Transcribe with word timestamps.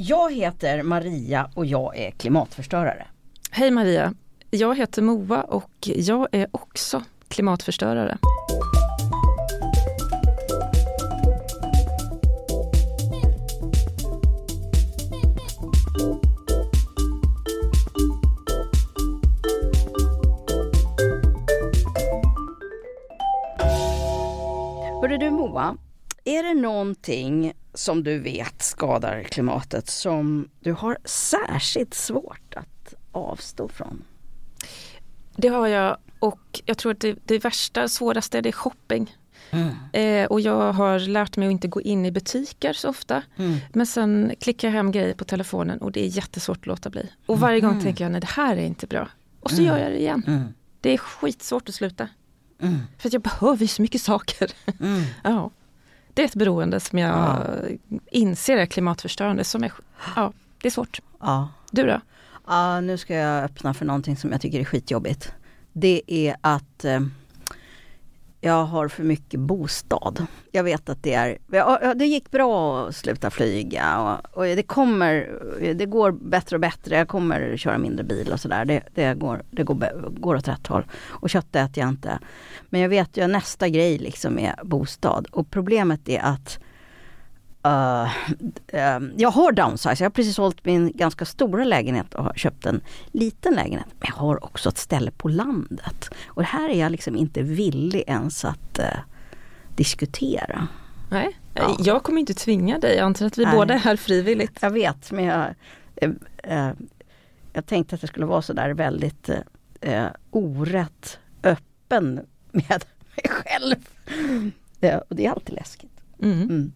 Jag 0.00 0.32
heter 0.32 0.82
Maria 0.82 1.50
och 1.54 1.66
jag 1.66 1.96
är 1.96 2.10
klimatförstörare. 2.10 3.06
Hej 3.50 3.70
Maria! 3.70 4.14
Jag 4.50 4.76
heter 4.76 5.02
Moa 5.02 5.42
och 5.42 5.70
jag 5.80 6.28
är 6.32 6.48
också 6.50 7.02
klimatförstörare. 7.28 8.18
Hörru 25.00 25.18
du 25.18 25.30
Moa, 25.30 25.76
är 26.24 26.42
det 26.42 26.60
någonting 26.60 27.52
som 27.78 28.04
du 28.04 28.18
vet 28.18 28.62
skadar 28.62 29.22
klimatet 29.22 29.90
som 29.90 30.48
du 30.60 30.72
har 30.72 30.98
särskilt 31.04 31.94
svårt 31.94 32.54
att 32.56 32.94
avstå 33.12 33.68
från? 33.68 34.04
Det 35.36 35.48
har 35.48 35.66
jag 35.66 35.96
och 36.18 36.60
jag 36.64 36.78
tror 36.78 36.92
att 36.92 37.00
det, 37.00 37.18
det 37.24 37.38
värsta, 37.38 37.88
svåraste, 37.88 38.40
det 38.40 38.48
är 38.48 38.52
shopping. 38.52 39.16
Mm. 39.50 39.74
Eh, 39.92 40.26
och 40.26 40.40
jag 40.40 40.72
har 40.72 40.98
lärt 40.98 41.36
mig 41.36 41.48
att 41.48 41.52
inte 41.52 41.68
gå 41.68 41.80
in 41.80 42.06
i 42.06 42.10
butiker 42.10 42.72
så 42.72 42.88
ofta. 42.88 43.22
Mm. 43.36 43.56
Men 43.72 43.86
sen 43.86 44.32
klickar 44.40 44.68
jag 44.68 44.72
hem 44.72 44.92
grejer 44.92 45.14
på 45.14 45.24
telefonen 45.24 45.78
och 45.78 45.92
det 45.92 46.04
är 46.04 46.08
jättesvårt 46.08 46.58
att 46.58 46.66
låta 46.66 46.90
bli. 46.90 47.12
Och 47.26 47.40
varje 47.40 47.60
gång 47.60 47.70
mm. 47.70 47.84
tänker 47.84 48.04
jag, 48.04 48.12
nej 48.12 48.20
det 48.20 48.30
här 48.30 48.56
är 48.56 48.66
inte 48.66 48.86
bra. 48.86 49.08
Och 49.40 49.50
så 49.50 49.62
mm. 49.62 49.66
gör 49.66 49.78
jag 49.78 49.92
det 49.92 49.98
igen. 49.98 50.22
Mm. 50.26 50.44
Det 50.80 50.90
är 50.90 50.98
skitsvårt 50.98 51.68
att 51.68 51.74
sluta. 51.74 52.08
Mm. 52.62 52.78
För 52.98 53.08
att 53.08 53.12
jag 53.12 53.22
behöver 53.22 53.66
så 53.66 53.82
mycket 53.82 54.00
saker. 54.00 54.50
ja. 55.24 55.50
Det 56.18 56.22
är 56.22 56.26
ett 56.26 56.34
beroende 56.34 56.80
som 56.80 56.98
jag 56.98 57.10
ja. 57.10 58.00
inser 58.10 58.56
är 58.56 58.66
klimatförstörande. 58.66 59.44
Som 59.44 59.64
är, 59.64 59.72
ja, 60.16 60.32
det 60.62 60.68
är 60.68 60.70
svårt. 60.70 61.00
Ja. 61.20 61.48
Du 61.70 61.86
då? 61.86 62.00
Ja, 62.46 62.80
nu 62.80 62.98
ska 62.98 63.14
jag 63.14 63.44
öppna 63.44 63.74
för 63.74 63.84
någonting 63.84 64.16
som 64.16 64.32
jag 64.32 64.40
tycker 64.40 64.60
är 64.60 64.64
skitjobbigt. 64.64 65.32
Det 65.72 66.02
är 66.06 66.36
att 66.40 66.84
eh, 66.84 67.00
jag 68.40 68.64
har 68.64 68.88
för 68.88 69.02
mycket 69.02 69.40
bostad. 69.40 70.26
Jag 70.52 70.64
vet 70.64 70.88
att 70.88 71.02
det 71.02 71.14
är, 71.14 71.38
ja, 71.52 71.94
det 71.94 72.06
gick 72.06 72.30
bra 72.30 72.86
att 72.86 72.96
sluta 72.96 73.30
flyga 73.30 74.00
och, 74.00 74.38
och, 74.38 74.44
det 74.44 74.62
kommer, 74.62 75.38
det 75.74 75.86
går 75.86 76.12
bättre 76.12 76.56
och 76.56 76.60
bättre. 76.60 76.96
Jag 76.96 77.08
kommer 77.08 77.56
köra 77.56 77.78
mindre 77.78 78.04
bil 78.04 78.32
och 78.32 78.40
sådär. 78.40 78.64
Det, 78.64 78.82
det, 78.94 79.14
går, 79.14 79.42
det 79.50 79.62
går, 79.62 80.10
går 80.20 80.34
åt 80.36 80.48
rätt 80.48 80.66
håll. 80.66 80.84
Och 80.92 81.30
kött 81.30 81.56
äter 81.56 81.78
jag 81.82 81.88
inte. 81.88 82.18
Men 82.68 82.80
jag 82.80 82.88
vet 82.88 83.16
ju 83.16 83.24
att 83.24 83.30
nästa 83.30 83.68
grej 83.68 83.98
liksom 83.98 84.38
är 84.38 84.54
bostad. 84.64 85.26
Och 85.30 85.50
problemet 85.50 86.08
är 86.08 86.20
att 86.20 86.58
Uh, 87.66 88.08
uh, 88.74 89.10
jag 89.16 89.30
har 89.30 89.52
downsize, 89.52 90.04
jag 90.04 90.04
har 90.04 90.10
precis 90.10 90.34
sålt 90.34 90.64
min 90.64 90.92
ganska 90.94 91.24
stora 91.24 91.64
lägenhet 91.64 92.14
och 92.14 92.24
har 92.24 92.32
köpt 92.32 92.66
en 92.66 92.80
liten 93.12 93.54
lägenhet. 93.54 93.86
Men 93.98 94.10
jag 94.14 94.20
har 94.20 94.44
också 94.44 94.68
ett 94.68 94.78
ställe 94.78 95.10
på 95.10 95.28
landet. 95.28 96.10
Och 96.26 96.42
här 96.42 96.68
är 96.68 96.80
jag 96.80 96.92
liksom 96.92 97.16
inte 97.16 97.42
villig 97.42 98.04
ens 98.06 98.44
att 98.44 98.78
uh, 98.78 98.84
diskutera. 99.76 100.68
Nej, 101.10 101.38
ja. 101.54 101.76
jag 101.78 102.02
kommer 102.02 102.20
inte 102.20 102.34
tvinga 102.34 102.78
dig, 102.78 102.96
jag 102.96 103.04
antar 103.04 103.26
att 103.26 103.38
vi 103.38 103.44
Nej. 103.44 103.54
båda 103.56 103.74
är 103.74 103.78
här 103.78 103.96
frivilligt. 103.96 104.58
Jag 104.60 104.70
vet, 104.70 105.12
men 105.12 105.24
jag, 105.24 105.54
jag 107.52 107.66
tänkte 107.66 107.94
att 107.94 108.00
det 108.00 108.06
skulle 108.06 108.26
vara 108.26 108.42
sådär 108.42 108.70
väldigt 108.70 109.30
orätt 110.30 111.18
öppen 111.42 112.20
med 112.52 112.84
mig 113.16 113.30
själv. 113.30 113.76
och 115.08 115.16
det 115.16 115.26
är 115.26 115.30
alltid 115.30 115.54
läskigt. 115.54 116.00
Mm. 116.22 116.42
Mm. 116.42 116.72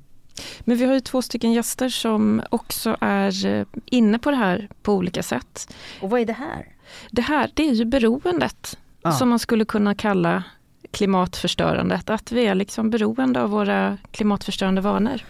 Men 0.61 0.77
vi 0.77 0.85
har 0.85 0.95
ju 0.95 1.01
två 1.01 1.23
stycken 1.23 1.53
gäster 1.53 1.89
som 1.89 2.43
också 2.51 2.97
är 3.01 3.47
eh, 3.47 3.67
inne 3.85 4.19
på 4.19 4.31
det 4.31 4.37
här 4.37 4.69
på 4.83 4.93
olika 4.93 5.23
sätt. 5.23 5.75
Och 6.01 6.11
vad 6.11 6.21
är 6.21 6.27
det 6.27 6.33
här? 6.33 6.67
Det 7.11 7.23
här 7.23 7.51
det 7.55 7.69
är 7.69 7.73
ju 7.73 7.85
beroendet 7.85 8.79
ah. 9.03 9.13
som 9.13 9.29
man 9.29 9.39
skulle 9.39 9.65
kunna 9.65 9.95
kalla 9.95 10.45
klimatförstörandet. 10.91 12.11
Att 12.11 12.33
vi 12.33 12.47
är 12.47 12.55
liksom 12.55 12.91
beroende 12.91 13.43
av 13.43 13.51
våra 13.51 13.99
klimatförstörande 14.11 14.81
vanor. 14.81 15.25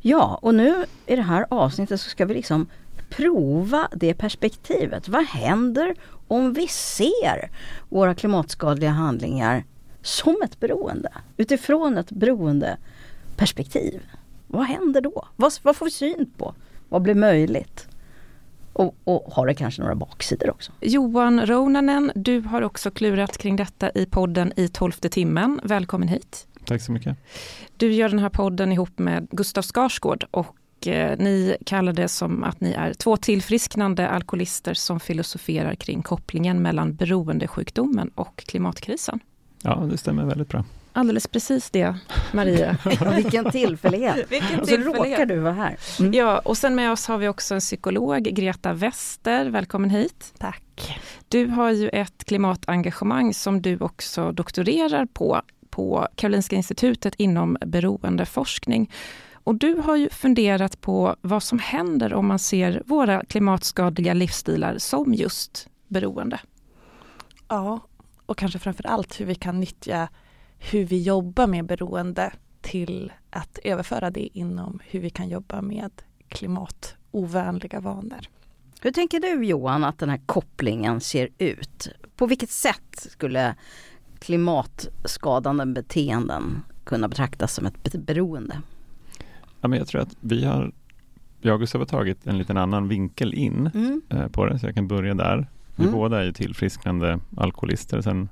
Ja, 0.00 0.38
och 0.42 0.54
nu 0.54 0.84
i 1.06 1.16
det 1.16 1.22
här 1.22 1.46
avsnittet 1.50 2.00
så 2.00 2.10
ska 2.10 2.26
vi 2.26 2.34
liksom 2.34 2.66
prova 3.10 3.88
det 3.92 4.14
perspektivet. 4.14 5.08
Vad 5.08 5.24
händer 5.24 5.94
om 6.28 6.52
vi 6.52 6.68
ser 6.68 7.50
våra 7.88 8.14
klimatskadliga 8.14 8.90
handlingar 8.90 9.64
som 10.02 10.36
ett 10.44 10.60
beroende? 10.60 11.12
Utifrån 11.36 11.98
ett 11.98 12.10
beroendeperspektiv. 12.10 14.00
Vad 14.48 14.64
händer 14.64 15.00
då? 15.00 15.28
Vad, 15.36 15.52
vad 15.62 15.76
får 15.76 15.84
vi 15.86 15.90
syn 15.90 16.30
på? 16.36 16.54
Vad 16.88 17.02
blir 17.02 17.14
möjligt? 17.14 17.88
Och, 18.72 18.96
och, 19.04 19.32
har 19.32 19.46
det 19.46 19.54
kanske 19.54 19.82
några 19.82 19.94
baksidor 19.94 20.50
också? 20.50 20.72
Johan 20.80 21.46
Rounanen, 21.46 22.12
du 22.14 22.40
har 22.40 22.62
också 22.62 22.90
klurat 22.90 23.38
kring 23.38 23.56
detta 23.56 23.90
i 23.90 24.06
podden 24.06 24.52
i 24.56 24.68
tolfte 24.68 25.08
timmen. 25.08 25.60
Välkommen 25.62 26.08
hit. 26.08 26.46
Tack 26.64 26.82
så 26.82 26.92
mycket. 26.92 27.16
Du 27.76 27.92
gör 27.92 28.08
den 28.08 28.18
här 28.18 28.28
podden 28.28 28.72
ihop 28.72 28.98
med 28.98 29.28
Gustav 29.30 29.62
Skarsgård 29.62 30.26
och 30.30 30.86
eh, 30.86 31.18
ni 31.18 31.56
kallar 31.66 31.92
det 31.92 32.08
som 32.08 32.44
att 32.44 32.60
ni 32.60 32.72
är 32.72 32.92
två 32.92 33.16
tillfrisknande 33.16 34.08
alkoholister 34.08 34.74
som 34.74 35.00
filosoferar 35.00 35.74
kring 35.74 36.02
kopplingen 36.02 36.62
mellan 36.62 36.94
beroendesjukdomen 36.94 38.10
och 38.14 38.36
klimatkrisen. 38.36 39.20
Ja, 39.62 39.74
det 39.90 39.98
stämmer 39.98 40.24
väldigt 40.24 40.48
bra 40.48 40.64
alldeles 40.98 41.26
precis 41.26 41.70
det, 41.70 41.94
Maria. 42.32 42.76
Vilken 43.16 43.50
tillfällighet. 43.50 44.32
Vilken 44.32 44.60
och 44.60 44.68
så 44.68 44.76
råkar 44.76 45.26
du 45.26 45.38
vara 45.38 45.52
här. 45.52 45.76
Mm. 46.00 46.12
Ja, 46.12 46.38
och 46.38 46.56
sen 46.56 46.74
med 46.74 46.92
oss 46.92 47.06
har 47.06 47.18
vi 47.18 47.28
också 47.28 47.54
en 47.54 47.60
psykolog, 47.60 48.22
Greta 48.22 48.72
Wester. 48.72 49.46
Välkommen 49.46 49.90
hit. 49.90 50.34
Tack. 50.38 51.00
Du 51.28 51.46
har 51.46 51.70
ju 51.70 51.88
ett 51.88 52.24
klimatengagemang 52.24 53.34
som 53.34 53.62
du 53.62 53.78
också 53.78 54.32
doktorerar 54.32 55.06
på, 55.06 55.42
på 55.70 56.08
Karolinska 56.14 56.56
institutet 56.56 57.14
inom 57.14 57.56
beroendeforskning. 57.66 58.92
Och 59.34 59.54
du 59.54 59.74
har 59.74 59.96
ju 59.96 60.10
funderat 60.10 60.80
på 60.80 61.16
vad 61.20 61.42
som 61.42 61.58
händer 61.58 62.14
om 62.14 62.26
man 62.26 62.38
ser 62.38 62.82
våra 62.86 63.24
klimatskadliga 63.24 64.14
livsstilar 64.14 64.78
som 64.78 65.14
just 65.14 65.68
beroende. 65.88 66.40
Ja, 67.48 67.80
och 68.26 68.38
kanske 68.38 68.58
framför 68.58 68.86
allt 68.86 69.20
hur 69.20 69.26
vi 69.26 69.34
kan 69.34 69.60
nyttja 69.60 70.08
hur 70.58 70.84
vi 70.84 71.02
jobbar 71.02 71.46
med 71.46 71.66
beroende 71.66 72.32
till 72.60 73.12
att 73.30 73.58
överföra 73.64 74.10
det 74.10 74.38
inom 74.38 74.80
hur 74.84 75.00
vi 75.00 75.10
kan 75.10 75.28
jobba 75.28 75.62
med 75.62 75.90
klimatovänliga 76.28 77.80
vanor. 77.80 78.20
Hur 78.80 78.90
tänker 78.90 79.20
du 79.20 79.44
Johan 79.44 79.84
att 79.84 79.98
den 79.98 80.08
här 80.08 80.20
kopplingen 80.26 81.00
ser 81.00 81.28
ut? 81.38 81.88
På 82.16 82.26
vilket 82.26 82.50
sätt 82.50 83.06
skulle 83.10 83.54
klimatskadande 84.18 85.66
beteenden 85.66 86.62
kunna 86.84 87.08
betraktas 87.08 87.54
som 87.54 87.66
ett 87.66 87.92
beroende? 87.92 88.62
Ja, 89.60 89.68
men 89.68 89.78
jag 89.78 89.88
tror 89.88 90.00
att 90.00 90.16
vi 90.20 90.44
har, 90.44 90.72
jag 91.40 91.54
och 91.54 91.60
Gustav 91.60 91.80
har 91.80 91.86
tagit 91.86 92.26
en 92.26 92.38
liten 92.38 92.56
annan 92.56 92.88
vinkel 92.88 93.34
in 93.34 93.70
mm. 93.74 94.02
Eh, 94.10 94.28
på 94.28 94.46
det, 94.46 94.58
så 94.58 94.66
jag 94.66 94.74
kan 94.74 94.88
börja 94.88 95.14
där. 95.14 95.46
Vi 95.76 95.82
mm. 95.82 95.94
båda 95.94 96.20
är 96.20 96.24
ju 96.24 96.32
tillfrisknande 96.32 97.20
alkoholister 97.36 98.00
sedan 98.00 98.28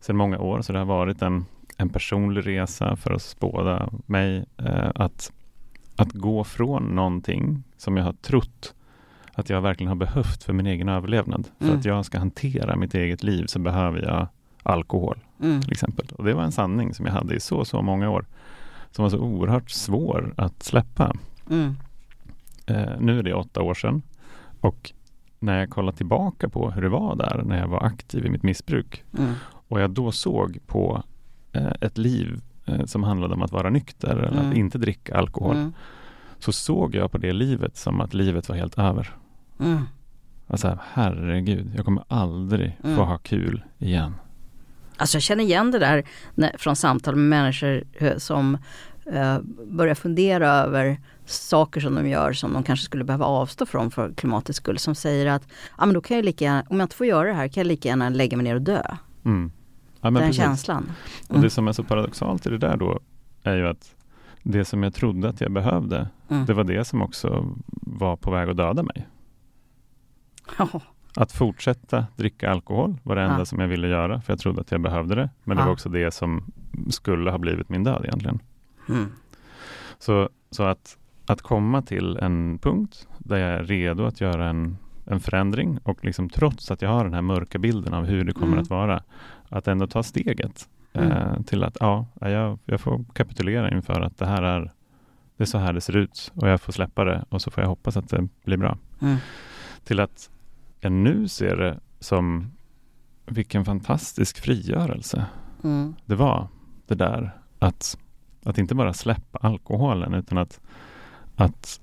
sedan 0.00 0.16
många 0.16 0.38
år, 0.38 0.62
så 0.62 0.72
det 0.72 0.78
har 0.78 0.86
varit 0.86 1.22
en, 1.22 1.44
en 1.76 1.88
personlig 1.88 2.46
resa 2.46 2.96
för 2.96 3.12
oss 3.12 3.36
båda, 3.38 3.88
mig, 4.06 4.44
eh, 4.56 4.90
att, 4.94 5.32
att 5.96 6.12
gå 6.12 6.44
från 6.44 6.82
någonting 6.82 7.62
som 7.76 7.96
jag 7.96 8.04
har 8.04 8.12
trott 8.12 8.74
att 9.38 9.50
jag 9.50 9.60
verkligen 9.60 9.88
har 9.88 9.96
behövt 9.96 10.44
för 10.44 10.52
min 10.52 10.66
egen 10.66 10.88
överlevnad. 10.88 11.48
Mm. 11.58 11.72
För 11.72 11.78
att 11.78 11.84
jag 11.84 12.04
ska 12.04 12.18
hantera 12.18 12.76
mitt 12.76 12.94
eget 12.94 13.22
liv 13.22 13.46
så 13.46 13.58
behöver 13.58 14.02
jag 14.02 14.26
alkohol, 14.62 15.18
mm. 15.42 15.62
till 15.62 15.72
exempel. 15.72 16.06
Och 16.18 16.24
det 16.24 16.34
var 16.34 16.42
en 16.42 16.52
sanning 16.52 16.94
som 16.94 17.06
jag 17.06 17.12
hade 17.12 17.34
i 17.34 17.40
så, 17.40 17.64
så 17.64 17.82
många 17.82 18.10
år, 18.10 18.26
som 18.90 19.02
var 19.02 19.10
så 19.10 19.18
oerhört 19.18 19.70
svår 19.70 20.34
att 20.36 20.62
släppa. 20.62 21.12
Mm. 21.50 21.76
Eh, 22.66 23.00
nu 23.00 23.18
är 23.18 23.22
det 23.22 23.34
åtta 23.34 23.62
år 23.62 23.74
sedan 23.74 24.02
och 24.60 24.92
när 25.38 25.58
jag 25.58 25.70
kollar 25.70 25.92
tillbaka 25.92 26.48
på 26.48 26.70
hur 26.70 26.82
det 26.82 26.88
var 26.88 27.16
där 27.16 27.42
när 27.44 27.58
jag 27.58 27.68
var 27.68 27.84
aktiv 27.84 28.26
i 28.26 28.30
mitt 28.30 28.42
missbruk 28.42 29.04
mm. 29.18 29.34
Och 29.68 29.80
jag 29.80 29.90
då 29.90 30.12
såg 30.12 30.58
på 30.66 31.02
eh, 31.52 31.72
ett 31.80 31.98
liv 31.98 32.40
eh, 32.66 32.84
som 32.84 33.02
handlade 33.02 33.34
om 33.34 33.42
att 33.42 33.52
vara 33.52 33.70
nykter 33.70 34.16
eller 34.16 34.38
mm. 34.38 34.50
att 34.50 34.56
inte 34.56 34.78
dricka 34.78 35.16
alkohol. 35.16 35.56
Mm. 35.56 35.72
Så 36.38 36.52
såg 36.52 36.94
jag 36.94 37.12
på 37.12 37.18
det 37.18 37.32
livet 37.32 37.76
som 37.76 38.00
att 38.00 38.14
livet 38.14 38.48
var 38.48 38.56
helt 38.56 38.78
över. 38.78 39.16
Mm. 39.60 39.82
Alltså 40.46 40.78
herregud, 40.92 41.72
jag 41.76 41.84
kommer 41.84 42.04
aldrig 42.08 42.76
få 42.82 42.88
mm. 42.88 43.06
ha 43.06 43.18
kul 43.18 43.62
igen. 43.78 44.14
Alltså 44.96 45.16
jag 45.16 45.22
känner 45.22 45.44
igen 45.44 45.70
det 45.70 45.78
där 45.78 46.04
när, 46.34 46.56
från 46.58 46.76
samtal 46.76 47.16
med 47.16 47.24
människor 47.24 47.84
eh, 47.94 48.16
som 48.16 48.58
eh, 49.12 49.38
börjar 49.66 49.94
fundera 49.94 50.48
över 50.48 51.00
saker 51.26 51.80
som 51.80 51.94
de 51.94 52.08
gör 52.08 52.32
som 52.32 52.52
de 52.52 52.62
kanske 52.62 52.84
skulle 52.84 53.04
behöva 53.04 53.24
avstå 53.24 53.66
från 53.66 53.90
för 53.90 54.12
klimatets 54.12 54.56
skull. 54.56 54.78
Som 54.78 54.94
säger 54.94 55.26
att, 55.26 55.42
ja 55.78 55.86
men 55.86 55.94
då 55.94 56.00
kan 56.00 56.16
jag 56.16 56.24
lika 56.24 56.44
gärna, 56.44 56.64
om 56.68 56.80
jag 56.80 56.84
inte 56.84 56.96
får 56.96 57.06
göra 57.06 57.28
det 57.28 57.34
här 57.34 57.48
kan 57.48 57.60
jag 57.60 57.66
lika 57.66 57.88
gärna 57.88 58.08
lägga 58.08 58.36
mig 58.36 58.44
ner 58.44 58.54
och 58.54 58.62
dö. 58.62 58.82
Mm. 59.24 59.50
Ja, 60.00 60.10
den 60.10 60.14
precis. 60.14 60.36
känslan. 60.36 60.82
Mm. 60.82 61.36
Och 61.36 61.40
det 61.42 61.50
som 61.50 61.68
är 61.68 61.72
så 61.72 61.84
paradoxalt 61.84 62.46
i 62.46 62.50
det 62.50 62.58
där 62.58 62.76
då 62.76 63.00
är 63.42 63.56
ju 63.56 63.68
att 63.68 63.94
det 64.42 64.64
som 64.64 64.82
jag 64.82 64.94
trodde 64.94 65.28
att 65.28 65.40
jag 65.40 65.52
behövde, 65.52 66.08
Mm. 66.30 66.46
det 66.46 66.54
var 66.54 66.64
det 66.64 66.84
som 66.84 67.02
också 67.02 67.56
var 67.70 68.16
på 68.16 68.30
väg 68.30 68.48
att 68.48 68.56
döda 68.56 68.82
mig. 68.82 69.06
Ja. 70.58 70.68
Att 71.16 71.32
fortsätta 71.32 72.06
dricka 72.16 72.50
alkohol 72.50 72.96
var 73.02 73.16
det 73.16 73.22
enda 73.22 73.38
Ja. 73.38 73.44
som 73.44 73.58
jag 73.60 73.68
ville 73.68 73.88
göra, 73.88 74.20
för 74.20 74.32
jag 74.32 74.40
trodde 74.40 74.60
att 74.60 74.70
jag 74.70 74.80
behövde 74.80 75.14
det. 75.14 75.30
Men 75.44 75.56
det 75.56 75.60
Ja. 75.62 75.66
var 75.66 75.72
också 75.72 75.88
det 75.88 76.10
som 76.14 76.44
skulle 76.90 77.30
ha 77.30 77.38
blivit 77.38 77.68
min 77.68 77.84
död 77.84 78.04
egentligen. 78.04 78.38
Mm. 78.88 79.06
Så, 79.98 80.28
så 80.50 80.62
att, 80.62 80.98
att 81.26 81.42
komma 81.42 81.82
till 81.82 82.16
en 82.16 82.58
punkt 82.62 83.08
där 83.18 83.36
jag 83.36 83.50
är 83.50 83.62
redo 83.64 84.04
att 84.04 84.20
göra 84.20 84.48
en, 84.48 84.78
en 85.10 85.20
förändring 85.20 85.78
och 85.82 86.04
liksom 86.04 86.28
trots 86.28 86.70
att 86.70 86.82
jag 86.82 86.90
har 86.90 87.04
den 87.04 87.14
här 87.14 87.22
mörka 87.22 87.58
bilden 87.58 87.94
av 87.94 88.04
hur 88.04 88.24
det 88.24 88.32
kommer 88.32 88.52
Mm. 88.52 88.62
att 88.62 88.70
vara, 88.70 89.02
att 89.48 89.68
ändå 89.68 89.86
ta 89.86 90.02
steget 90.02 90.68
Mm. 90.92 91.12
eh, 91.12 91.42
till 91.42 91.64
att 91.64 91.76
ja, 91.80 92.06
jag, 92.20 92.58
jag 92.64 92.80
får 92.80 93.04
kapitulera 93.12 93.70
inför 93.70 94.00
att 94.00 94.18
det 94.18 94.26
här 94.26 94.42
är 94.42 94.70
det 95.36 95.44
är 95.44 95.46
så 95.46 95.58
här 95.58 95.72
det 95.72 95.80
ser 95.80 95.96
ut 95.96 96.32
och 96.34 96.48
jag 96.48 96.60
får 96.60 96.72
släppa 96.72 97.04
det 97.04 97.24
och 97.28 97.42
så 97.42 97.50
får 97.50 97.62
jag 97.62 97.68
hoppas 97.68 97.96
att 97.96 98.08
det 98.08 98.28
blir 98.44 98.56
bra. 98.56 98.78
Mm. 99.00 99.16
Till 99.84 100.00
att 100.00 100.30
jag 100.80 100.92
nu 100.92 101.28
ser 101.28 101.56
det 101.56 101.80
som 102.00 102.50
vilken 103.26 103.64
fantastisk 103.64 104.38
frigörelse 104.40 105.26
Mm. 105.64 105.94
det 106.06 106.14
var 106.14 106.48
det 106.86 106.94
där 106.94 107.30
att, 107.58 107.98
att 108.44 108.58
inte 108.58 108.74
bara 108.74 108.92
släppa 108.92 109.38
alkoholen 109.38 110.14
utan 110.14 110.38
att, 110.38 110.60
att, 111.36 111.80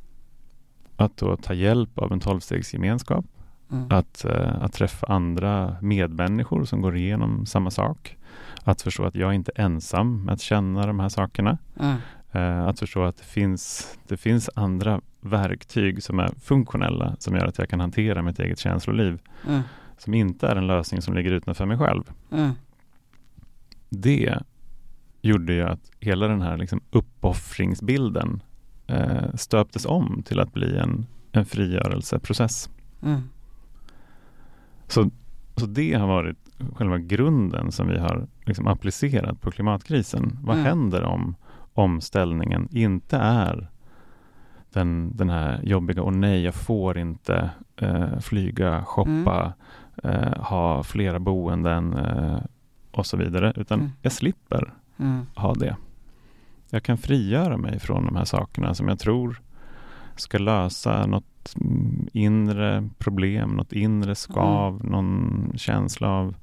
att 0.96 1.18
då 1.18 1.38
ta 1.38 1.54
hjälp 1.54 2.00
av 2.00 2.12
en 2.12 2.20
tolvstegsgemenskap, 2.20 3.26
Mm. 3.72 3.88
att, 3.92 4.26
eh, 4.26 4.62
att 4.64 4.74
träffa 4.74 5.08
andra 5.08 5.76
medmänniskor 5.82 6.66
som 6.66 6.82
går 6.82 6.96
igenom 6.98 7.46
samma 7.46 7.72
sak, 7.72 8.18
att 8.64 8.82
förstå 8.82 9.04
att 9.06 9.16
jag 9.16 9.34
inte 9.34 9.52
är 9.56 9.64
ensam 9.66 10.24
med 10.26 10.34
att 10.34 10.42
känna 10.42 10.88
de 10.88 11.00
här 11.00 11.10
sakerna, 11.10 11.58
Mm. 11.80 11.96
eh, 12.32 12.68
att 12.68 12.80
förstå 12.80 13.04
att 13.04 13.18
det 13.18 13.24
finns, 13.24 13.98
det 14.08 14.18
finns 14.18 14.50
andra 14.56 15.02
verktyg 15.22 16.04
som 16.04 16.20
är 16.20 16.30
funktionella 16.42 17.16
som 17.20 17.36
gör 17.36 17.46
att 17.46 17.58
jag 17.58 17.70
kan 17.70 17.80
hantera 17.80 18.22
mitt 18.22 18.40
eget 18.40 18.60
känsloliv 18.60 19.20
Mm. 19.48 19.62
som 19.98 20.14
inte 20.14 20.48
är 20.48 20.56
en 20.56 20.68
lösning 20.68 21.02
som 21.02 21.14
ligger 21.14 21.32
utanför 21.32 21.66
mig 21.66 21.78
själv. 21.78 22.04
Mm. 22.32 22.52
det 23.90 24.38
gjorde 25.22 25.54
ju 25.54 25.62
att 25.64 25.92
hela 26.00 26.28
den 26.28 26.42
här 26.42 26.58
liksom 26.58 26.82
uppoffringsbilden 26.92 28.42
eh, 28.88 29.34
stöptes 29.36 29.86
om 29.86 30.24
till 30.26 30.40
att 30.40 30.54
bli 30.54 30.78
en, 30.78 31.06
en 31.32 31.46
frigörelseprocess. 31.46 32.70
Mm. 33.02 33.22
Så, 34.88 35.10
så 35.56 35.66
det 35.66 35.94
har 35.94 36.08
varit 36.08 36.38
själva 36.76 36.98
grunden 36.98 37.72
som 37.72 37.88
vi 37.88 37.98
har 38.00 38.28
liksom 38.46 38.68
applicerat 38.68 39.42
på 39.42 39.52
klimatkrisen. 39.52 40.40
Vad 40.44 40.56
Mm. 40.56 40.66
händer 40.68 41.04
om 41.04 41.36
omställningen 41.74 42.68
inte 42.72 43.18
är 43.18 43.68
den, 44.74 45.12
den 45.18 45.30
här 45.30 45.60
jobbiga, 45.64 46.02
och 46.04 46.14
nej, 46.16 46.44
jag 46.44 46.56
får 46.56 46.98
inte 46.98 47.50
eh, 47.76 48.20
flyga, 48.20 48.84
shoppa, 48.86 49.54
eh, 50.04 50.34
ha 50.44 50.84
flera 50.84 51.20
boenden 51.20 51.94
eh, 51.94 52.38
och 52.92 53.06
så 53.06 53.18
vidare, 53.18 53.54
utan 53.56 53.80
Mm. 53.80 53.92
jag 54.02 54.12
slipper 54.12 54.74
Mm. 55.00 55.26
ha 55.36 55.54
det. 55.54 55.76
Jag 56.76 56.84
kan 56.84 56.98
frigöra 56.98 57.58
mig 57.58 57.80
från 57.80 58.06
de 58.06 58.16
här 58.16 58.26
sakerna 58.26 58.74
som 58.74 58.88
jag 58.88 59.00
tror 59.00 59.42
ska 60.16 60.38
lösa 60.38 61.06
något 61.06 61.56
mm, 61.62 62.08
inre 62.14 62.90
problem, 62.98 63.50
något 63.50 63.74
inre 63.74 64.16
skav, 64.16 64.74
Mm. 64.76 64.92
någon 64.92 65.52
känsla 65.58 66.10
av 66.10 66.36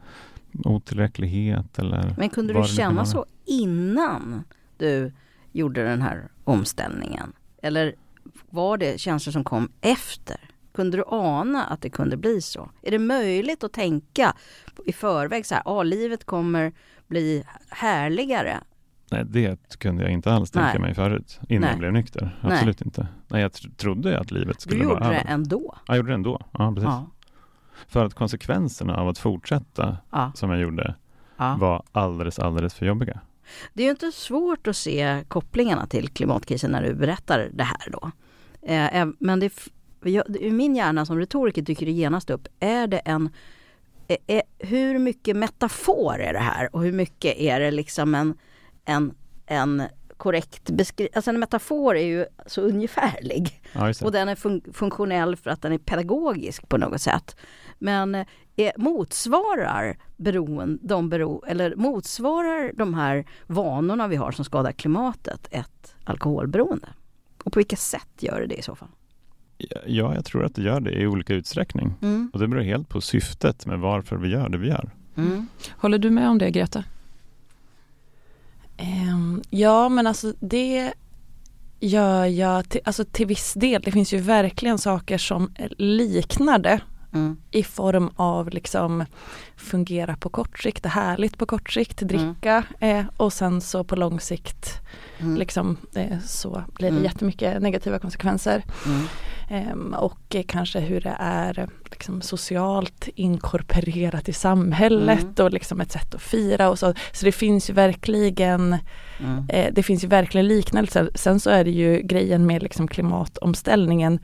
otillräcklighet 0.64 1.78
eller 1.78 2.14
Men 2.18 2.28
kunde 2.30 2.54
du 2.54 2.64
känna 2.64 3.04
så 3.04 3.26
innan 3.44 4.44
du 4.78 5.12
gjorde 5.52 5.84
den 5.84 6.02
här 6.02 6.28
omställningen? 6.44 7.32
Eller 7.62 7.94
var 8.50 8.78
det 8.78 9.00
känslor 9.00 9.32
som 9.32 9.44
kom 9.44 9.68
efter? 9.80 10.36
Kunde 10.74 10.96
du 10.96 11.04
ana 11.06 11.64
att 11.64 11.82
det 11.82 11.90
kunde 11.90 12.16
bli 12.16 12.40
så? 12.40 12.70
Är 12.82 12.90
det 12.90 12.98
möjligt 12.98 13.64
att 13.64 13.72
tänka 13.72 14.36
i 14.86 14.92
förväg 14.92 15.46
så 15.46 15.54
här, 15.54 15.62
ah, 15.66 15.82
livet 15.82 16.24
kommer 16.24 16.72
bli 17.06 17.44
härligare? 17.68 18.58
Nej, 19.12 19.24
det 19.26 19.78
kunde 19.78 20.02
jag 20.02 20.12
inte 20.12 20.32
alls 20.32 20.50
tänka 20.50 20.68
Nej. 20.68 20.78
mig 20.80 20.94
förut 20.94 21.40
innan 21.48 21.60
Nej. 21.60 21.70
jag 21.70 21.78
blev 21.78 21.92
nykter. 21.92 22.38
Nej. 22.42 22.52
Absolut 22.52 22.80
inte. 22.80 23.06
Nej, 23.28 23.42
jag 23.42 23.50
tr- 23.50 23.74
trodde 23.76 24.18
att 24.18 24.30
livet 24.30 24.56
Du 24.56 24.60
skulle 24.60 24.82
gjorde 24.84 24.94
vara 24.94 25.08
det 25.08 25.16
över. 25.20 25.30
ändå? 25.30 25.74
Jag 25.86 25.96
gjorde 25.96 26.08
det 26.08 26.14
ändå. 26.14 26.40
Ja, 26.52 26.72
precis. 26.74 26.84
Ja. 26.84 27.06
För 27.88 28.04
att 28.04 28.14
konsekvenserna 28.14 28.96
av 28.96 29.08
att 29.08 29.18
fortsätta 29.18 29.96
Ja. 30.10 30.32
som 30.34 30.50
jag 30.50 30.60
gjorde 30.60 30.94
Ja. 31.36 31.56
var 31.60 31.82
alldeles, 31.92 32.38
alldeles 32.38 32.74
för 32.74 32.86
jobbiga. 32.86 33.20
Det 33.72 33.82
är 33.82 33.84
ju 33.84 33.90
inte 33.90 34.12
svårt 34.12 34.66
att 34.66 34.76
se 34.76 35.24
kopplingarna 35.28 35.86
till 35.86 36.08
klimatkrisen 36.08 36.70
när 36.70 36.82
du 36.82 36.94
berättar 36.94 37.48
det 37.52 37.64
här 37.64 37.90
då. 37.92 38.10
Eh, 38.62 38.94
äv- 39.02 39.16
men 39.18 39.40
det, 39.40 39.52
jag, 40.04 40.36
i 40.40 40.50
min 40.50 40.76
hjärna 40.76 41.06
som 41.06 41.18
retoriker 41.18 41.62
dyker 41.62 41.86
det 41.86 41.92
genast 41.92 42.30
upp, 42.30 42.48
är 42.60 42.86
det 42.86 42.98
en 42.98 43.30
är, 44.08 44.16
är, 44.26 44.42
hur 44.58 44.98
mycket 44.98 45.36
metafor 45.36 46.20
är 46.20 46.32
det 46.32 46.38
här 46.38 46.74
och 46.76 46.82
hur 46.82 46.92
mycket 46.92 47.36
är 47.36 47.60
det 47.60 47.70
liksom 47.70 48.14
en, 48.14 48.34
en, 48.84 49.14
en 49.46 49.82
korrekt 50.16 50.70
beskrivning? 50.70 51.12
Alltså 51.14 51.30
en 51.30 51.40
metafor 51.40 51.96
är 51.96 52.04
ju 52.04 52.26
så 52.46 52.60
ungefärlig. 52.60 53.62
Ja. 53.72 53.92
Och 54.02 54.12
den 54.12 54.28
är 54.28 54.34
fun- 54.34 54.72
funktionell 54.72 55.36
för 55.36 55.50
att 55.50 55.62
den 55.62 55.72
är 55.72 55.78
pedagogisk 55.78 56.68
på 56.68 56.76
något 56.76 57.00
sätt. 57.00 57.36
Men 57.78 58.14
eh, 58.14 58.26
är, 58.56 58.72
motsvarar 58.76 59.96
beroen, 60.16 60.78
de 60.82 61.08
bero, 61.08 61.44
eller 61.46 61.76
motsvarar 61.76 62.72
de 62.74 62.94
här 62.94 63.26
vanorna 63.46 64.08
vi 64.08 64.16
har 64.16 64.32
som 64.32 64.44
skadar 64.44 64.72
klimatet 64.72 65.48
ett 65.50 65.94
alkoholberoende? 66.04 66.88
Och 67.44 67.52
på 67.52 67.58
vilket 67.58 67.78
sätt 67.78 68.08
gör 68.18 68.40
det 68.40 68.46
det 68.46 68.54
i 68.54 68.62
så 68.62 68.74
fall? 68.74 68.88
Ja, 69.86 70.14
jag 70.14 70.24
tror 70.24 70.44
att 70.44 70.54
det 70.54 70.62
gör 70.62 70.80
det 70.80 70.90
i 70.92 71.06
olika 71.06 71.34
utsträckning. 71.34 71.94
Mm. 72.02 72.30
Och 72.32 72.40
det 72.40 72.48
beror 72.48 72.62
helt 72.62 72.88
på 72.88 73.00
syftet 73.00 73.66
med 73.66 73.78
varför 73.78 74.16
vi 74.16 74.28
gör 74.28 74.48
det 74.48 74.58
vi 74.58 74.68
gör. 74.68 74.90
Mm. 75.16 75.46
Håller 75.70 75.98
du 75.98 76.10
med 76.10 76.28
om 76.28 76.38
det 76.38 76.50
Greta? 76.50 76.84
Ehm, 78.82 79.42
ja 79.50 79.88
men 79.88 80.06
alltså 80.06 80.32
det 80.40 80.92
gör 81.80 82.24
jag 82.26 82.68
till, 82.68 82.80
alltså 82.84 83.04
till 83.04 83.26
viss 83.26 83.54
del. 83.54 83.82
Det 83.82 83.90
finns 83.92 84.12
ju 84.12 84.18
verkligen 84.18 84.78
saker 84.78 85.18
som 85.18 85.50
liknar 85.78 86.58
det 86.58 86.80
Mm. 87.14 87.36
i 87.50 87.62
form 87.62 88.10
av 88.16 88.50
liksom 88.50 89.04
fungera 89.56 90.16
på 90.16 90.28
kort 90.28 90.58
sikt, 90.58 90.86
härligt 90.86 91.38
på 91.38 91.46
kort 91.46 91.70
sikt, 91.72 92.00
dricka 92.00 92.64
eh, 92.80 93.04
och 93.16 93.32
sen 93.32 93.60
så 93.60 93.84
på 93.84 93.96
lång 93.96 94.20
sikt 94.20 94.66
Mm. 95.18 95.36
liksom 95.36 95.76
eh, 95.94 96.18
så 96.26 96.64
blir 96.74 96.88
det 96.90 96.96
Mm. 96.96 97.04
jättemycket 97.04 97.62
negativa 97.62 97.98
konsekvenser. 97.98 98.64
Mm. 99.48 99.68
Ehm, 99.68 99.94
och 99.94 100.36
kanske 100.46 100.80
hur 100.80 101.00
det 101.00 101.16
är 101.18 101.68
liksom, 101.90 102.22
socialt 102.22 103.08
inkorporerat 103.14 104.28
i 104.28 104.32
samhället 104.32 105.22
Mm. 105.22 105.34
och 105.46 105.52
liksom 105.52 105.80
ett 105.80 105.92
sätt 105.92 106.14
att 106.14 106.22
fira 106.22 106.70
och 106.70 106.78
så. 106.78 106.94
Så 107.12 107.24
det 107.24 107.32
finns 107.32 107.70
ju 107.70 107.74
verkligen 107.74 108.76
Mm. 109.20 109.44
eh, 109.48 109.72
det 109.72 109.82
finns 109.82 110.04
ju 110.04 110.08
verkligen 110.08 110.48
liknelser. 110.48 111.10
Sen 111.14 111.40
så 111.40 111.50
är 111.50 111.64
det 111.64 111.70
ju 111.70 112.00
grejen 112.02 112.46
med 112.46 112.62
liksom 112.62 112.88
klimatomställningen 112.88 114.18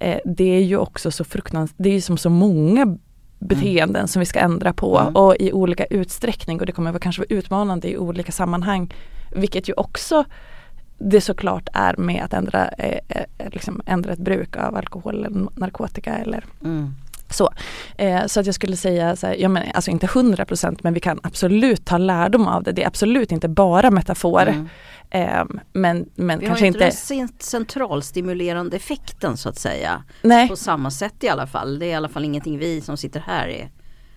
eh, 0.00 0.18
det 0.24 0.44
är 0.56 0.62
ju 0.62 0.76
också 0.76 1.10
så 1.10 1.24
fruktansvärt, 1.24 1.76
det 1.78 1.88
är 1.88 1.92
ju 1.94 2.00
som 2.00 2.18
så 2.18 2.30
många 2.30 2.96
beteenden 3.38 4.08
som 4.08 4.20
vi 4.20 4.26
ska 4.26 4.38
ändra 4.38 4.72
på 4.72 4.98
Mm. 4.98 5.16
och 5.16 5.36
i 5.40 5.52
olika 5.52 5.84
utsträckning 5.84 6.60
och 6.60 6.66
det 6.66 6.72
kommer 6.72 6.90
vara 6.92 7.00
kanske 7.00 7.22
vara 7.22 7.38
utmanande 7.38 7.88
i 7.90 7.96
olika 7.98 8.32
sammanhang. 8.32 8.94
Vilket 9.36 9.68
ju 9.68 9.72
också 9.76 10.24
det 10.98 11.20
såklart 11.20 11.68
är 11.72 11.96
med 11.96 12.24
att 12.24 12.32
ändra, 12.32 12.68
eh, 12.68 12.98
eh, 13.08 13.50
liksom 13.52 13.82
ändra 13.86 14.12
ett 14.12 14.18
bruk 14.18 14.56
av 14.56 14.76
alkohol 14.76 15.14
eller 15.24 15.48
narkotika 15.60 16.14
eller 16.16 16.44
Mm. 16.64 16.94
så. 17.30 17.50
Eh, 17.98 18.26
så 18.26 18.40
att 18.40 18.46
jag 18.46 18.54
skulle 18.54 18.76
säga, 18.76 19.16
så 19.16 19.26
här, 19.26 19.34
ja, 19.38 19.48
men, 19.48 19.62
alltså 19.74 19.90
inte 19.90 20.06
100% 20.06 20.82
men 20.82 20.94
vi 20.94 21.00
kan 21.00 21.20
absolut 21.22 21.84
ta 21.84 21.98
lärdom 21.98 22.46
av 22.48 22.62
det. 22.62 22.72
Det 22.72 22.82
är 22.82 22.86
absolut 22.86 23.32
inte 23.32 23.48
bara 23.48 23.90
metafor. 23.90 24.42
Mm. 24.48 24.68
Eh, 25.10 25.44
men 25.72 26.08
men 26.14 26.38
Vi 26.38 26.44
har 26.44 26.48
kanske 26.50 26.64
ju 26.64 26.66
inte 26.66 26.78
inte, 26.78 26.84
den 26.84 26.92
cent- 26.92 27.42
centralstimulerande 27.42 28.76
effekten 28.76 29.36
så 29.36 29.48
att 29.48 29.58
säga. 29.58 30.02
nej 30.22 30.48
På 30.48 30.56
samma 30.56 30.90
sätt 30.90 31.14
i 31.24 31.28
alla 31.28 31.46
fall. 31.46 31.78
Det 31.78 31.86
är 31.86 31.90
i 31.90 31.94
alla 31.94 32.08
fall 32.08 32.24
ingenting 32.24 32.58
vi 32.58 32.80
som 32.80 32.96
sitter 32.96 33.20
här 33.20 33.48
är, 33.48 33.70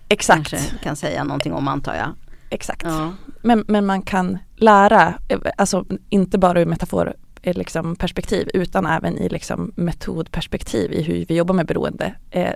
exakt. 0.08 0.50
kanske 0.50 0.78
kan 0.82 0.96
säga 0.96 1.24
någonting 1.24 1.52
om 1.52 1.68
antar 1.68 1.94
jag. 1.94 2.08
Exakt. 2.52 2.84
Ja. 2.84 3.12
Men, 3.42 3.64
men 3.68 3.86
man 3.86 4.02
kan 4.02 4.38
lära, 4.56 5.14
alltså 5.56 5.84
inte 6.08 6.38
bara 6.38 6.60
ur 6.60 6.66
metafor 6.66 7.14
eh, 7.42 7.56
liksom, 7.56 7.96
perspektiv 7.96 8.50
utan 8.54 8.86
även 8.86 9.18
i 9.18 9.28
liksom, 9.28 9.72
metodperspektiv 9.76 10.92
i 10.92 11.02
hur 11.02 11.24
vi 11.28 11.36
jobbar 11.36 11.54
med 11.54 11.66
beroende. 11.66 12.14
Eh, 12.30 12.52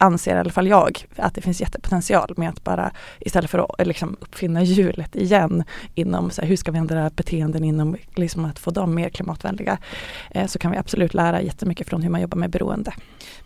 anser 0.00 0.36
i 0.36 0.38
alla 0.38 0.50
fall 0.50 0.68
jag 0.68 1.06
att 1.16 1.34
det 1.34 1.40
finns 1.40 1.60
jättepotential 1.60 2.34
med 2.36 2.48
att 2.48 2.64
bara 2.64 2.90
istället 3.20 3.50
för 3.50 3.58
att 3.58 3.80
eh, 3.80 3.86
liksom, 3.86 4.16
uppfinna 4.20 4.62
hjulet 4.62 5.16
igen 5.16 5.64
inom 5.94 6.30
så 6.30 6.40
här, 6.40 6.48
hur 6.48 6.56
ska 6.56 6.72
vi 6.72 6.78
ändra 6.78 7.10
beteenden 7.10 7.64
inom 7.64 7.96
liksom, 8.14 8.44
att 8.44 8.58
få 8.58 8.70
dem 8.70 8.94
mer 8.94 9.08
klimatvänliga 9.08 9.78
eh, 10.30 10.46
så 10.46 10.58
kan 10.58 10.70
vi 10.70 10.76
absolut 10.76 11.14
lära 11.14 11.42
jättemycket 11.42 11.88
från 11.88 12.02
hur 12.02 12.10
man 12.10 12.20
jobbar 12.20 12.38
med 12.38 12.50
beroende. 12.50 12.92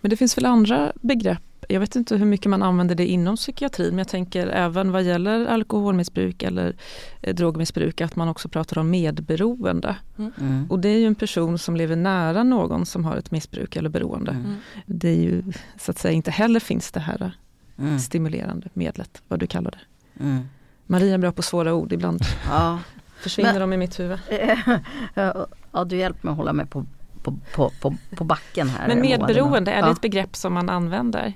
Men 0.00 0.10
det 0.10 0.16
finns 0.16 0.38
väl 0.38 0.46
andra 0.46 0.92
begrepp 0.94 1.42
Jag 1.68 1.80
vet 1.80 1.96
inte 1.96 2.16
hur 2.16 2.26
mycket 2.26 2.50
man 2.50 2.62
använder 2.62 2.94
det 2.94 3.06
inom 3.06 3.36
psykiatrin 3.36 3.88
men 3.88 3.98
jag 3.98 4.08
tänker 4.08 4.46
även 4.46 4.92
vad 4.92 5.02
gäller 5.02 5.46
alkoholmissbruk 5.46 6.42
eller 6.42 6.76
eh, 7.22 7.34
drogmissbruk 7.34 8.00
att 8.00 8.16
man 8.16 8.28
också 8.28 8.48
pratar 8.48 8.78
om 8.78 8.90
medberoende. 8.90 9.96
Mm. 10.18 10.32
mm. 10.40 10.70
Och 10.70 10.78
det 10.78 10.88
är 10.88 10.98
ju 10.98 11.06
en 11.06 11.14
person 11.14 11.58
som 11.58 11.76
lever 11.76 11.96
nära 11.96 12.42
någon 12.42 12.86
som 12.86 13.04
har 13.04 13.16
ett 13.16 13.30
missbruk 13.30 13.76
eller 13.76 13.88
beroende. 13.88 14.30
Mm. 14.30 14.56
Det 14.86 15.08
är 15.08 15.22
ju 15.22 15.42
så 15.78 15.90
att 15.90 15.98
säga 15.98 16.12
inte 16.12 16.30
heller 16.30 16.60
finns 16.60 16.92
det 16.92 17.00
här 17.00 17.32
mm. 17.78 17.98
stimulerande 17.98 18.68
medlet, 18.72 19.22
vad 19.28 19.40
du 19.40 19.46
kallar 19.46 19.70
det. 19.70 20.24
Mm. 20.24 20.48
Maria 20.86 21.14
är 21.14 21.18
bra 21.18 21.32
på 21.32 21.42
svåra 21.42 21.74
ord 21.74 21.92
ibland. 21.92 22.20
Ja. 22.48 22.78
Försvinner 23.16 23.52
Men, 23.52 23.60
de 23.60 23.72
i 23.72 23.76
mitt 23.76 24.00
huvud. 24.00 24.18
ja, 25.72 25.84
du 25.84 25.96
hjälper 25.96 26.26
mig 26.26 26.32
att 26.32 26.36
hålla 26.36 26.52
mig 26.52 26.66
på 26.66 26.86
på, 27.24 27.38
på, 27.54 27.70
på, 27.80 27.94
på 28.16 28.24
backen 28.24 28.68
här. 28.68 28.88
Men 28.88 29.00
medberoende, 29.00 29.72
är 29.72 29.82
det 29.82 29.90
ett 29.90 30.00
begrepp 30.00 30.36
som 30.36 30.54
man 30.54 30.70
använder? 30.70 31.32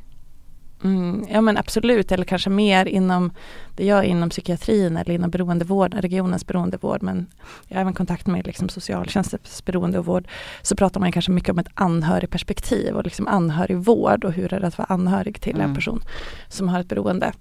Mm, 0.84 1.26
ja 1.30 1.40
men 1.40 1.56
absolut, 1.56 2.12
eller 2.12 2.24
kanske 2.24 2.50
mer 2.50 2.86
inom 2.86 3.32
det 3.76 3.84
jag 3.84 3.98
är 3.98 4.02
inom 4.02 4.30
psykiatrin 4.30 4.96
eller 4.96 5.14
inom 5.14 5.30
beroendevård, 5.30 5.94
regionens 5.94 6.46
beroendevård, 6.46 7.02
men 7.02 7.26
jag 7.68 7.76
har 7.76 7.80
även 7.80 7.94
kontakt 7.94 8.26
med 8.26 8.46
liksom 8.46 8.68
socialtjänstens 8.68 9.64
beroendevård, 9.64 10.28
så 10.62 10.76
pratar 10.76 11.00
man 11.00 11.12
kanske 11.12 11.30
mycket 11.30 11.50
om 11.50 11.58
ett 11.58 11.68
anhörigperspektiv 11.74 12.94
och 12.94 13.04
liksom 13.04 13.28
anhörigvård 13.28 14.24
och 14.24 14.32
hur 14.32 14.54
är 14.54 14.60
det 14.60 14.66
att 14.66 14.78
vara 14.78 14.86
anhörig 14.86 15.40
till 15.40 15.54
mm. 15.54 15.68
en 15.68 15.74
person 15.74 16.02
som 16.48 16.68
har 16.68 16.80
ett 16.80 16.88
beroende. 16.88 17.32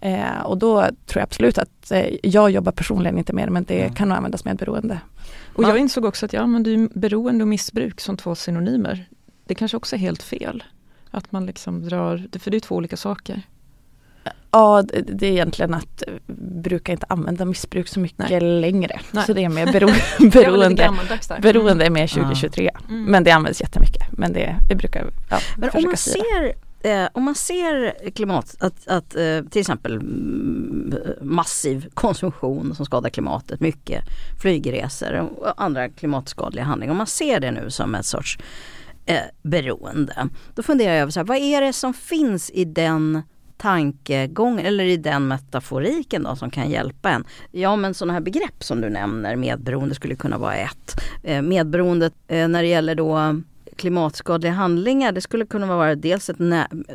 Eh, 0.00 0.40
och 0.44 0.58
då 0.58 0.80
tror 0.82 1.20
jag 1.20 1.22
absolut 1.22 1.58
att 1.58 1.90
eh, 1.90 2.16
jag 2.22 2.50
jobbar 2.50 2.72
personligen 2.72 3.18
inte 3.18 3.32
med 3.32 3.48
det, 3.48 3.52
men 3.52 3.64
det 3.64 3.82
mm. 3.82 3.94
kan 3.94 4.08
nog 4.08 4.16
användas 4.16 4.44
med 4.44 4.56
beroende. 4.56 5.00
Och 5.54 5.64
jag 5.64 5.78
insåg 5.78 6.04
också 6.04 6.26
att 6.26 6.32
jag 6.32 6.42
använder 6.42 6.98
beroende 6.98 7.44
och 7.44 7.48
missbruk 7.48 8.00
som 8.00 8.16
två 8.16 8.34
synonymer. 8.34 9.08
Det 9.46 9.54
kanske 9.54 9.76
också 9.76 9.96
är 9.96 10.00
helt 10.00 10.22
fel. 10.22 10.64
Att 11.14 11.32
man 11.32 11.46
liksom 11.46 11.84
drar, 11.88 12.38
för 12.38 12.50
det 12.50 12.56
är 12.56 12.60
två 12.60 12.76
olika 12.76 12.96
saker. 12.96 13.42
Ja, 14.50 14.82
det 15.06 15.26
är 15.26 15.32
egentligen 15.32 15.74
att 15.74 16.02
eh, 16.08 16.14
brukar 16.36 16.92
inte 16.92 17.06
använda 17.08 17.44
missbruk 17.44 17.88
så 17.88 18.00
mycket 18.00 18.30
Nej. 18.30 18.40
längre. 18.40 19.00
Nej. 19.10 19.24
Så 19.26 19.32
det 19.32 19.44
är 19.44 19.48
mer 19.48 19.66
bero 19.72 19.88
beroende. 20.30 20.90
beroende 21.42 21.86
är 21.86 21.90
mer 21.90 22.06
2023. 22.06 22.70
Mm. 22.88 23.04
Men 23.04 23.24
det 23.24 23.30
används 23.30 23.60
jättemycket. 23.60 24.02
Men 24.10 24.32
det, 24.32 24.56
vi 24.68 24.74
brukar 24.74 25.10
ja, 25.30 25.38
Men 25.56 25.70
om 25.70 25.82
man 25.82 25.96
ser 25.96 26.54
eh, 26.82 27.08
om 27.12 27.22
man 27.22 27.34
ser 27.34 28.10
klimat, 28.10 28.56
att, 28.60 28.88
att 28.88 29.16
eh, 29.16 29.40
till 29.50 29.60
exempel 29.60 29.92
mm, 29.92 30.94
massiv 31.20 31.88
konsumtion 31.94 32.74
som 32.74 32.86
skadar 32.86 33.10
klimatet, 33.10 33.60
mycket 33.60 34.04
flygresor 34.42 35.14
och 35.14 35.62
andra 35.62 35.88
klimatskadliga 35.88 36.64
handlingar. 36.64 36.90
Om 36.90 36.98
man 36.98 37.06
ser 37.06 37.40
det 37.40 37.50
nu 37.50 37.70
som 37.70 37.94
ett 37.94 38.06
sorts 38.06 38.38
eh, 39.06 39.16
beroende. 39.42 40.28
Då 40.54 40.62
funderar 40.62 40.92
jag 40.92 41.02
över 41.02 41.12
så 41.12 41.20
här, 41.20 41.24
vad 41.24 41.36
är 41.36 41.60
det 41.60 41.72
som 41.72 41.94
finns 41.94 42.50
i 42.50 42.64
den 42.64 43.22
tankegången 43.62 44.66
eller 44.66 44.84
i 44.84 44.96
den 44.96 45.28
metaforiken 45.28 46.22
då 46.22 46.36
som 46.36 46.50
kan 46.50 46.70
hjälpa 46.70 47.10
en. 47.10 47.24
Ja 47.50 47.76
men 47.76 47.94
sådana 47.94 48.12
här 48.12 48.20
begrepp 48.20 48.64
som 48.64 48.80
du 48.80 48.90
nämner, 48.90 49.36
medberoende 49.36 49.94
skulle 49.94 50.14
kunna 50.14 50.38
vara 50.38 50.54
ett. 50.54 51.00
Eh, 51.22 51.42
medberoendet 51.42 52.14
eh, 52.28 52.48
när 52.48 52.62
det 52.62 52.68
gäller 52.68 52.94
då 52.94 53.40
klimatskadliga 53.76 54.52
handlingar, 54.52 55.12
det 55.12 55.20
skulle 55.20 55.46
kunna 55.46 55.66
vara 55.66 55.94
dels 55.94 56.30
ett 56.30 56.36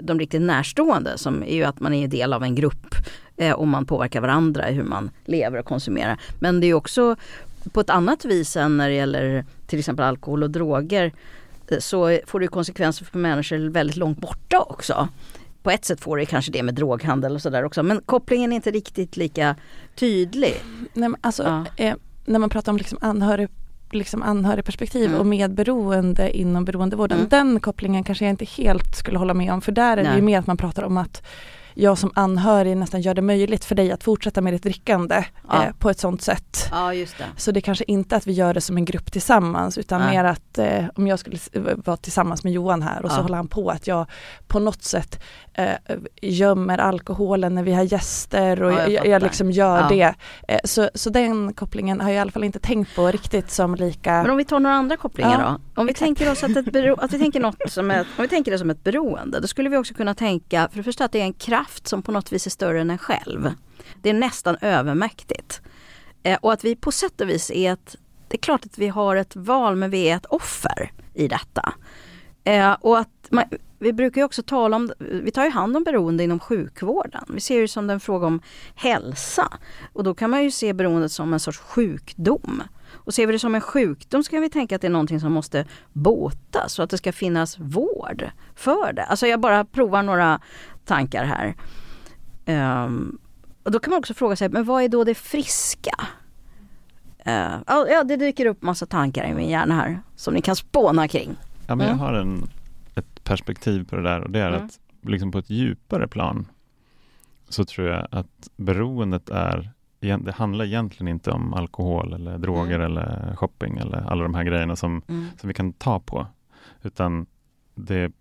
de 0.02 0.20
riktigt 0.20 0.42
närstående 0.42 1.18
som 1.18 1.44
är 1.44 1.56
ju 1.56 1.64
att 1.64 1.80
man 1.80 1.94
är 1.94 2.08
del 2.08 2.34
av 2.34 2.44
en 2.44 2.56
grupp 2.56 2.96
eh, 3.38 3.52
och 3.52 3.68
man 3.68 3.86
påverkar 3.86 4.22
varandra 4.22 4.70
i 4.70 4.74
hur 4.74 4.84
man 4.84 5.10
lever 5.26 5.60
och 5.60 5.66
konsumerar. 5.66 6.20
Men 6.40 6.60
det 6.60 6.68
är 6.68 6.74
också 6.74 7.16
på 7.72 7.80
ett 7.80 7.90
annat 7.90 8.26
vis 8.26 8.58
än 8.58 8.78
när 8.78 8.90
det 8.90 8.96
gäller 8.96 9.46
till 9.68 9.80
exempel 9.80 10.06
alkohol 10.06 10.44
och 10.44 10.52
droger 10.52 11.12
så 11.80 12.20
får 12.26 12.40
det 12.40 12.48
konsekvenser 12.48 13.06
för 13.06 13.20
människor 13.20 13.70
väldigt 13.70 13.96
långt 13.96 14.18
borta 14.18 14.60
också. 14.60 15.08
På 15.64 15.72
ett 15.72 15.86
sätt 15.86 16.02
får 16.02 16.18
det 16.18 16.26
kanske 16.26 16.52
det 16.52 16.64
med 16.64 16.76
droghandel 16.76 17.36
och 17.36 17.42
sådär 17.42 17.64
också 17.64 17.84
men 17.84 18.02
kopplingen 18.02 18.52
är 18.52 18.56
inte 18.56 18.72
riktigt 18.72 19.18
lika 19.18 19.56
tydlig. 19.96 20.56
Nej, 20.94 21.10
men 21.10 21.16
alltså, 21.22 21.44
ja. 21.44 21.86
eh, 21.86 21.96
när 22.26 22.40
man 22.40 22.50
pratar 22.50 22.72
om 22.72 22.78
liksom 22.78 22.98
anhörig 23.02 23.50
liksom 23.92 24.24
anhörigperspektiv 24.24 25.06
mm. 25.06 25.20
och 25.20 25.26
medberoende 25.26 26.38
inom 26.38 26.66
beroendevården. 26.66 27.18
Mm. 27.18 27.30
Den 27.30 27.60
kopplingen 27.60 28.04
kanske 28.04 28.26
jag 28.26 28.30
inte 28.30 28.46
helt 28.46 28.96
skulle 28.96 29.18
hålla 29.18 29.34
med 29.34 29.54
om 29.54 29.62
för 29.62 29.72
där 29.72 29.98
är 29.98 30.04
Nej. 30.04 30.12
det 30.12 30.16
ju 30.16 30.22
mer 30.22 30.40
att 30.40 30.48
man 30.48 30.58
pratar 30.58 30.84
om 30.84 30.98
att 30.98 31.24
jag 31.80 31.98
som 31.98 32.12
anhörig 32.16 32.78
nästan 32.78 33.02
gör 33.02 33.14
det 33.14 33.22
möjligt 33.22 33.66
för 33.66 33.76
dig 33.76 33.92
att 33.92 34.04
fortsätta 34.04 34.42
med 34.42 34.54
ditt 34.54 34.64
drickande 34.64 35.26
ja. 35.50 35.64
eh, 35.64 35.72
på 35.80 35.90
ett 35.90 36.00
sånt 36.00 36.22
sätt. 36.22 36.70
Ja, 36.72 36.94
just 36.94 37.18
det. 37.18 37.26
Så 37.38 37.52
det 37.52 37.60
är 37.60 37.62
kanske 37.62 37.84
inte 37.88 38.16
att 38.16 38.28
vi 38.28 38.32
gör 38.32 38.54
det 38.54 38.62
som 38.62 38.78
en 38.78 38.86
grupp 38.86 39.12
tillsammans 39.12 39.78
utan 39.78 40.02
ja. 40.02 40.08
mer 40.10 40.24
att 40.24 40.58
eh, 40.58 40.86
om 40.96 41.08
jag 41.08 41.20
skulle 41.20 41.38
vara 41.76 41.98
tillsammans 41.98 42.44
med 42.44 42.54
Johan 42.54 42.82
här 42.82 43.06
och 43.06 43.12
så 43.12 43.22
håller 43.22 43.36
han 43.36 43.48
på 43.48 43.70
att 43.70 43.88
jag 43.88 44.06
på 44.48 44.60
något 44.60 44.84
sätt 44.84 45.24
eh, 45.54 45.74
gömmer 46.22 46.78
alkoholen 46.78 47.56
när 47.56 47.64
vi 47.64 47.74
har 47.74 47.84
gäster 47.84 48.64
och 48.64 48.72
jag, 48.72 48.90
jag, 48.90 49.08
jag, 49.08 49.24
liksom 49.24 49.52
gör 49.52 49.90
det. 49.90 50.16
Eh, 50.48 50.60
så, 50.64 50.90
så 50.94 51.10
den 51.10 51.54
kopplingen 51.54 52.02
har 52.02 52.10
jag 52.10 52.16
i 52.16 52.20
alla 52.20 52.32
fall 52.32 52.44
inte 52.44 52.60
tänkt 52.60 52.96
på 52.96 53.08
riktigt 53.08 53.52
som 53.52 53.76
lika 53.76 54.12
Men 54.12 54.32
om 54.32 54.38
vi 54.38 54.46
tar 54.46 54.60
några 54.60 54.76
andra 54.76 54.98
kopplingar 54.98 55.44
då? 55.44 55.82
Om 55.82 55.88
vi 55.88 55.94
tänker 55.94 56.32
oss 56.32 56.44
att, 56.44 56.56
ett 56.56 56.72
bero, 56.72 56.96
att 57.00 57.14
vi 57.14 57.20
tänker 57.20 57.40
något 57.40 57.72
som 57.72 57.92
ett, 57.92 58.08
om 58.18 58.22
vi 58.22 58.28
tänker 58.28 58.52
det 58.52 58.60
som 58.60 58.70
ett 58.70 58.84
beroende, 58.84 59.40
då 59.40 59.48
skulle 59.48 59.70
vi 59.70 59.78
också 59.78 59.94
kunna 59.94 60.16
tänka 60.16 60.68
för 60.72 60.78
det 60.78 60.84
första 60.84 61.06
att 61.06 61.12
det 61.12 61.20
är 61.20 61.24
en 61.24 61.34
kraft 61.34 61.67
kraft 61.68 61.88
som 61.88 62.02
på 62.02 62.12
något 62.12 62.32
vis 62.32 62.46
är 62.46 62.52
större 62.52 62.82
än 62.82 62.90
en 62.90 62.98
själv. 62.98 63.52
Det 64.02 64.10
är 64.10 64.14
nästan 64.14 64.58
övermäktigt. 64.62 65.62
Eh, 66.24 66.40
och 66.42 66.54
att 66.54 66.64
vi 66.64 66.76
på 66.76 66.92
sätt 66.92 67.22
och 67.22 67.30
vis 67.30 67.52
är 67.52 67.74
ett, 67.74 67.96
det 68.28 68.38
är 68.38 68.42
klart 68.42 68.66
att 68.66 68.78
vi 68.78 68.88
har 68.88 69.16
ett 69.16 69.36
val 69.36 69.76
men 69.76 69.90
vi 69.90 70.10
är 70.10 70.16
ett 70.16 70.26
offer 70.26 70.92
i 71.14 71.28
detta. 71.28 71.74
Eh, 72.44 72.74
och 72.82 73.00
att 73.00 73.28
man, 73.32 73.44
vi 73.80 73.94
brukar 73.94 74.22
ju 74.22 74.26
också 74.26 74.44
tala 74.44 74.76
om, 74.76 74.92
vi 75.00 75.32
tar 75.32 75.44
ju 75.44 75.52
hand 75.52 75.78
om 75.78 75.84
beroende 75.84 76.24
inom 76.24 76.40
sjukvården. 76.40 77.24
Vi 77.30 77.40
ser 77.40 77.62
det 77.62 77.68
som 77.68 77.90
en 77.90 78.00
fråga 78.00 78.28
om 78.28 78.42
hälsa. 78.76 79.48
Och 79.94 80.04
då 80.04 80.14
kan 80.14 80.30
man 80.30 80.44
ju 80.44 80.52
se 80.52 80.74
beroendet 80.74 81.12
som 81.12 81.34
en 81.34 81.40
sorts 81.40 81.60
sjukdom. 81.60 82.64
Och 83.06 83.14
ser 83.14 83.28
vi 83.28 83.34
det 83.34 83.40
som 83.40 83.56
en 83.56 83.62
sjukdom 83.62 84.24
så 84.24 84.32
kan 84.32 84.42
vi 84.42 84.50
tänka 84.50 84.76
att 84.76 84.82
det 84.82 84.88
är 84.88 84.92
någonting 84.92 85.20
som 85.20 85.32
måste 85.32 85.66
botas 85.94 86.80
och 86.80 86.84
att 86.84 86.90
det 86.90 86.98
ska 86.98 87.12
finnas 87.12 87.60
vård 87.60 88.30
för 88.56 88.94
det. 88.94 89.04
Alltså 89.04 89.28
jag 89.28 89.40
bara 89.40 89.66
provar 89.66 90.04
några 90.04 90.40
tankar 90.88 91.26
här. 91.26 91.56
Um, 92.86 93.20
och 93.64 93.72
då 93.72 93.80
kan 93.80 93.92
man 93.92 94.00
också 94.00 94.14
fråga 94.14 94.36
sig, 94.36 94.50
men 94.50 94.66
vad 94.66 94.84
är 94.84 94.90
då 94.90 95.04
det 95.04 95.16
friska? 95.16 96.08
Uh, 97.28 97.58
ja, 97.68 98.04
det 98.04 98.16
dyker 98.16 98.46
upp 98.46 98.62
massa 98.62 98.86
tankar 98.86 99.26
i 99.26 99.34
min 99.34 99.50
hjärna 99.50 99.76
här 99.76 100.00
som 100.16 100.34
ni 100.34 100.42
kan 100.42 100.56
spåna 100.56 101.08
kring. 101.08 101.36
Ja, 101.68 101.76
men 101.76 101.88
mm. 101.88 102.00
Jag 102.00 102.06
har 102.06 102.14
en, 102.14 102.50
ett 102.96 103.24
perspektiv 103.24 103.90
på 103.90 103.96
det 103.96 104.04
där 104.04 104.22
och 104.22 104.32
det 104.32 104.40
är 104.40 104.52
mm. 104.52 104.66
att 104.66 104.80
liksom 105.02 105.32
på 105.32 105.38
ett 105.38 105.50
djupare 105.50 106.08
plan 106.08 106.46
så 107.50 107.66
tror 107.66 107.88
jag 107.88 108.08
att 108.12 108.50
beroendet 108.56 109.30
är 109.30 109.72
det 110.00 110.32
handlar 110.32 110.66
egentligen 110.66 111.08
inte 111.08 111.32
om 111.32 111.54
alkohol 111.54 112.14
eller 112.14 112.38
droger 112.38 112.80
mm. 112.80 112.86
eller 112.86 113.36
shopping 113.36 113.78
eller 113.78 113.98
alla 113.98 114.24
de 114.24 114.34
här 114.34 114.44
grejerna 114.44 114.76
som, 114.76 115.02
mm. 115.08 115.26
som 115.38 115.48
vi 115.48 115.54
kan 115.54 115.74
ta 115.74 116.00
på. 116.00 116.28
Utan 116.84 117.26
det 117.76 117.96
är 117.96 118.12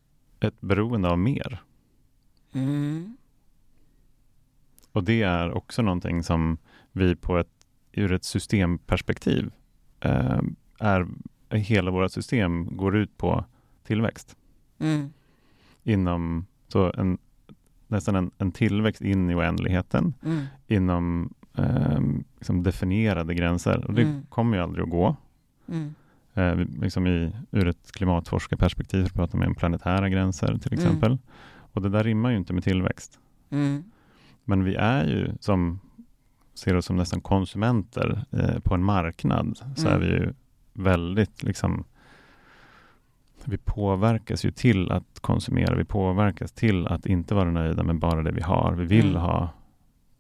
ett 0.41 0.61
beroende 0.61 1.09
av 1.09 1.19
mer. 1.19 1.63
Mm. 2.57 3.17
Och 4.93 5.05
det 5.05 5.23
är 5.23 5.53
också 5.53 5.83
någonting 5.83 6.23
som 6.23 6.59
vi 6.93 7.17
på 7.17 7.39
ett, 7.39 7.67
ur 7.93 8.13
ett 8.13 8.25
systemperspektiv 8.25 9.51
eh, 10.01 10.41
är, 10.79 11.07
hela 11.51 11.91
vårt 11.91 12.13
system 12.13 12.77
går 12.77 12.97
ut 12.97 13.19
på 13.19 13.45
tillväxt. 13.85 14.37
Mm. 14.79 15.13
Inom 15.85 16.47
så 16.69 16.93
en, 16.97 17.19
nästan 17.87 18.17
en, 18.17 18.31
en 18.39 18.53
tillväxt 18.53 19.03
in 19.03 19.31
i 19.31 19.35
oändligheten 19.35 20.15
mm. 20.25 20.45
inom 20.67 21.35
eh, 21.55 22.01
liksom 22.37 22.63
definierade 22.63 23.35
gränser. 23.35 23.85
Och 23.87 23.95
det 23.95 24.03
mm. 24.03 24.27
kommer 24.29 24.57
ju 24.57 24.63
aldrig 24.63 24.85
att 24.85 24.91
gå. 24.91 25.17
Mm. 25.69 25.95
Eh, 26.35 26.57
liksom 26.83 27.07
i, 27.07 27.33
ur 27.51 27.69
ett 27.69 27.93
klimatforskarperspektiv 27.93 29.09
pratar 29.09 29.39
man 29.39 29.49
om 29.49 29.55
planetära 29.55 30.09
gränser 30.09 30.59
till 30.59 30.73
mm. 30.73 30.85
exempel. 30.85 31.19
Och 31.77 31.83
det 31.83 31.89
där 31.89 32.05
rimmar 32.05 32.31
ju 32.31 32.37
inte 32.37 32.53
med 32.53 32.65
tillväxt. 32.65 33.19
Mm. 33.51 33.85
Men 34.45 34.65
vi 34.65 34.75
är 34.75 35.05
ju 35.05 35.33
som 35.41 35.81
ser 36.55 36.77
oss 36.77 36.87
som 36.87 36.97
nästan 36.97 37.21
konsumenter 37.21 38.25
eh, 38.31 38.59
på 38.59 38.75
en 38.75 38.85
marknad 38.85 39.59
så 39.77 39.89
är 39.89 39.99
vi 39.99 40.07
ju 40.07 40.33
väldigt 40.73 41.43
liksom 41.43 41.85
vi 43.45 43.59
påverkas 43.59 44.45
ju 44.45 44.51
till 44.51 44.93
att 44.93 45.21
konsumera, 45.21 45.75
vi 45.75 45.85
påverkas 45.85 46.53
till 46.53 46.87
att 46.87 47.07
inte 47.07 47.35
vara 47.35 47.51
nöjda 47.51 47.83
med 47.83 47.99
bara 47.99 48.23
det 48.23 48.33
vi 48.33 48.43
har. 48.43 48.73
Vi 48.73 48.85
vill 48.85 49.11
mm. 49.11 49.23
ha 49.23 49.51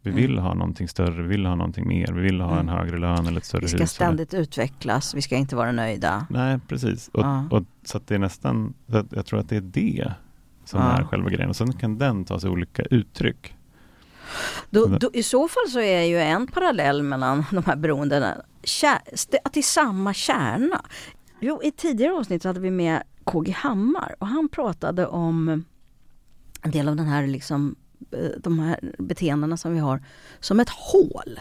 vi 0.02 0.10
vill 0.10 0.32
mm. 0.32 0.44
ha 0.44 0.54
någonting 0.54 0.88
större, 0.88 1.22
vi 1.22 1.28
vill 1.28 1.46
ha 1.46 1.54
någonting 1.54 1.88
mer, 1.88 2.12
vi 2.12 2.20
vill 2.20 2.40
ha 2.40 2.52
mm. 2.52 2.68
en 2.68 2.68
högre 2.68 2.98
lön 2.98 3.26
eller 3.26 3.38
ett 3.38 3.44
större 3.44 3.60
hus. 3.60 3.74
Vi 3.74 3.78
ska 3.78 3.86
ständigt 3.86 4.34
eller... 4.34 4.42
utvecklas, 4.42 5.14
vi 5.14 5.22
ska 5.22 5.36
inte 5.36 5.56
vara 5.56 5.72
nöjda. 5.72 6.26
Nej, 6.30 6.58
precis. 6.68 7.08
Och, 7.08 7.22
ja. 7.22 7.44
och 7.50 7.62
så 7.82 8.00
det 8.06 8.14
är 8.14 8.18
nästan, 8.18 8.74
jag 9.10 9.26
tror 9.26 9.40
att 9.40 9.48
det 9.48 9.56
är 9.56 9.60
det 9.60 10.14
som 10.66 10.80
ja. 10.80 10.98
är 10.98 11.04
själva 11.04 11.30
grejen. 11.30 11.48
Och 11.48 11.56
sen 11.56 11.72
kan 11.72 11.98
den 11.98 12.24
ta 12.24 12.40
sig 12.40 12.50
olika 12.50 12.82
uttryck. 12.82 13.56
Då, 14.70 14.86
då, 14.86 15.10
I 15.12 15.22
så 15.22 15.48
fall 15.48 15.68
så 15.68 15.80
är 15.80 16.02
ju 16.02 16.18
en 16.18 16.46
parallell 16.46 17.02
mellan 17.02 17.44
de 17.50 17.64
här 17.64 17.76
beroendena 17.76 18.34
att 19.44 19.52
det 19.52 19.60
är 19.60 19.62
samma 19.62 20.14
kärna. 20.14 20.84
Jo, 21.40 21.60
I 21.62 21.70
tidigare 21.70 22.12
avsnitt 22.12 22.44
hade 22.44 22.60
vi 22.60 22.70
med 22.70 23.02
KG 23.24 23.52
Hammar 23.52 24.14
och 24.18 24.26
han 24.26 24.48
pratade 24.48 25.06
om 25.06 25.64
en 26.62 26.70
del 26.70 26.88
av 26.88 26.96
den 26.96 27.06
här 27.06 27.26
liksom, 27.26 27.76
eh, 28.12 28.30
de 28.38 28.58
här 28.58 28.94
beteendena 28.98 29.56
som 29.56 29.72
vi 29.72 29.78
har 29.78 30.02
som 30.40 30.60
ett 30.60 30.70
hål. 30.70 31.40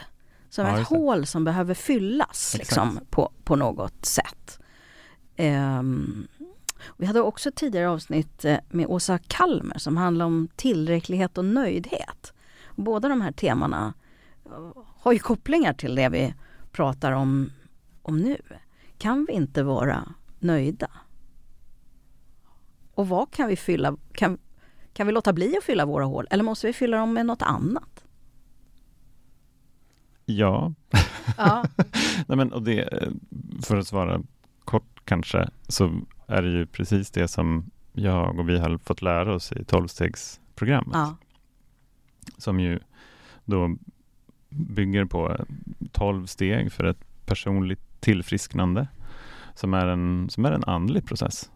Som 0.50 0.66
Ja, 0.66 0.80
ett 0.80 0.88
hål 0.88 1.26
som 1.26 1.44
behöver 1.44 1.74
fyllas 1.74 2.56
liksom, 2.58 3.00
på, 3.10 3.32
på 3.44 3.56
något 3.56 4.06
sätt. 4.06 4.60
Ehm, 5.36 6.28
vi 6.98 7.06
hade 7.06 7.22
också 7.22 7.52
tidigare 7.56 7.90
avsnitt 7.90 8.46
eh, 8.46 8.58
med 8.70 8.88
Åsa 8.88 9.18
Kalmer 9.18 9.78
som 9.78 9.98
handlar 9.98 10.26
om 10.26 10.48
tillräcklighet 10.56 11.38
och 11.38 11.46
nöjdhet. 11.46 12.34
Båda 12.76 13.10
de 13.10 13.22
här 13.22 13.32
temana 13.32 13.94
eh, 14.46 14.72
har 15.00 15.12
ju 15.12 15.20
kopplingar 15.20 15.74
till 15.74 15.96
det 15.96 16.10
vi 16.10 16.34
pratar 16.72 17.12
om, 17.12 17.52
om 18.02 18.20
nu. 18.20 18.38
Kan 18.98 19.26
vi 19.26 19.34
inte 19.34 19.64
vara 19.64 20.14
nöjda? 20.40 20.92
Och 22.94 23.08
vad 23.08 23.32
kan 23.32 23.48
vi 23.48 23.56
fylla? 23.56 23.98
Kan, 24.12 24.38
kan 24.94 25.08
vi 25.08 25.14
låta 25.14 25.34
bli 25.34 25.58
att 25.58 25.64
fylla 25.64 25.86
våra 25.86 26.06
hål 26.06 26.28
eller 26.30 26.44
måste 26.44 26.68
vi 26.68 26.74
fylla 26.74 26.98
dem 26.98 27.14
med 27.14 27.26
något 27.26 27.42
annat? 27.42 28.04
Ja, 30.26 30.74
Ja. 31.38 31.66
Nej, 32.28 32.38
men, 32.38 32.54
och 32.54 32.64
det, 32.64 32.82
eh, 32.82 33.10
för 33.62 33.78
att 33.78 33.88
svara 33.88 34.22
kort 34.66 35.02
kanske, 35.06 35.50
så 35.68 36.02
är 36.28 36.42
det 36.42 36.50
ju 36.50 36.66
precis 36.66 37.12
det 37.12 37.28
som 37.28 37.72
jag 37.94 38.40
och 38.40 38.50
vi 38.50 38.60
har 38.60 38.78
fått 38.78 39.02
lära 39.02 39.34
oss 39.36 39.52
i 39.52 39.64
tolvstegsprogrammet. 39.64 40.94
ja. 40.94 41.16
Som 42.38 42.60
ju 42.60 42.80
då 43.46 43.76
bygger 44.50 45.06
på 45.06 45.46
12 45.92 46.26
steg 46.26 46.72
för 46.72 46.84
ett 46.84 47.26
personligt 47.26 48.02
tillfrisknande. 48.02 48.88
Som 49.54 49.74
är 49.74 49.88
en, 49.88 50.30
som 50.30 50.46
är 50.46 50.52
en 50.52 50.64
andlig 50.64 51.06
process. 51.06 51.52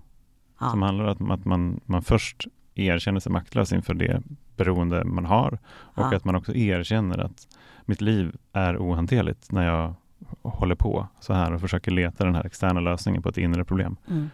Som 0.59 0.79
ja. 0.79 0.85
handlar 0.85 1.21
om 1.21 1.31
att 1.31 1.45
man, 1.45 1.79
man 1.85 2.01
först 2.01 2.47
erkänner 2.75 3.19
sig 3.19 3.31
maktlös 3.31 3.73
inför 3.73 3.93
det 3.93 4.23
beroende 4.55 5.03
man 5.03 5.25
har. 5.25 5.59
Och 5.71 6.03
Ja. 6.03 6.15
att 6.15 6.25
man 6.25 6.35
också 6.35 6.55
erkänner 6.55 7.17
att 7.17 7.47
mitt 7.85 8.01
liv 8.01 8.35
är 8.53 8.77
ohanterligt 8.77 9.51
när 9.51 9.65
jag 9.65 9.93
håller 10.41 10.75
på 10.75 11.07
så 11.19 11.33
här 11.33 11.53
och 11.53 11.61
försöker 11.61 11.91
leta 11.91 12.25
den 12.25 12.35
här 12.35 12.45
externa 12.45 12.79
lösningen 12.79 13.21
på 13.21 13.29
ett 13.29 13.37
inre 13.37 13.65
problem. 13.65 13.95
Mm. 14.07 14.29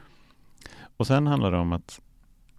Och 0.97 1.07
sen 1.07 1.27
handlar 1.27 1.51
det 1.51 1.57
om 1.57 1.73
att 1.73 2.01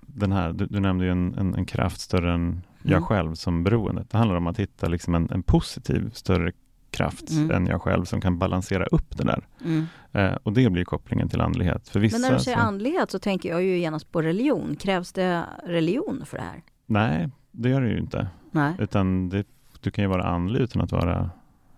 den 0.00 0.32
här, 0.32 0.52
du, 0.52 0.66
du 0.66 0.80
nämnde 0.80 1.04
ju 1.04 1.10
en, 1.10 1.34
en, 1.38 1.54
en 1.54 1.64
kraft 1.66 2.00
större 2.00 2.32
än 2.34 2.62
jag 2.82 2.92
Mm. 2.96 3.02
själv 3.06 3.34
som 3.34 3.64
beroendet. 3.64 4.10
Det 4.10 4.18
handlar 4.18 4.36
om 4.36 4.46
att 4.46 4.58
hitta 4.58 4.88
liksom 4.88 5.14
en, 5.14 5.28
en 5.30 5.42
positiv 5.42 6.10
större 6.12 6.52
kraft 6.90 7.30
Mm. 7.30 7.50
än 7.50 7.66
jag 7.66 7.82
själv 7.82 8.04
som 8.04 8.20
kan 8.20 8.38
balansera 8.38 8.84
upp 8.86 9.16
det 9.16 9.24
där. 9.24 9.46
Mm. 9.64 9.86
Eh, 10.12 10.34
och 10.42 10.52
det 10.52 10.70
blir 10.70 10.84
kopplingen 10.84 11.28
till 11.28 11.40
andlighet. 11.40 11.88
För 11.88 12.00
vissa 12.00 12.18
Men 12.18 12.30
när 12.30 12.38
du 12.38 12.44
säger 12.44 12.56
så, 12.56 12.62
andlighet 12.62 13.10
så 13.10 13.18
tänker 13.18 13.48
jag 13.48 13.62
ju 13.62 13.78
genast 13.78 14.12
på 14.12 14.22
religion. 14.22 14.76
Krävs 14.76 15.12
det 15.12 15.44
religion 15.66 16.22
för 16.26 16.36
det 16.36 16.42
här? 16.44 16.62
Nej, 16.86 17.28
det 17.50 17.68
gör 17.68 17.80
det 17.82 17.88
ju 17.88 17.98
inte. 17.98 18.28
Nej. 18.50 18.74
Utan 18.78 19.28
det, 19.28 19.44
du 19.80 19.90
kan 19.90 20.04
ju 20.04 20.08
vara 20.08 20.24
andlig 20.24 20.60
utan 20.60 20.82
att 20.82 20.92
vara 20.92 21.30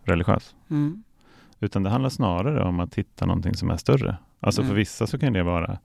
religiös. 0.05 0.55
Mm. 0.71 1.03
Utan 1.61 1.83
det 1.83 1.91
handlar 1.91 2.11
snarare 2.11 2.63
om 2.65 2.81
att 2.81 2.95
hitta 2.95 3.27
någonting 3.27 3.55
som 3.55 3.71
är 3.71 3.77
större. 3.77 4.17
Alltså 4.41 4.61
Mm. 4.61 4.69
för 4.69 4.77
vissa 4.77 5.07
så 5.07 5.19
kan 5.19 5.33
det 5.33 5.43
vara 5.43 5.79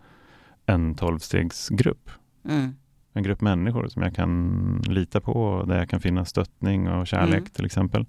en 0.66 0.96
tolvstegsgrupp. 0.96 2.10
Mm. 2.50 2.76
En 3.14 3.24
grupp 3.24 3.42
människor 3.42 3.88
som 3.88 4.02
jag 4.02 4.16
kan 4.16 4.82
lita 4.88 5.22
på, 5.22 5.64
där 5.68 5.78
jag 5.78 5.90
kan 5.90 6.00
finna 6.02 6.26
stöttning 6.26 6.88
och 6.90 7.08
kärlek 7.08 7.38
Mm. 7.40 7.50
till 7.50 7.66
exempel. 7.66 8.06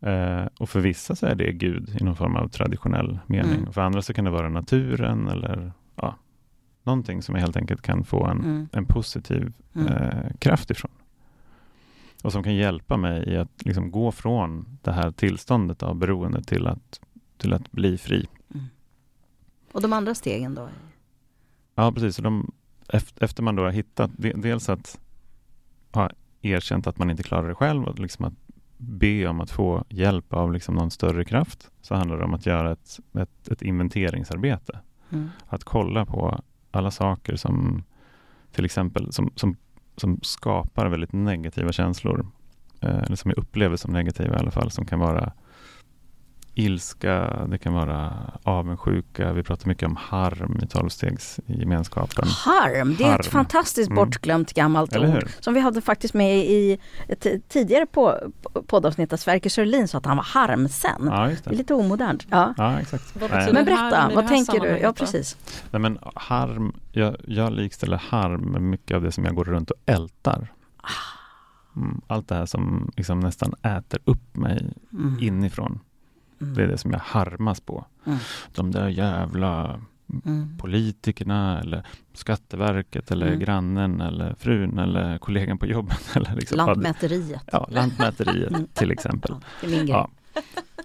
Eh, 0.00 0.44
och 0.58 0.68
för 0.68 0.80
vissa 0.80 1.16
så 1.16 1.26
är 1.26 1.34
det 1.34 1.52
Gud 1.52 1.96
i 2.00 2.04
någon 2.04 2.16
form 2.16 2.36
av 2.36 2.48
traditionell 2.48 3.18
mening. 3.26 3.58
Mm. 3.60 3.72
För 3.72 3.80
andra 3.80 4.02
så 4.02 4.14
kan 4.14 4.24
det 4.24 4.30
vara 4.30 4.48
naturen 4.48 5.28
eller 5.28 5.72
ja, 5.96 6.14
någonting 6.82 7.22
som 7.22 7.34
jag 7.34 7.42
helt 7.42 7.56
enkelt 7.56 7.82
kan 7.82 8.04
få 8.04 8.26
en, 8.26 8.38
Mm. 8.40 8.68
en 8.72 8.84
positiv 8.86 9.52
Mm. 9.74 9.86
eh, 9.92 10.30
kraft 10.38 10.70
ifrån. 10.70 10.90
Och 12.24 12.32
som 12.32 12.42
kan 12.42 12.54
hjälpa 12.54 12.96
mig 12.96 13.28
i 13.28 13.36
att 13.36 13.64
liksom 13.64 13.90
gå 13.90 14.12
från 14.12 14.78
det 14.82 14.92
här 14.92 15.10
tillståndet 15.10 15.82
av 15.82 15.94
beroende 15.96 16.42
till 16.42 16.66
att, 16.66 17.00
till 17.36 17.52
att 17.52 17.70
bli 17.72 17.98
fri. 17.98 18.26
Och 19.72 19.82
de 19.82 19.92
andra 19.92 20.14
stegen 20.14 20.54
då? 20.54 20.68
Ja, 21.74 21.92
precis. 21.92 22.16
Så 22.16 22.22
de, 22.22 22.52
efter, 23.20 23.42
man 23.42 23.56
då 23.56 23.62
har 23.62 23.70
hittat, 23.70 24.10
de, 24.16 24.32
dels 24.32 24.68
att 24.68 25.00
ha 25.92 26.10
erkänt 26.42 26.86
att 26.86 26.98
man 26.98 27.10
inte 27.10 27.22
klarar 27.22 27.48
det 27.48 27.54
själv 27.54 27.84
och 27.84 27.98
liksom 27.98 28.24
att 28.24 28.34
be 28.76 29.26
om 29.26 29.40
att 29.40 29.50
få 29.50 29.84
hjälp 29.88 30.32
av 30.32 30.52
liksom 30.52 30.74
någon 30.74 30.90
större 30.90 31.24
kraft, 31.24 31.70
så 31.80 31.94
handlar 31.94 32.18
det 32.18 32.24
om 32.24 32.34
att 32.34 32.46
göra 32.46 32.72
ett, 32.72 33.00
ett, 33.18 33.48
ett 33.48 33.62
inventeringsarbete. 33.62 34.78
Mm. 35.10 35.30
Att 35.46 35.64
kolla 35.64 36.06
på 36.06 36.40
alla 36.70 36.90
saker 36.90 37.36
som 37.36 37.84
till 38.52 38.64
exempel 38.64 39.12
som, 39.12 39.32
som, 39.36 39.56
som 39.96 40.18
skapar 40.22 40.86
väldigt 40.86 41.12
negativa 41.12 41.72
känslor. 41.72 42.26
Eh, 42.80 42.98
eller 42.98 43.16
som 43.16 43.30
jag 43.30 43.38
upplever 43.38 43.76
som 43.76 43.92
negativa 43.92 44.36
i 44.36 44.38
alla 44.38 44.50
fall, 44.50 44.70
som 44.70 44.86
kan 44.86 44.98
vara 44.98 45.32
ilska, 46.54 47.44
det 47.48 47.58
kan 47.58 47.72
vara 47.72 48.12
avundsjuka. 48.42 49.32
Vi 49.32 49.42
pratar 49.42 49.68
mycket 49.68 49.86
om 49.88 49.96
harm 49.96 50.58
i 50.62 50.66
tolvstegsgemenskapen. 50.66 52.24
Harm, 52.28 52.94
det 52.98 53.04
är 53.04 53.18
ett 53.20 53.26
fantastiskt 53.26 53.90
Mm. 53.90 53.96
bortglömt 53.96 54.52
gammalt 54.52 54.92
Eller 54.92 55.16
ord. 55.16 55.28
Som 55.40 55.54
vi 55.54 55.60
hade 55.60 55.80
faktiskt 55.80 56.14
med 56.14 56.38
i 56.38 56.78
ett 57.08 57.26
tidigare 57.48 57.86
på, 57.86 58.18
poddavsnitt 58.66 59.10
där 59.10 59.16
Sverker 59.16 59.50
Sörlin 59.50 59.88
sa 59.88 59.98
att 59.98 60.06
han 60.06 60.16
var 60.16 60.24
harmsen. 60.24 61.02
Ja, 61.06 61.30
just 61.30 61.44
Det 61.44 61.48
är 61.48 61.52
det. 61.52 61.58
lite 61.58 61.74
omodernt. 61.74 62.26
Ja. 62.30 62.54
Ja, 62.56 62.80
exakt. 62.80 63.14
Men 63.14 63.28
det 63.30 63.52
berätta, 63.64 63.82
harm 63.96 64.14
vad 64.14 64.24
det 64.24 64.28
tänker 64.28 64.60
du? 64.60 64.68
Ja, 64.78 64.92
precis. 64.92 65.36
Nej, 65.70 65.80
men 65.80 65.98
harm, 66.14 66.72
jag, 66.92 67.16
jag 67.26 67.52
likställer 67.52 67.96
harm 67.96 68.40
med 68.40 68.62
mycket 68.62 68.94
av 68.96 69.02
det 69.02 69.12
som 69.12 69.24
jag 69.24 69.34
går 69.34 69.44
runt 69.44 69.70
och 69.70 69.76
ältar. 69.86 70.52
Mm, 71.76 72.00
allt 72.06 72.28
det 72.28 72.34
här 72.34 72.46
som 72.46 72.90
liksom 72.96 73.20
nästan 73.20 73.54
äter 73.62 74.00
upp 74.04 74.36
mig 74.36 74.72
Mm. 74.92 75.16
inifrån. 75.20 75.80
Mm. 76.40 76.54
Det 76.54 76.62
är 76.62 76.66
det 76.66 76.78
som 76.78 76.90
jag 76.90 76.98
harmas 76.98 77.60
på. 77.60 77.84
Mm. 78.06 78.18
De 78.54 78.70
där 78.70 78.88
jävla 78.88 79.80
Mm. 80.24 80.58
politikerna 80.58 81.60
eller 81.60 81.86
Skatteverket 82.12 83.10
eller 83.10 83.26
Mm. 83.26 83.38
grannen 83.38 84.00
eller 84.00 84.34
frun 84.34 84.78
eller 84.78 85.18
kollegan 85.18 85.58
på 85.58 85.66
jobbet. 85.66 86.10
Eller 86.16 86.34
liksom, 86.34 86.56
Lantmäteriet. 86.56 87.42
Ja, 87.52 87.66
Lantmäteriet 87.70 88.50
Mm. 88.50 88.66
till 88.72 88.90
exempel. 88.90 89.34
Ja. 89.62 89.68
Ja, 89.86 90.10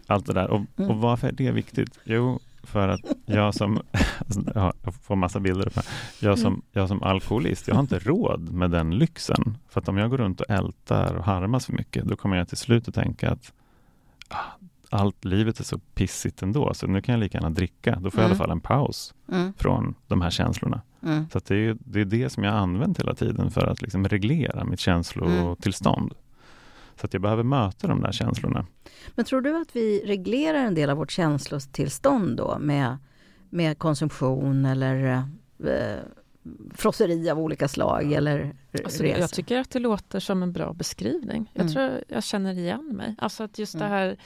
allt 0.08 0.26
det 0.26 0.34
där. 0.34 0.50
Och, 0.50 0.62
Mm. 0.78 0.90
och 0.92 0.98
varför 0.98 1.28
är 1.28 1.32
det 1.32 1.52
viktigt? 1.52 2.00
Jo, 2.04 2.40
för 2.64 2.88
att 2.88 3.02
jag 3.26 3.54
som, 3.54 3.82
ja, 4.56 4.74
jag 4.84 4.94
får 4.96 5.16
massa 5.16 5.40
bilder 5.40 5.68
upp 5.68 5.76
här. 5.76 5.86
Jag 6.20 6.40
som, 6.40 6.54
Mm. 6.54 6.62
jag 6.72 6.88
som 6.88 7.04
alkoholist, 7.04 7.68
jag 7.68 7.76
har 7.76 7.82
inte 7.82 8.00
råd 8.00 8.52
med 8.54 8.72
den 8.72 8.98
lyxen. 8.98 9.58
För 9.70 9.82
att 9.82 9.90
om 9.90 9.98
jag 9.98 10.10
går 10.10 10.18
runt 10.18 10.42
och 10.42 10.50
ältar 10.50 11.14
och 11.16 11.24
harmas 11.24 11.66
för 11.66 11.74
mycket, 11.74 12.06
då 12.06 12.16
kommer 12.16 12.38
jag 12.38 12.48
till 12.48 12.58
slut 12.58 12.88
att 12.88 12.96
tänka 12.96 13.32
att 13.32 13.54
ah, 14.30 14.38
allt 14.90 15.26
livet 15.26 15.60
är 15.60 15.64
så 15.64 15.78
pissigt 15.80 16.42
ändå, 16.42 16.74
så 16.74 16.88
nu 16.88 17.02
kan 17.02 17.14
jag 17.14 17.20
lika 17.20 17.38
gärna 17.38 17.50
dricka. 17.50 18.00
Då 18.02 18.12
får 18.12 18.22
jag 18.22 18.30
i 18.30 18.32
Mm. 18.32 18.32
alla 18.32 18.38
fall 18.48 18.52
en 18.52 18.62
paus 18.62 19.14
Mm. 19.32 19.54
från 19.58 19.96
de 20.08 20.22
här 20.22 20.30
känslorna. 20.30 20.82
Mm. 21.04 21.30
Så 21.32 21.38
att 21.38 21.46
det, 21.46 21.56
är, 21.56 21.78
det 21.80 22.02
är 22.02 22.06
det 22.06 22.30
som 22.30 22.44
jag 22.44 22.52
har 22.52 22.60
använt 22.60 23.00
hela 23.00 23.16
tiden 23.16 23.52
för 23.52 23.68
att 23.68 23.82
liksom 23.82 24.08
reglera 24.08 24.64
mitt 24.64 24.80
känslotillstånd. 24.80 26.14
Så 27.00 27.06
att 27.06 27.14
jag 27.14 27.22
behöver 27.22 27.44
möta 27.44 27.88
de 27.88 28.02
där 28.02 28.12
känslorna. 28.12 28.66
Men 29.16 29.26
tror 29.26 29.42
du 29.42 29.62
att 29.62 29.76
vi 29.76 30.04
reglerar 30.06 30.58
en 30.60 30.76
del 30.76 30.90
av 30.90 30.98
vårt 30.98 31.12
känslotillstånd 31.12 32.38
då 32.38 32.58
med, 32.60 32.98
med 33.50 33.78
konsumtion 33.78 34.66
eller 34.66 35.24
eh, 35.64 36.00
frosseri 36.74 37.30
av 37.30 37.40
olika 37.40 37.68
slag 37.68 38.12
eller 38.12 38.56
Alltså, 38.84 39.04
resor? 39.04 39.20
jag 39.22 39.30
tycker 39.32 39.58
att 39.60 39.70
det 39.70 39.80
låter 39.80 40.20
som 40.20 40.44
en 40.44 40.52
bra 40.54 40.74
beskrivning. 40.74 41.52
Jag 41.54 41.62
Mm. 41.62 41.74
tror 41.74 42.04
jag 42.08 42.24
känner 42.24 42.54
igen 42.58 42.92
mig. 42.96 43.16
Alltså 43.18 43.44
att 43.44 43.60
just 43.60 43.76
Mm. 43.76 43.88
det 43.90 43.96
här 43.96 44.18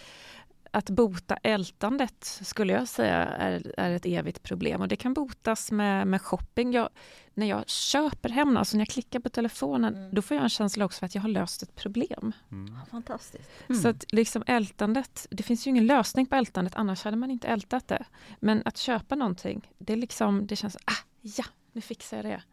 att 0.73 0.89
bota 0.89 1.35
ältandet 1.35 2.39
skulle 2.41 2.73
jag 2.73 2.87
säga 2.87 3.15
är, 3.25 3.73
är 3.77 3.91
ett 3.91 4.05
evigt 4.05 4.43
problem 4.43 4.81
och 4.81 4.87
det 4.87 4.95
kan 4.95 5.13
botas 5.13 5.71
med, 5.71 6.07
med 6.07 6.21
shopping. 6.21 6.73
Jag, 6.73 6.89
när 7.33 7.47
jag 7.47 7.69
köper 7.69 8.29
hem, 8.29 8.57
alltså 8.57 8.77
när 8.77 8.81
jag 8.81 8.87
klickar 8.89 9.19
på 9.19 9.29
telefonen, 9.29 9.95
Mm. 9.95 10.15
då 10.15 10.21
får 10.21 10.35
jag 10.37 10.43
en 10.43 10.49
känsla 10.49 10.85
också 10.85 10.99
för 10.99 11.05
att 11.05 11.15
jag 11.15 11.21
har 11.21 11.29
löst 11.29 11.63
ett 11.63 11.75
problem. 11.75 12.31
Ja, 12.49 12.85
fantastiskt. 12.91 13.49
Så 13.81 13.87
att 13.87 14.05
liksom 14.13 14.43
ältandet, 14.47 15.27
det 15.31 15.43
finns 15.43 15.67
ju 15.67 15.69
ingen 15.69 15.85
lösning 15.85 16.25
på 16.25 16.35
ältandet, 16.35 16.75
annars 16.75 17.03
hade 17.03 17.17
man 17.17 17.31
inte 17.31 17.47
ältat 17.47 17.87
det. 17.87 18.05
Men 18.39 18.61
att 18.65 18.77
köpa 18.77 19.15
någonting, 19.15 19.71
det, 19.77 19.93
är 19.93 19.97
liksom, 19.97 20.47
det 20.47 20.55
känns, 20.55 20.77
ah, 20.85 21.03
ja, 21.21 21.45
nu 21.71 21.81
fixar 21.81 22.17
jag 22.17 22.25
det. 22.25 22.43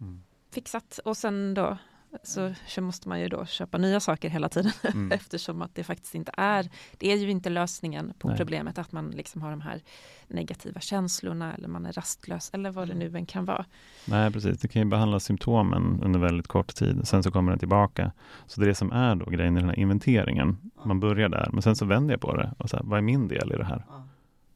Mm. 0.00 0.22
Fixat. 0.50 1.00
Och 1.04 1.16
sen 1.16 1.54
då 1.54 1.78
så 2.22 2.54
så 2.66 2.82
måste 2.82 3.08
man 3.08 3.20
ju 3.20 3.28
då 3.28 3.46
köpa 3.46 3.78
nya 3.78 4.00
saker 4.00 4.28
hela 4.30 4.48
tiden 4.48 4.72
Mm. 4.84 5.12
eftersom 5.12 5.62
att 5.62 5.74
det 5.74 5.84
faktiskt 5.84 6.14
inte 6.14 6.32
är, 6.36 6.68
det 6.98 7.12
är 7.12 7.16
ju 7.16 7.30
inte 7.30 7.50
lösningen 7.50 8.12
på 8.18 8.28
Nej. 8.28 8.36
problemet 8.36 8.78
att 8.78 8.92
man 8.92 9.10
liksom 9.10 9.42
har 9.42 9.50
de 9.50 9.60
här 9.60 9.80
negativa 10.28 10.80
känslorna 10.80 11.54
eller 11.54 11.68
man 11.68 11.86
är 11.86 11.92
rastlös 11.92 12.50
eller 12.52 12.70
vad 12.70 12.88
det 12.88 12.92
Mm. 12.94 13.12
nu 13.12 13.18
än 13.18 13.26
kan 13.26 13.44
vara. 13.44 13.64
Nej, 14.04 14.32
precis. 14.32 14.58
Det 14.60 14.68
kan 14.68 14.82
ju 14.82 14.88
behandla 14.88 15.20
symptomen 15.20 16.00
under 16.02 16.20
väldigt 16.20 16.46
kort 16.48 16.74
tid. 16.74 17.08
Sen 17.08 17.22
så 17.22 17.30
kommer 17.30 17.50
den 17.52 17.58
tillbaka. 17.58 18.12
Så 18.46 18.60
det 18.60 18.64
är 18.66 18.68
det 18.68 18.74
som 18.74 18.92
är 18.92 19.14
då 19.14 19.24
grejen 19.30 19.56
i 19.56 19.60
den 19.60 19.68
här 19.68 19.78
inventeringen. 19.78 20.58
Man 20.84 21.00
börjar 21.00 21.28
där, 21.28 21.48
men 21.52 21.62
sen 21.62 21.76
så 21.76 21.84
vänder 21.84 22.12
jag 22.14 22.20
på 22.20 22.36
det. 22.36 22.54
Och 22.58 22.70
så 22.70 22.76
här, 22.76 22.84
vad 22.84 22.98
är 22.98 23.02
min 23.02 23.28
del 23.28 23.52
i 23.52 23.56
det 23.56 23.64
här? 23.64 23.84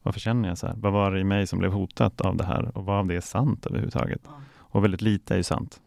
Varför 0.03 0.19
känner 0.19 0.49
jag 0.49 0.57
så 0.57 0.67
här? 0.67 0.75
Vad 0.77 0.93
var 0.93 1.11
det 1.11 1.19
i 1.19 1.23
mig 1.23 1.47
som 1.47 1.59
blev 1.59 1.71
hotat 1.71 2.21
av 2.21 2.37
det 2.37 2.45
här? 2.45 2.77
Och 2.77 2.85
vad 2.85 2.99
av 2.99 3.07
det 3.07 3.15
är 3.15 3.21
sant 3.21 3.65
överhuvudtaget? 3.65 4.21
Och 4.57 4.83
väldigt 4.83 5.01
lite 5.01 5.33
är 5.33 5.37
ju 5.37 5.43
sant. 5.43 5.81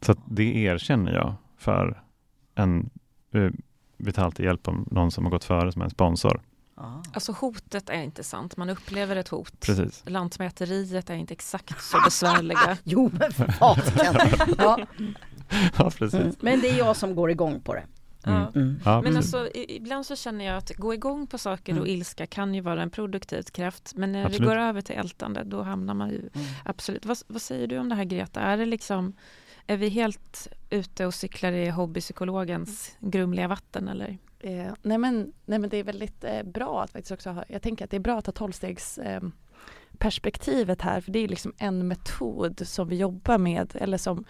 Så 0.00 0.14
det 0.26 0.56
erkänner 0.56 1.12
jag 1.12 1.34
för 1.56 2.02
en 2.54 2.90
uh, 3.34 3.50
vi 3.96 4.12
tar 4.12 4.24
alltid 4.24 4.46
hjälp 4.46 4.68
om 4.68 4.88
någon 4.90 5.10
som 5.10 5.24
har 5.24 5.30
gått 5.30 5.44
före 5.44 5.72
som 5.72 5.82
en 5.82 5.90
sponsor. 5.90 6.40
Alltså 7.12 7.32
hotet 7.32 7.90
är 7.90 8.02
inte 8.02 8.24
sant, 8.24 8.56
man 8.56 8.70
upplever 8.70 9.16
ett 9.16 9.28
hot. 9.28 9.60
Precis. 9.60 10.02
Lantmäteriet 10.06 11.10
är 11.10 11.14
inte 11.14 11.34
exakt 11.34 11.82
så 11.82 12.00
besvärliga. 12.04 12.78
jo 12.84 13.10
men 13.12 13.32
ja. 14.58 14.78
ja, 15.78 15.90
precis. 15.90 16.14
Mm. 16.14 16.34
Men 16.40 16.60
det 16.60 16.68
är 16.68 16.78
jag 16.78 16.96
som 16.96 17.14
går 17.14 17.30
igång 17.30 17.60
på 17.60 17.74
det. 17.74 17.84
Mm. 18.26 18.42
Mm. 18.54 18.80
Ja, 18.84 19.02
men 19.02 19.16
alltså, 19.16 19.48
ibland 19.54 20.06
så 20.06 20.16
känner 20.16 20.44
jag 20.44 20.56
att 20.56 20.76
gå 20.76 20.94
igång 20.94 21.26
på 21.26 21.38
saker 21.38 21.72
och 21.72 21.78
mm. 21.78 21.90
ilska 21.90 22.26
kan 22.26 22.54
ju 22.54 22.60
vara 22.60 22.82
en 22.82 22.90
produktiv 22.90 23.42
kraft. 23.42 23.92
Men 23.96 24.12
när 24.12 24.24
absolut. 24.24 24.40
vi 24.40 24.44
går 24.44 24.56
över 24.56 24.80
till 24.80 24.94
ältande 24.94 25.44
då 25.44 25.62
hamnar 25.62 25.94
man 25.94 26.10
ju 26.10 26.18
mm. 26.18 26.46
absolut. 26.64 27.06
Vad, 27.06 27.18
vad, 27.26 27.42
säger 27.42 27.66
du 27.66 27.78
om 27.78 27.88
det 27.88 27.94
här 27.94 28.04
Greta? 28.04 28.40
Är 28.40 28.56
det 28.56 28.66
liksom 28.66 29.12
är 29.70 29.76
vi 29.76 29.88
helt 29.88 30.48
ute 30.70 31.06
och 31.06 31.14
cyklar 31.14 31.52
i 31.52 31.68
hobbypsykologens 31.68 32.96
grumliga 33.00 33.48
vatten 33.48 33.88
eller? 33.88 34.18
Eh, 34.40 34.72
nej, 34.82 34.98
men, 34.98 35.32
nej 35.44 35.58
men 35.58 35.70
det 35.70 35.76
är 35.76 35.84
väldigt 35.84 36.24
eh, 36.24 36.42
bra 36.42 36.82
att 36.82 36.90
faktiskt 36.90 37.12
också 37.12 37.30
ha, 37.30 37.44
jag 37.48 37.62
tänker 37.62 37.84
att 37.84 37.90
det 37.90 37.96
är 37.96 38.00
bra 38.00 38.18
att 38.18 38.26
ha 38.26 38.32
tolvstegs 38.32 38.98
eh, 38.98 39.20
perspektivet 39.98 40.82
här 40.82 41.00
för 41.00 41.12
det 41.12 41.18
är 41.18 41.28
liksom 41.28 41.52
en 41.58 41.88
metod 41.88 42.66
som 42.66 42.88
vi 42.88 42.96
jobbar 42.96 43.38
med 43.38 43.72
eller 43.74 43.98
som 43.98 44.24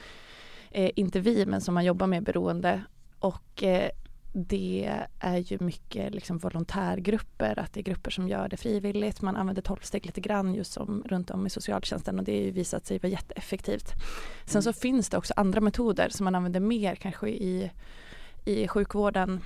eh, 0.70 0.90
inte 0.96 1.20
vi 1.20 1.46
men 1.46 1.60
som 1.60 1.74
man 1.74 1.84
jobbar 1.84 2.06
med 2.06 2.22
beroende 2.22 2.82
och 3.18 3.62
eh, 3.62 3.90
det 4.32 5.04
är 5.18 5.36
ju 5.36 5.58
mycket 5.60 6.14
liksom 6.14 6.38
volontärgrupper, 6.38 7.58
att 7.58 7.72
det 7.72 7.80
är 7.80 7.84
grupper 7.84 8.10
som 8.10 8.28
gör 8.28 8.48
det 8.48 8.56
frivilligt. 8.56 9.22
Man 9.22 9.36
använder 9.36 9.62
tolvsteg 9.62 10.06
lite 10.06 10.20
grann 10.20 10.54
just 10.54 10.72
som 10.72 11.02
runt 11.06 11.30
om 11.30 11.46
i 11.46 11.50
socialtjänsten 11.50 12.18
och 12.18 12.24
det 12.24 12.32
har 12.32 12.44
ju 12.44 12.50
visat 12.50 12.86
sig 12.86 12.98
vara 12.98 13.12
jätteeffektivt. 13.12 13.88
Sen 14.44 14.60
mm. 14.60 14.62
så 14.62 14.72
finns 14.72 15.08
det 15.08 15.16
också 15.16 15.34
andra 15.36 15.60
metoder 15.60 16.08
som 16.08 16.24
man 16.24 16.34
använder 16.34 16.60
mer 16.60 16.94
kanske 16.94 17.28
i, 17.28 17.70
i 18.44 18.68
sjukvården 18.68 19.40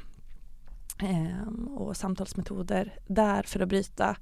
och 1.77 1.97
samtalsmetoder 1.97 2.99
där 3.07 3.43
för 3.43 3.61
att 3.61 3.69
bryta. 3.69 4.17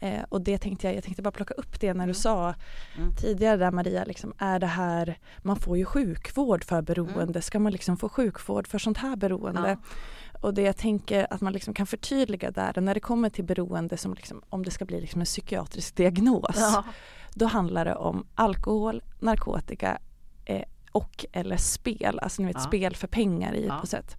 Eh, 0.00 0.22
och 0.28 0.40
det 0.40 0.58
tänkte 0.58 0.86
jag, 0.86 0.96
jag 0.96 1.04
tänkte 1.04 1.22
bara 1.22 1.30
plocka 1.30 1.54
upp 1.54 1.80
det 1.80 1.94
när 1.94 2.04
du 2.06 2.10
mm. 2.10 2.14
sa 2.14 2.54
mm. 2.96 3.14
tidigare 3.16 3.56
där 3.56 3.70
Maria, 3.70 4.04
liksom, 4.04 4.32
är 4.38 4.58
det 4.58 4.66
här, 4.66 5.18
man 5.42 5.56
får 5.56 5.78
ju 5.78 5.84
sjukvård 5.84 6.64
för 6.64 6.82
beroende, 6.82 7.22
mm. 7.22 7.42
ska 7.42 7.58
man 7.58 7.72
liksom 7.72 7.96
få 7.96 8.08
sjukvård 8.08 8.66
för 8.66 8.78
sånt 8.78 8.98
här 8.98 9.16
beroende? 9.16 9.78
Ja. 9.82 9.88
Och 10.40 10.54
det 10.54 10.62
jag 10.62 10.76
tänker 10.76 11.26
att 11.30 11.40
man 11.40 11.52
liksom 11.52 11.74
kan 11.74 11.86
förtydliga 11.86 12.50
där, 12.50 12.80
när 12.80 12.94
det 12.94 13.00
kommer 13.00 13.30
till 13.30 13.44
beroende 13.44 13.96
som 13.96 14.14
liksom, 14.14 14.42
om 14.48 14.64
det 14.64 14.70
ska 14.70 14.84
bli 14.84 15.00
liksom 15.00 15.20
en 15.20 15.24
psykiatrisk 15.24 15.96
diagnos, 15.96 16.56
ja. 16.56 16.84
då 17.34 17.46
handlar 17.46 17.84
det 17.84 17.94
om 17.94 18.26
alkohol, 18.34 19.02
narkotika 19.20 19.98
eh, 20.44 20.62
och 20.92 21.26
eller 21.32 21.56
spel, 21.56 22.18
alltså 22.18 22.42
ni 22.42 22.48
vet 22.48 22.56
ja. 22.56 22.62
spel 22.62 22.96
för 22.96 23.06
pengar 23.06 23.54
i 23.54 23.66
ja. 23.66 23.78
på 23.80 23.86
sätt. 23.86 24.16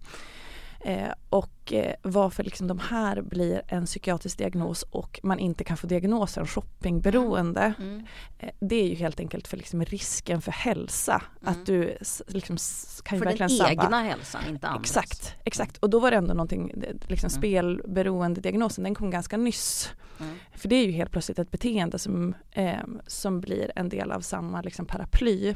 Eh, 0.80 1.12
och 1.30 1.72
eh, 1.72 1.94
varför 2.02 2.44
liksom 2.44 2.66
de 2.66 2.78
här 2.78 3.22
blir 3.22 3.62
en 3.66 3.86
psykiatrisk 3.86 4.38
diagnos 4.38 4.82
och 4.82 5.20
man 5.22 5.38
inte 5.38 5.64
kan 5.64 5.76
få 5.76 5.86
diagnosen 5.86 6.46
shoppingberoende. 6.46 7.74
Mm. 7.78 7.90
mm. 7.90 8.06
Eh, 8.38 8.50
det 8.60 8.76
är 8.76 8.88
ju 8.88 8.94
helt 8.94 9.20
enkelt 9.20 9.48
för 9.48 9.56
liksom 9.56 9.84
risken 9.84 10.42
för 10.42 10.52
hälsa. 10.52 11.22
Mm. 11.42 11.52
Att 11.52 11.66
du 11.66 11.96
liksom 12.26 12.56
kan 13.04 13.18
för 13.18 13.24
verkligen 13.26 13.50
sabba. 13.50 13.68
För 13.68 13.76
den 13.76 13.84
egna 13.84 14.02
hälsan, 14.02 14.42
inte 14.48 14.68
andras. 14.68 14.90
Exakt, 14.90 15.34
exakt. 15.44 15.76
Och 15.76 15.90
då 15.90 16.00
var 16.00 16.10
det 16.10 16.16
ändå 16.16 16.34
någonting, 16.34 16.72
liksom 17.08 17.28
mm. 17.28 17.40
spelberoende 17.40 18.40
diagnosen 18.40 18.84
den 18.84 18.94
kom 18.94 19.10
ganska 19.10 19.36
nyss. 19.36 19.90
Mm. 20.20 20.36
För 20.54 20.68
det 20.68 20.76
är 20.76 20.86
ju 20.86 20.92
helt 20.92 21.10
plötsligt 21.10 21.38
ett 21.38 21.50
beteende 21.50 21.98
som, 21.98 22.34
som 23.06 23.40
blir 23.40 23.72
en 23.76 23.88
del 23.88 24.12
av 24.12 24.20
samma 24.20 24.62
liksom, 24.62 24.86
paraply. 24.86 25.54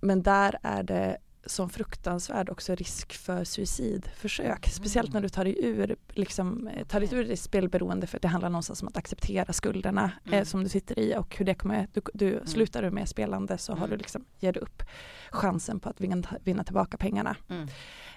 Men 0.00 0.22
där 0.22 0.58
är 0.62 0.82
det 0.82 1.18
som 1.46 1.70
fruktansvärd 1.70 2.50
också 2.50 2.74
risk 2.74 3.12
för 3.12 3.44
suicidförsök. 3.44 4.66
Speciellt 4.66 5.08
mm. 5.08 5.14
när 5.14 5.22
du 5.22 5.28
tar 5.28 5.44
dig 5.44 5.56
ur, 5.64 5.96
liksom, 6.08 6.68
eh, 6.68 6.86
tar 6.86 7.00
dig 7.00 7.14
ur 7.14 7.24
det 7.24 7.36
spelberoende 7.36 8.06
för 8.06 8.18
det 8.18 8.28
handlar 8.28 8.50
någonstans 8.50 8.82
om 8.82 8.88
att 8.88 8.96
acceptera 8.96 9.52
skulderna 9.52 10.04
eh, 10.04 10.28
mm. 10.28 10.38
eh, 10.38 10.44
som 10.44 10.62
du 10.62 10.68
sitter 10.68 10.98
i 10.98 11.16
och 11.16 11.36
hur 11.36 11.44
det 11.44 11.54
kommer, 11.54 11.88
du, 11.92 12.00
du 12.14 12.32
mm. 12.32 12.46
slutar 12.46 12.82
du 12.82 12.90
med 12.90 13.08
spelande 13.08 13.58
så 13.58 13.72
har 13.72 13.86
du 13.86 13.92
mm. 13.92 13.98
liksom, 13.98 14.24
ger 14.38 14.52
du 14.52 14.60
upp 14.60 14.82
chansen 15.30 15.80
på 15.80 15.88
att 15.88 16.00
vinna, 16.00 16.28
vinna 16.44 16.64
tillbaka 16.64 16.96
pengarna. 16.96 17.36
Mm. 17.48 17.68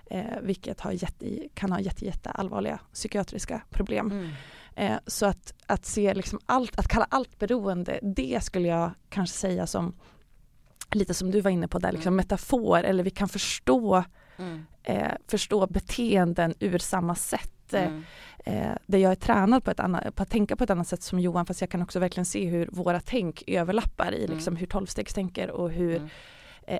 Eh, 0.05 0.41
vilket 0.41 0.81
har 0.81 0.91
jätte, 0.91 1.49
kan 1.53 1.71
ha 1.71 1.79
jätte, 1.79 2.05
jätte 2.05 2.29
allvarliga 2.29 2.79
psykiatriska 2.93 3.61
problem. 3.69 4.11
Mm. 4.11 4.31
Eh, 4.75 4.99
så 5.07 5.25
att, 5.25 5.53
att 5.65 5.85
se 5.85 6.13
liksom 6.13 6.39
allt, 6.45 6.79
att 6.79 6.87
kalla 6.87 7.07
allt 7.09 7.39
beroende, 7.39 7.99
det 8.01 8.43
skulle 8.43 8.67
jag 8.67 8.91
kanske 9.09 9.37
säga 9.37 9.67
som 9.67 9.93
lite 10.95 11.13
som 11.13 11.31
du 11.31 11.41
var 11.41 11.51
inne 11.51 11.67
på 11.67 11.79
där, 11.79 11.91
liksom 11.91 12.13
mm. 12.13 12.17
metafor 12.17 12.83
eller 12.83 13.03
vi 13.03 13.09
kan 13.09 13.29
förstå, 13.29 14.03
mm. 14.37 14.65
eh, 14.83 15.11
förstå 15.27 15.67
beteenden 15.67 16.53
ur 16.59 16.77
samma 16.77 17.15
sätt. 17.15 17.73
Eh, 17.73 17.83
mm. 17.83 18.03
Eh, 18.45 18.71
där 18.85 18.99
jag 18.99 19.11
är 19.11 19.15
tränad 19.15 19.63
på, 19.63 19.71
ett 19.71 19.79
annat, 19.79 20.15
på 20.15 20.23
att 20.23 20.29
tänka 20.29 20.55
på 20.55 20.63
ett 20.63 20.69
annat 20.69 20.87
sätt 20.87 21.03
som 21.03 21.19
Johan 21.19 21.45
fast 21.45 21.61
jag 21.61 21.69
kan 21.69 21.81
också 21.81 21.99
verkligen 21.99 22.25
se 22.25 22.45
hur 22.45 22.69
våra 22.71 22.99
tänk 22.99 23.43
överlappar 23.47 24.11
i 24.11 24.23
mm. 24.23 24.35
liksom, 24.35 24.55
hur 24.55 24.67
tolvstegstänker 24.67 25.51
och 25.51 25.71
hur 25.71 25.95
mm. 25.95 26.09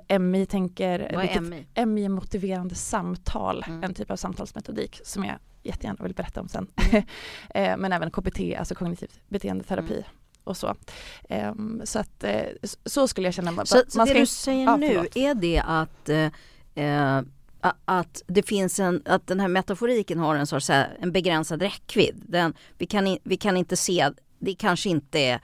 eh, 0.08 0.18
MI 0.18 0.46
tänker. 0.46 1.10
Vad 1.14 1.24
är 1.24 1.40
MI? 1.40 1.86
MI 1.86 2.04
är 2.04 2.08
motiverande 2.08 2.74
samtal, 2.74 3.64
mm. 3.66 3.84
en 3.84 3.94
typ 3.94 4.10
av 4.10 4.16
samtalsmetodik 4.16 5.00
som 5.04 5.24
jag 5.24 5.36
jättegärna 5.62 6.04
vill 6.04 6.14
berätta 6.14 6.40
om 6.40 6.48
sen. 6.48 6.66
eh, 7.54 7.76
men 7.76 7.92
även 7.92 8.10
KBT, 8.10 8.40
alltså 8.58 8.74
kognitiv 8.74 9.10
beteendeterapi 9.28 10.04
och 10.46 10.56
så. 10.56 10.74
Um, 11.28 11.82
så 11.84 11.98
att 11.98 12.24
eh, 12.24 12.42
så 12.84 13.08
skulle 13.08 13.26
jag 13.26 13.34
känna. 13.34 13.50
Man, 13.50 13.66
så, 13.66 13.82
så 13.88 14.04
det 14.04 14.14
du 14.14 14.26
säger 14.26 14.64
ja, 14.64 14.76
nu 14.76 15.08
är 15.14 15.34
det 15.34 15.62
att 15.66 16.08
eh, 16.08 17.22
att 17.84 18.22
det 18.26 18.42
finns 18.42 18.80
en, 18.80 19.02
att 19.04 19.26
den 19.26 19.40
här 19.40 19.48
metaforiken 19.48 20.18
har 20.18 20.34
en 20.34 20.46
sorts 20.46 20.70
en 20.70 21.12
begränsad 21.12 21.62
räckvidd. 21.62 22.22
Den, 22.28 22.54
vi, 22.78 22.86
kan, 22.86 23.18
vi 23.22 23.36
kan 23.36 23.56
inte 23.56 23.76
se, 23.76 24.10
det 24.38 24.54
kanske 24.54 24.88
inte 24.88 25.18
är 25.18 25.40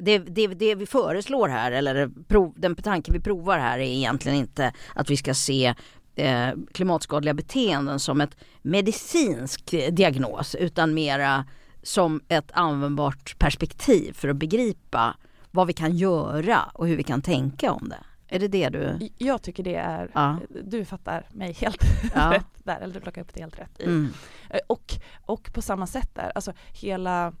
det, 0.00 0.18
det, 0.18 0.46
det 0.46 0.74
vi 0.74 0.86
föreslår 0.86 1.48
här 1.48 1.72
eller 1.72 2.10
prov, 2.28 2.54
den 2.56 2.74
tanke 2.74 3.12
vi 3.12 3.20
provar 3.20 3.58
här 3.58 3.78
är 3.78 3.82
egentligen 3.82 4.38
inte 4.38 4.72
att 4.94 5.10
vi 5.10 5.16
ska 5.16 5.34
se 5.34 5.74
eh, 6.14 6.48
klimatskadliga 6.72 7.34
beteenden 7.34 8.00
som 8.00 8.20
ett 8.20 8.36
medicinsk 8.62 9.74
diagnos 9.90 10.54
utan 10.54 10.94
mera 10.94 11.44
som 11.82 12.20
ett 12.28 12.50
användbart 12.52 13.38
perspektiv 13.38 14.12
för 14.12 14.28
att 14.28 14.36
begripa 14.36 15.16
vad 15.50 15.66
vi 15.66 15.72
kan 15.72 15.96
göra 15.96 16.70
och 16.74 16.86
hur 16.86 16.96
vi 16.96 17.02
kan 17.02 17.22
tänka 17.22 17.72
om 17.72 17.88
det. 17.88 18.04
Är 18.28 18.38
det 18.38 18.48
det 18.48 18.68
du? 18.68 19.08
Jag 19.18 19.42
tycker 19.42 19.62
det 19.62 19.74
är, 19.74 20.10
ja. 20.14 20.38
du 20.64 20.84
fattar 20.84 21.26
mig 21.32 21.52
helt 21.52 21.84
ja. 22.14 22.32
rätt 22.32 22.46
där, 22.64 22.80
eller 22.80 22.94
du 22.94 23.00
plockar 23.00 23.22
upp 23.22 23.34
det 23.34 23.40
helt 23.40 23.58
rätt 23.58 23.80
i. 23.80 23.84
Mm. 23.84 24.12
Eh, 24.50 24.60
och, 24.66 24.92
och 25.26 25.52
på 25.54 25.62
samma 25.62 25.86
sätt 25.86 26.10
där, 26.14 26.32
alltså 26.34 26.52
hela 26.72 27.32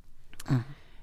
mm 0.48 0.62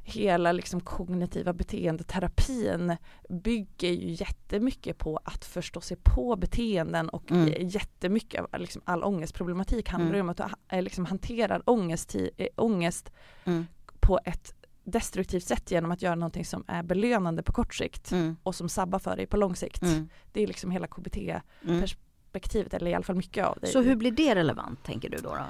hela 0.09 0.51
liksom 0.51 0.81
kognitiva 0.81 1.53
beteendeterapin 1.53 2.95
bygger 3.29 3.91
ju 3.91 4.11
jättemycket 4.11 4.97
på 4.97 5.19
att 5.23 5.45
förstå 5.45 5.81
sig 5.81 5.97
på 6.03 6.35
beteenden 6.35 7.09
och 7.09 7.31
mm. 7.31 7.67
jättemycket 7.67 8.41
av 8.41 8.59
liksom 8.59 8.81
all 8.85 9.03
ångestproblematik 9.03 9.89
handlar 9.89 10.13
mm. 10.13 10.25
om 10.25 10.29
att 10.29 10.41
du 10.69 10.81
liksom 10.81 11.05
hanterar 11.05 11.61
ångest, 11.65 12.15
eh, 12.37 12.47
ångest 12.55 13.11
mm. 13.45 13.65
på 13.99 14.19
ett 14.25 14.53
destruktivt 14.83 15.43
sätt 15.43 15.71
genom 15.71 15.91
att 15.91 16.01
göra 16.01 16.15
någonting 16.15 16.45
som 16.45 16.63
är 16.67 16.83
belönande 16.83 17.43
på 17.43 17.51
kort 17.51 17.75
sikt 17.75 18.11
mm. 18.11 18.35
och 18.43 18.55
som 18.55 18.69
sabbar 18.69 18.99
för 18.99 19.15
dig 19.15 19.27
på 19.27 19.37
lång 19.37 19.55
sikt. 19.55 19.81
Mm. 19.81 20.09
Det 20.31 20.43
är 20.43 20.47
liksom 20.47 20.71
hela 20.71 20.87
KBT-perspektivet, 20.87 22.73
eller 22.73 22.91
i 22.91 22.93
alla 22.93 23.03
fall 23.03 23.15
mycket 23.15 23.45
av 23.45 23.57
det. 23.61 23.67
Så 23.67 23.81
hur 23.81 23.95
blir 23.95 24.11
det 24.11 24.35
relevant 24.35 24.83
tänker 24.83 25.09
du 25.09 25.17
då? 25.17 25.29
då? 25.29 25.45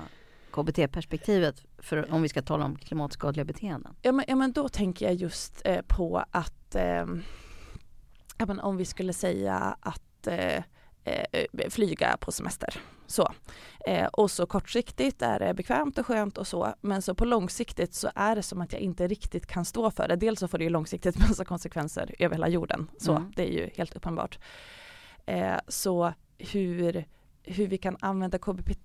KBT-perspektivet 0.64 1.64
för 1.78 2.14
om 2.14 2.22
vi 2.22 2.30
ska 2.30 2.42
tala 2.42 2.66
om 2.66 2.76
klimatskadliga 2.76 3.46
beteenden? 3.46 3.96
Ja 4.02 4.12
men, 4.12 4.26
ja, 4.28 4.36
men 4.36 4.52
då 4.52 4.70
tänker 4.70 5.06
jag 5.06 5.16
just 5.16 5.62
eh, 5.66 5.82
på 5.88 6.24
att 6.32 6.76
eh, 6.76 7.06
ja, 8.38 8.46
men 8.46 8.60
om 8.60 8.78
vi 8.78 8.86
skulle 8.86 9.14
säga 9.14 9.78
att 9.80 10.28
eh, 10.28 10.64
eh 11.04 11.70
flyga 11.70 12.18
på 12.20 12.32
semester. 12.32 12.82
Så. 13.08 13.34
Eh, 13.88 14.08
och 14.08 14.32
så 14.32 14.46
kortsiktigt 14.46 15.22
är 15.22 15.40
det 15.40 15.54
bekvämt 15.54 15.98
och 15.98 16.06
skönt 16.06 16.38
och 16.38 16.48
så 16.48 16.74
men 16.82 17.02
så 17.02 17.16
på 17.16 17.26
långsiktigt 17.26 17.94
så 17.94 18.10
är 18.16 18.36
det 18.36 18.44
som 18.44 18.62
att 18.62 18.74
jag 18.74 18.82
inte 18.82 19.08
riktigt 19.08 19.48
kan 19.48 19.66
stå 19.66 19.92
för 19.92 20.08
det. 20.08 20.16
Dels 20.16 20.40
så 20.40 20.48
får 20.48 20.58
det 20.58 20.64
ju 20.64 20.70
långsiktigt 20.70 21.20
massa 21.30 21.46
konsekvenser 21.46 22.16
över 22.20 22.36
hela 22.36 22.48
jorden. 22.48 22.90
Så 22.98 23.12
mm. 23.12 23.32
det 23.36 23.44
är 23.50 23.52
ju 23.52 23.70
helt 23.76 23.96
uppenbart. 23.96 24.40
Eh, 25.26 25.58
så 25.68 26.14
hur 26.38 27.06
hur 27.50 27.68
vi 27.68 27.78
kan 27.78 27.98
använda 28.00 28.38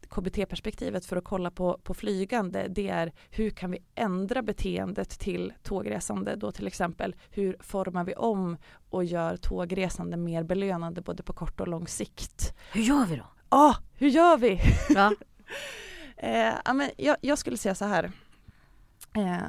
KBT-perspektivet 0.08 1.06
för 1.06 1.16
att 1.16 1.24
kolla 1.24 1.50
på, 1.50 1.78
på 1.82 1.94
flygande, 1.94 2.66
det 2.68 2.88
är 2.88 3.12
hur 3.30 3.50
kan 3.50 3.70
vi 3.70 3.78
ändra 3.94 4.42
beteendet 4.42 5.10
till 5.10 5.52
tågresande 5.62 6.36
då 6.36 6.52
till 6.52 6.66
exempel. 6.66 7.16
Hur 7.30 7.56
formar 7.60 8.04
vi 8.04 8.14
om 8.14 8.56
och 8.90 9.04
gör 9.04 9.36
tågresande 9.36 10.16
mer 10.16 10.42
belönande 10.42 11.00
både 11.00 11.22
på 11.22 11.32
kort 11.32 11.60
och 11.60 11.68
lång 11.68 11.86
sikt. 11.86 12.54
Hur 12.72 12.82
gör 12.82 13.06
vi 13.06 13.16
då? 13.16 13.24
Ja, 13.50 13.68
ah, 13.68 13.76
hur 13.94 14.08
gör 14.08 14.36
vi? 14.36 14.60
Ja. 14.88 15.14
eh, 16.16 16.74
men 16.74 16.90
jag, 16.96 17.16
jag, 17.20 17.38
skulle 17.38 17.56
säga 17.56 17.74
så 17.74 17.84
här. 17.84 18.12
Eh, 19.16 19.44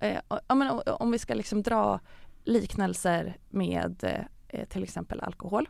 eh, 0.00 0.56
men, 0.56 0.80
om 0.86 1.10
vi 1.10 1.18
ska 1.18 1.34
liksom 1.34 1.62
dra 1.62 2.00
liknelser 2.44 3.36
med 3.48 4.26
eh, 4.48 4.64
till 4.64 4.82
exempel 4.82 5.20
alkohol. 5.20 5.68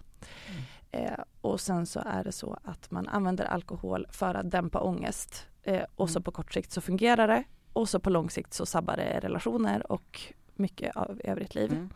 Mm. 0.49 0.63
Eh, 0.97 1.19
och 1.41 1.61
sen 1.61 1.87
så 1.87 2.03
är 2.07 2.25
det 2.25 2.33
så 2.33 2.59
att 2.65 2.91
man 2.91 3.09
använder 3.09 3.45
alkohol 3.45 4.07
för 4.11 4.35
att 4.35 4.51
dämpa 4.51 4.81
ångest 4.81 5.47
eh, 5.63 5.83
och 5.97 6.11
så 6.11 6.19
mm. 6.19 6.23
på 6.23 6.31
kort 6.31 6.55
sikt 6.55 6.73
så 6.73 6.81
fungerar 6.81 7.29
det 7.29 7.45
och 7.73 7.89
så 7.89 8.01
på 8.01 8.11
lång 8.11 8.31
sikt 8.31 8.55
så 8.55 8.67
sabbar 8.67 8.97
det 8.97 9.21
relationer 9.21 9.93
och 9.93 10.23
mycket 10.55 10.97
av 10.97 11.21
övrigt 11.25 11.55
liv. 11.55 11.73
Mm. 11.73 11.91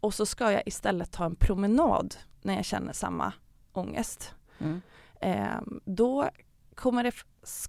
Och 0.00 0.14
så 0.14 0.26
ska 0.26 0.52
jag 0.52 0.62
istället 0.66 1.12
ta 1.12 1.24
en 1.24 1.34
promenad 1.34 2.14
när 2.42 2.54
jag 2.54 2.64
känner 2.64 2.92
samma 2.92 3.32
ångest. 3.72 4.34
Mm. 4.58 4.80
Eh, 5.20 5.60
då 5.84 6.30
kommer 6.74 7.04
det 7.04 7.12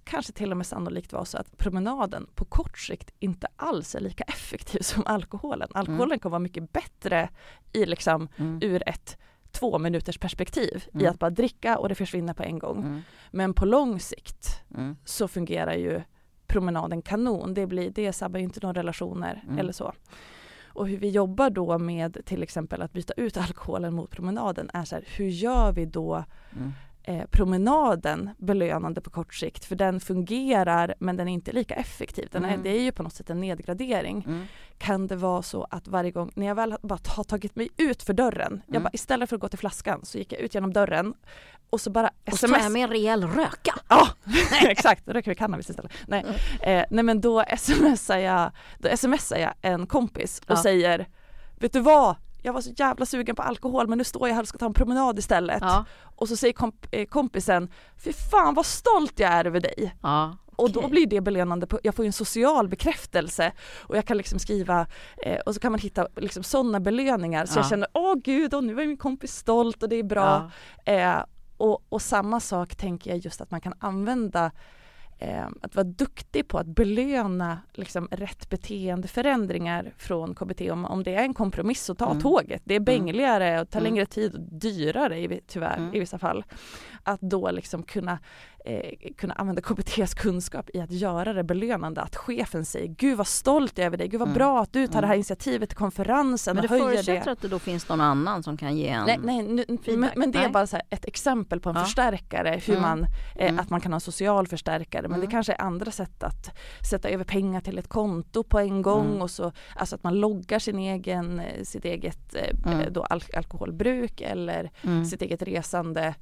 kanske 0.04 0.32
till 0.32 0.50
och 0.50 0.56
med 0.56 0.66
sannolikt 0.66 1.12
vara 1.12 1.24
så 1.24 1.38
att 1.38 1.58
promenaden 1.58 2.26
på 2.34 2.44
kort 2.44 2.78
sikt 2.78 3.10
inte 3.18 3.46
alls 3.56 3.94
är 3.94 4.00
lika 4.00 4.24
effektiv 4.28 4.80
som 4.80 5.02
alkoholen. 5.06 5.68
Alkoholen 5.74 6.10
mm. 6.10 6.18
kommer 6.18 6.30
vara 6.30 6.38
mycket 6.38 6.72
bättre 6.72 7.28
i 7.72 7.86
liksom 7.86 8.28
mm. 8.36 8.58
ur 8.62 8.88
ett 8.88 9.18
två 9.54 9.78
minuters 9.78 10.18
perspektiv 10.18 10.84
mm. 10.92 11.04
i 11.04 11.08
att 11.08 11.18
bara 11.18 11.30
dricka 11.30 11.78
och 11.78 11.88
det 11.88 11.94
försvinner 11.94 12.34
på 12.34 12.42
en 12.42 12.58
gång. 12.58 12.78
Mm. 12.78 13.02
Men 13.30 13.54
på 13.54 13.64
lång 13.64 14.00
sikt 14.00 14.62
mm. 14.74 14.96
så 15.04 15.28
fungerar 15.28 15.74
ju 15.74 16.02
promenaden 16.46 17.02
kanon. 17.02 17.54
Det, 17.54 17.66
blir, 17.66 17.90
det 17.90 18.12
sabbar 18.12 18.38
ju 18.38 18.44
inte 18.44 18.60
några 18.62 18.80
relationer 18.80 19.44
eller 19.58 19.72
så. 19.72 19.92
Och 20.66 20.88
hur 20.88 20.98
vi 20.98 21.10
jobbar 21.10 21.50
då 21.50 21.78
med 21.78 22.18
till 22.24 22.42
exempel 22.42 22.82
att 22.82 22.92
byta 22.92 23.12
ut 23.16 23.36
alkoholen 23.46 23.94
mot 23.94 24.10
promenaden 24.10 24.70
är 24.74 24.84
så 24.84 24.94
här, 24.94 25.04
hur 25.16 25.28
gör 25.28 25.72
vi 25.72 25.86
då 25.86 26.24
mm 26.56 26.72
eh, 27.04 27.24
promenaden 27.30 28.30
belönande 28.38 29.00
på 29.00 29.10
kort 29.10 29.34
sikt 29.34 29.64
för 29.64 29.76
den 29.76 30.00
fungerar 30.00 30.94
men 30.98 31.16
den 31.16 31.28
är 31.28 31.32
inte 31.32 31.52
lika 31.52 31.74
effektiv. 31.74 32.28
Den 32.32 32.44
är, 32.44 32.48
mm. 32.48 32.62
Det 32.62 32.70
är 32.70 32.80
ju 32.80 32.92
på 32.92 33.02
något 33.02 33.12
sätt 33.12 33.30
en 33.30 33.40
nedgradering. 33.40 34.24
Mm. 34.26 34.46
Kan 34.78 35.06
det 35.06 35.16
vara 35.16 35.42
så 35.42 35.66
att 35.70 35.88
varje 35.88 36.10
gång 36.10 36.30
när 36.34 36.46
jag 36.46 36.54
väl 36.54 36.76
bara 36.82 36.98
har 37.06 37.24
tagit 37.24 37.56
mig 37.56 37.68
ut 37.76 38.02
för 38.02 38.12
dörren, 38.12 38.52
mm. 38.52 38.62
jag 38.66 38.82
bara, 38.82 38.90
istället 38.92 39.28
för 39.28 39.36
att 39.36 39.40
gå 39.40 39.48
till 39.48 39.58
flaskan 39.58 40.00
så 40.04 40.18
gick 40.18 40.32
jag 40.32 40.40
ut 40.40 40.54
genom 40.54 40.72
dörren 40.72 41.14
och 41.70 41.80
så 41.80 41.90
bara 41.90 42.10
sms. 42.24 42.42
Och 42.42 42.48
så 42.48 42.54
tar 42.54 42.62
jag 42.62 42.72
med 42.72 42.84
en 42.84 42.90
rejäl 42.90 43.26
röka. 43.26 43.74
Ja 43.88 44.08
exakt, 44.68 45.06
då 45.06 45.12
röker 45.12 45.30
vi 45.30 45.34
cannabis 45.34 45.70
istället. 45.70 45.92
Nej, 46.06 46.24
mm. 46.62 46.80
eh, 46.80 46.86
nej 46.90 47.04
men 47.04 47.20
då 47.20 47.44
smsar 47.58 48.18
jag, 48.18 48.50
då 48.78 48.96
smsar 48.96 49.36
jag 49.36 49.52
en 49.60 49.86
kompis 49.86 50.38
och 50.38 50.44
ja. 50.50 50.62
säger 50.62 51.06
Vet 51.58 51.72
du 51.72 51.80
vad? 51.80 52.16
Jag 52.44 52.52
var 52.52 52.60
så 52.60 52.70
jävla 52.76 53.06
sugen 53.06 53.36
på 53.36 53.42
alkohol 53.42 53.88
men 53.88 53.98
nu 53.98 54.04
står 54.04 54.28
jag 54.28 54.34
här 54.34 54.42
och 54.42 54.48
ska 54.48 54.58
ta 54.58 54.66
en 54.66 54.74
promenad 54.74 55.18
istället. 55.18 55.58
Ja. 55.60 55.84
Och 56.16 56.28
så 56.28 56.36
säger 56.36 56.52
komp 56.52 56.86
eh, 56.90 57.06
kompisen, 57.06 57.70
fy 58.04 58.12
fan 58.12 58.54
vad 58.54 58.66
stolt 58.66 59.20
jag 59.20 59.32
är 59.32 59.44
över 59.44 59.60
dig. 59.60 59.96
Ja. 60.02 60.36
Och 60.56 60.70
då 60.70 60.88
blir 60.88 61.06
det 61.06 61.20
belönande, 61.20 61.66
på, 61.66 61.80
jag 61.82 61.94
får 61.94 62.04
ju 62.04 62.06
en 62.06 62.12
social 62.12 62.68
bekräftelse 62.68 63.52
och 63.80 63.96
jag 63.96 64.06
kan 64.06 64.16
liksom 64.16 64.38
skriva 64.38 64.86
eh, 65.24 65.38
och 65.46 65.54
så 65.54 65.60
kan 65.60 65.72
man 65.72 65.80
hitta 65.80 66.08
liksom 66.16 66.42
sådana 66.42 66.80
belöningar 66.80 67.46
så 67.46 67.58
ja. 67.58 67.62
jag 67.62 67.68
känner 67.68 67.88
åh 67.92 68.14
gud, 68.24 68.54
och 68.54 68.64
nu 68.64 68.80
är 68.80 68.86
min 68.86 68.96
kompis 68.96 69.36
stolt 69.36 69.82
och 69.82 69.88
det 69.88 69.96
är 69.96 70.02
bra. 70.02 70.50
Ja. 70.84 70.92
Eh, 70.92 71.24
och, 71.56 71.84
och, 71.88 72.02
samma 72.02 72.40
sak 72.40 72.76
tänker 72.76 73.10
jag 73.10 73.18
just 73.18 73.40
att 73.40 73.50
man 73.50 73.60
kan 73.60 73.74
använda 73.78 74.50
eh, 75.24 75.46
att 75.60 75.74
vara 75.74 75.84
duktig 75.84 76.48
på 76.48 76.58
att 76.58 76.66
belöna 76.66 77.58
liksom, 77.72 78.08
rätt 78.10 78.50
beteendeförändringar 78.50 79.94
från 79.98 80.34
KBT. 80.34 80.60
Om, 80.70 80.84
om 80.84 81.02
det 81.02 81.14
är 81.14 81.22
en 81.22 81.34
kompromiss 81.34 81.84
så 81.84 81.94
ta 81.94 82.10
mm. 82.10 82.22
tåget. 82.22 82.62
Det 82.64 82.74
är 82.74 82.76
mm. 82.76 82.84
bängligare 82.84 83.60
och 83.60 83.70
tar 83.70 83.80
mm. 83.80 83.92
längre 83.92 84.06
tid 84.06 84.34
och 84.34 84.40
dyrare 84.40 85.18
i, 85.18 85.40
tyvärr 85.46 85.76
mm. 85.76 85.94
i 85.94 86.00
vissa 86.00 86.18
fall. 86.18 86.44
Att 87.04 87.20
då 87.20 87.50
liksom 87.50 87.82
kunna 87.82 88.18
eh, 88.64 89.12
kunna 89.16 89.34
använda 89.34 89.62
KBTs 89.62 90.14
kunskap 90.14 90.70
i 90.74 90.80
att 90.80 90.90
göra 90.90 91.32
det 91.32 91.44
belönande. 91.44 92.00
Att 92.00 92.16
chefen 92.16 92.64
säger 92.64 92.86
Gud 92.86 93.18
vad 93.18 93.26
stolt 93.26 93.78
jag 93.78 93.82
är 93.82 93.86
över 93.86 93.96
dig, 93.96 94.08
Gud 94.08 94.20
vad 94.20 94.28
mm. 94.28 94.38
bra 94.38 94.62
att 94.62 94.72
du 94.72 94.86
tar 94.86 95.00
det 95.00 95.06
här 95.06 95.14
mm. 95.14 95.18
initiativet 95.18 95.68
till 95.68 95.78
konferensen. 95.78 96.56
Men 96.56 96.62
det 96.62 96.68
förutsätter 96.68 97.24
det. 97.24 97.30
att 97.30 97.40
det 97.40 97.48
då 97.48 97.58
finns 97.58 97.88
någon 97.88 98.00
annan 98.00 98.42
som 98.42 98.56
kan 98.56 98.76
ge 98.76 98.88
en 98.88 99.06
Nej, 99.06 99.18
nej 99.22 99.42
nu, 99.42 99.64
men, 99.96 100.10
men, 100.16 100.30
det 100.30 100.38
är 100.38 100.48
bara 100.48 100.66
så 100.66 100.80
ett 100.90 101.04
exempel 101.04 101.60
på 101.60 101.70
en 101.70 101.76
ja. 101.76 101.84
förstärkare, 101.84 102.60
hur 102.66 102.76
mm. 102.76 102.82
man, 102.82 103.06
eh, 103.36 103.48
mm. 103.48 103.58
att 103.60 103.70
man 103.70 103.80
kan 103.80 103.92
ha 103.92 103.96
en 103.96 104.00
social 104.00 104.46
förstärkare. 104.46 105.02
Men 105.02 105.20
det 105.20 105.26
mm. 105.26 105.30
kanske 105.30 105.52
är 105.52 105.60
andra 105.62 105.90
sätt 105.90 106.22
att 106.22 106.58
sätta 106.90 107.08
över 107.08 107.24
pengar 107.24 107.60
till 107.60 107.78
ett 107.78 107.88
konto 107.88 108.42
på 108.42 108.58
en 108.58 108.82
gång 108.82 109.06
mm. 109.06 109.22
och 109.22 109.30
så, 109.30 109.52
alltså 109.76 109.94
att 109.96 110.02
man 110.02 110.14
loggar 110.14 110.58
sin 110.58 110.78
egen, 110.78 111.40
eh, 111.40 111.62
sitt 111.64 111.84
eget 111.84 112.34
eh, 112.34 112.90
då 112.90 113.02
al 113.02 113.22
alkoholbruk 113.34 114.20
eller 114.20 114.70
sitt 115.04 115.22
eget 115.22 115.42
resande. 115.42 116.14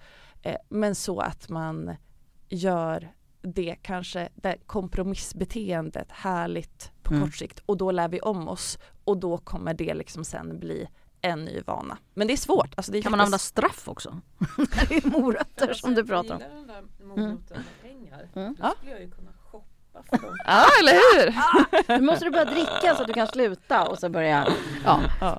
Eh, 0.43 0.57
men 0.69 0.95
så 0.95 1.21
att 1.21 1.49
man 1.49 1.97
gör 2.49 3.13
det 3.43 3.77
kanske, 3.83 4.29
det 4.35 4.57
kompromissbeteendet 4.67 6.09
härligt 6.11 6.93
på 7.03 7.15
mm. 7.15 7.27
kort 7.27 7.35
sikt 7.35 7.63
och 7.67 7.77
då 7.77 7.91
lär 7.91 8.09
vi 8.09 8.21
om 8.21 8.49
oss 8.49 8.79
och 9.05 9.17
då 9.19 9.39
kommer 9.39 9.75
det 9.75 9.95
liksom 9.95 10.25
sen 10.25 10.59
bli 10.59 10.89
en 11.21 11.45
ny 11.45 11.61
vana. 11.61 11.99
Men 12.15 12.27
det 12.27 12.33
är 12.33 12.37
svårt. 12.37 12.75
Alltså 12.77 12.93
det 12.93 12.99
är 12.99 13.03
kan 13.03 13.11
man 13.11 13.21
använda 13.21 13.39
straff 13.39 13.89
också? 13.89 14.21
det 14.89 14.97
är 14.97 15.11
morötter 15.11 15.69
alltså, 15.69 15.87
som 15.87 15.95
du 15.95 16.05
pratar 16.05 16.35
om. 16.35 16.41
Jag 16.41 16.51
den 16.51 16.67
där 16.67 16.83
moroten 17.05 17.39
med 17.51 17.83
pengar. 17.83 18.29
Mm. 18.35 18.57
Då 18.61 18.73
skulle 18.77 18.91
jag 18.91 19.01
ju 19.01 19.11
kunna 19.11 19.33
shoppa 19.51 20.03
för 20.03 20.19
dem. 20.19 20.37
Ja 20.45 20.67
eller 20.81 20.93
hur! 20.93 21.35
Ah, 21.37 21.99
nu 21.99 22.07
måste 22.07 22.25
du 22.25 22.31
börja 22.31 22.45
dricka 22.45 22.95
så 22.97 23.03
att 23.03 23.07
du 23.07 23.13
kan 23.13 23.27
sluta 23.27 23.89
och 23.89 23.99
så 23.99 24.09
börja 24.09 24.49
ja. 24.85 25.01
ja. 25.21 25.39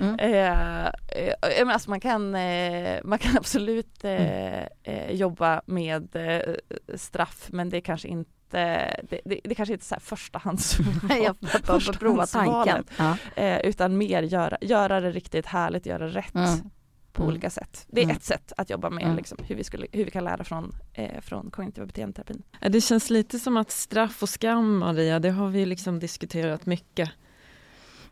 Mm. 0.00 0.18
Eh, 0.18 0.86
eh, 0.86 1.68
alltså 1.68 1.90
man, 1.90 2.00
kan, 2.00 2.34
eh, 2.34 3.00
man 3.04 3.18
kan 3.18 3.36
absolut 3.36 4.04
eh, 4.04 4.10
mm. 4.10 4.68
Eh, 4.82 5.12
jobba 5.12 5.62
med 5.66 6.16
eh, 6.16 6.54
straff 6.94 7.48
men 7.52 7.70
det 7.70 7.76
är 7.76 7.80
kanske 7.80 8.08
inte 8.08 8.30
det, 8.50 9.20
det, 9.24 9.40
det 9.44 9.54
kanske 9.54 9.72
inte 9.72 9.82
är 9.82 9.86
så 9.86 9.94
här 9.94 10.00
förstahands 10.00 10.78
jag 11.08 11.36
får 11.82 11.92
prova 11.92 12.26
tanken. 12.26 12.84
Ja. 12.96 13.16
utan 13.60 13.98
mer 13.98 14.22
göra, 14.22 14.58
göra 14.60 15.00
det 15.00 15.10
riktigt 15.10 15.46
härligt, 15.46 15.86
göra 15.86 16.08
rätt 16.08 16.34
mm. 16.34 16.70
på 17.12 17.22
mm. 17.22 17.32
olika 17.32 17.50
sätt. 17.50 17.86
Det 17.88 18.00
är 18.00 18.04
mm. 18.04 18.16
ett 18.16 18.24
sätt 18.24 18.52
att 18.56 18.70
jobba 18.70 18.90
med 18.90 19.04
mm. 19.04 19.16
liksom, 19.16 19.38
hur, 19.48 19.54
vi 19.54 19.64
skulle, 19.64 19.86
hur 19.92 20.04
vi 20.04 20.10
kan 20.10 20.24
lära 20.24 20.44
från, 20.44 20.74
eh, 20.92 21.20
från 21.20 21.50
kognitiva 21.50 21.86
beteendeterapin. 21.86 22.42
Det 22.60 22.80
känns 22.80 23.10
lite 23.10 23.38
som 23.38 23.56
att 23.56 23.70
straff 23.70 24.22
och 24.22 24.28
skam 24.28 24.78
Maria, 24.78 25.18
det 25.18 25.30
har 25.30 25.48
vi 25.48 25.66
liksom 25.66 25.98
diskuterat 25.98 26.66
mycket 26.66 27.10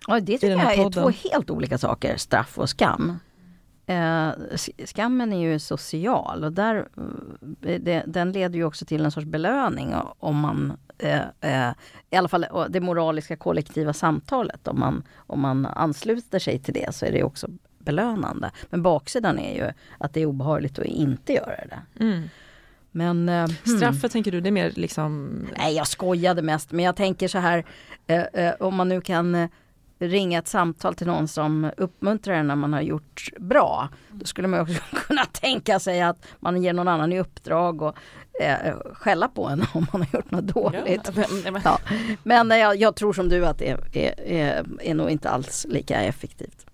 Ja, 0.08 0.20
det 0.20 0.38
tycker 0.38 0.48
jag 0.48 0.78
är 0.78 0.90
två 0.90 1.10
helt 1.30 1.50
olika 1.50 1.78
saker, 1.78 2.16
straff 2.16 2.58
och 2.58 2.68
skam. 2.68 3.18
Eh, 3.86 4.30
skammen 4.84 5.32
är 5.32 5.50
ju 5.50 5.58
social 5.58 6.44
och 6.44 6.52
där, 6.52 6.88
eh, 7.62 7.80
det, 7.80 8.04
den 8.06 8.32
leder 8.32 8.56
ju 8.56 8.64
också 8.64 8.84
till 8.84 9.04
en 9.04 9.10
sorts 9.10 9.26
belöning 9.26 9.94
om 10.18 10.40
man 10.40 10.76
eh, 10.98 11.20
eh, 11.40 11.74
i 12.10 12.16
alla 12.16 12.28
fall 12.28 12.46
det 12.68 12.80
moraliska 12.80 13.36
kollektiva 13.36 13.92
samtalet. 13.92 14.68
Om 14.68 14.80
man, 14.80 15.02
om 15.16 15.40
man 15.40 15.66
ansluter 15.66 16.38
sig 16.38 16.58
till 16.58 16.74
det 16.74 16.94
så 16.94 17.06
är 17.06 17.12
det 17.12 17.22
också 17.22 17.48
belönande. 17.78 18.50
Men 18.70 18.82
baksidan 18.82 19.38
är 19.38 19.54
ju 19.54 19.72
att 19.98 20.14
det 20.14 20.20
är 20.20 20.26
obehagligt 20.26 20.78
att 20.78 20.84
inte 20.84 21.32
göra 21.32 21.56
det. 21.68 22.02
Mm. 22.04 22.28
Men, 22.90 23.28
eh, 23.28 23.44
hmm. 23.44 23.76
Straffet 23.76 24.12
tänker 24.12 24.32
du, 24.32 24.40
det 24.40 24.48
är 24.48 24.52
mer 24.52 24.72
liksom? 24.76 25.30
Nej 25.58 25.74
jag 25.74 25.86
skojade 25.86 26.42
mest 26.42 26.72
men 26.72 26.84
jag 26.84 26.96
tänker 26.96 27.28
så 27.28 27.38
här 27.38 27.64
eh, 28.06 28.52
om 28.60 28.74
man 28.74 28.88
nu 28.88 29.00
kan 29.00 29.48
ringa 29.98 30.38
ett 30.38 30.48
samtal 30.48 30.94
till 30.94 31.06
någon 31.06 31.28
som 31.28 31.70
uppmuntrar 31.76 32.34
en 32.34 32.46
när 32.46 32.56
man 32.56 32.72
har 32.72 32.80
gjort 32.80 33.30
bra. 33.40 33.88
Då 34.10 34.26
skulle 34.26 34.48
man 34.48 34.60
också 34.60 34.82
kunna 35.06 35.24
tänka 35.24 35.78
sig 35.78 36.02
att 36.02 36.26
man 36.40 36.62
ger 36.62 36.72
någon 36.72 36.88
annan 36.88 37.12
i 37.12 37.20
uppdrag 37.20 37.82
och 37.82 37.96
eh, 38.42 38.74
skälla 38.92 39.28
på 39.28 39.48
en 39.48 39.64
om 39.72 39.86
man 39.92 40.02
har 40.02 40.18
gjort 40.18 40.30
något 40.30 40.44
dåligt. 40.44 41.10
Ja, 41.44 41.60
ja. 41.64 41.78
Men 42.22 42.52
eh, 42.52 42.58
jag, 42.58 42.76
jag, 42.76 42.96
tror 42.96 43.12
som 43.12 43.28
du 43.28 43.46
att 43.46 43.58
det 43.58 43.70
är, 43.70 43.78
är, 43.92 44.20
är, 44.20 44.66
är 44.82 44.94
nog 44.94 45.10
inte 45.10 45.30
alls 45.30 45.66
lika 45.68 46.02
effektivt. 46.02 46.66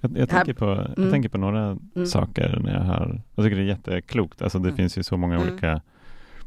Jag, 0.00 0.18
jag, 0.18 0.28
tänker, 0.28 0.54
på, 0.54 0.64
jag 0.64 0.98
mm. 0.98 1.10
tänker 1.10 1.28
på 1.28 1.38
några 1.38 1.78
mm. 1.96 2.06
saker 2.06 2.60
när 2.64 2.72
jag 2.72 2.80
hör, 2.80 3.22
jag 3.34 3.44
tycker 3.44 3.56
det 3.56 3.62
är 3.62 3.66
jätteklokt, 3.66 4.42
alltså 4.42 4.58
det 4.58 4.68
mm. 4.68 4.76
finns 4.76 4.98
ju 4.98 5.02
så 5.02 5.16
många 5.16 5.34
mm. 5.34 5.48
olika 5.48 5.80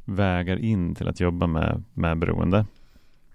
vägar 0.05 0.57
in 0.57 0.95
till 0.95 1.07
att 1.07 1.19
jobba 1.19 1.47
med, 1.47 1.83
med 1.93 2.17
beroende. 2.17 2.65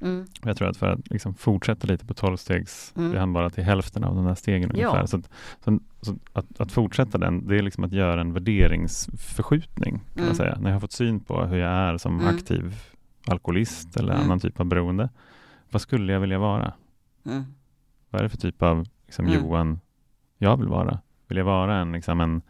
Mm. 0.02 0.26
Jag 0.42 0.56
tror 0.56 0.68
att 0.68 0.76
för 0.76 0.86
att 0.86 1.10
liksom 1.10 1.34
fortsätta 1.34 1.86
lite 1.86 2.06
på 2.06 2.14
tolvstegs, 2.14 2.92
mm. 2.96 3.10
vi 3.10 3.18
hann 3.18 3.32
bara 3.32 3.50
till 3.50 3.64
hälften 3.64 4.04
av 4.04 4.16
de 4.16 4.26
här 4.26 4.34
stegen 4.34 4.70
ungefär. 4.70 4.98
Ja. 4.98 5.06
Så, 5.06 5.16
att, 5.16 5.30
så, 5.64 5.78
så 6.00 6.16
att, 6.32 6.60
att, 6.60 6.72
fortsätta 6.72 7.18
den, 7.18 7.46
det 7.48 7.58
är 7.58 7.62
liksom 7.62 7.84
att 7.84 7.92
göra 7.92 8.20
en 8.20 8.32
värderingsförskjutning 8.32 9.98
kan 9.98 10.16
mm. 10.16 10.26
man 10.26 10.36
säga. 10.36 10.58
När 10.60 10.70
jag 10.70 10.74
har 10.74 10.80
fått 10.80 10.92
syn 10.92 11.20
på 11.20 11.44
hur 11.44 11.56
jag 11.56 11.70
är 11.70 11.98
som 11.98 12.20
mm. 12.20 12.34
aktiv 12.34 12.74
alkoholist 13.26 13.96
eller 13.96 14.12
mm. 14.12 14.24
annan 14.24 14.40
typ 14.40 14.60
av 14.60 14.66
beroende. 14.66 15.08
Vad 15.70 15.82
skulle 15.82 16.12
jag 16.12 16.20
vilja 16.20 16.38
vara? 16.38 16.72
Mm. 17.26 17.44
Vad 18.10 18.20
är 18.20 18.22
det 18.22 18.28
för 18.28 18.38
typ 18.38 18.62
av 18.62 18.86
liksom, 19.06 19.28
Johan 19.28 19.80
jag 20.38 20.56
vill 20.56 20.68
vara? 20.68 20.98
Vill 21.28 21.38
jag 21.38 21.44
vara 21.44 21.76
en, 21.76 21.92
liksom 21.92 22.20
en 22.20 22.42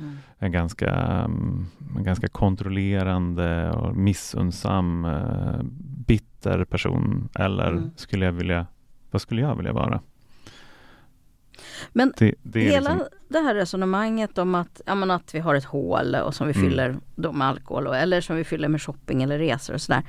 Mm. 0.00 0.18
En, 0.38 0.52
ganska, 0.52 0.90
mm, 0.90 1.66
en 1.96 2.04
ganska 2.04 2.28
kontrollerande 2.28 3.70
och 3.70 3.96
missunnsam, 3.96 5.04
uh, 5.04 5.62
bitter 6.06 6.64
person. 6.64 7.28
Eller 7.34 7.68
mm. 7.68 7.90
skulle 7.96 8.24
jag 8.24 8.32
vilja, 8.32 8.66
vad 9.10 9.22
skulle 9.22 9.40
jag 9.40 9.56
vilja 9.56 9.72
vara? 9.72 10.00
Men 11.92 12.12
det, 12.16 12.34
det 12.42 12.60
hela 12.60 12.90
liksom... 12.94 13.08
det 13.28 13.38
här 13.38 13.54
resonemanget 13.54 14.38
om 14.38 14.54
att, 14.54 14.80
ja, 14.86 14.94
men 14.94 15.10
att 15.10 15.34
vi 15.34 15.38
har 15.38 15.54
ett 15.54 15.64
hål 15.64 16.14
och 16.14 16.34
som 16.34 16.46
vi 16.46 16.54
mm. 16.54 16.70
fyller 16.70 16.96
då 17.14 17.32
med 17.32 17.48
alkohol 17.48 17.86
och, 17.86 17.96
eller 17.96 18.20
som 18.20 18.36
vi 18.36 18.44
fyller 18.44 18.68
med 18.68 18.82
shopping 18.82 19.22
eller 19.22 19.38
resor 19.38 19.74
och 19.74 19.80
sådär 19.80 20.02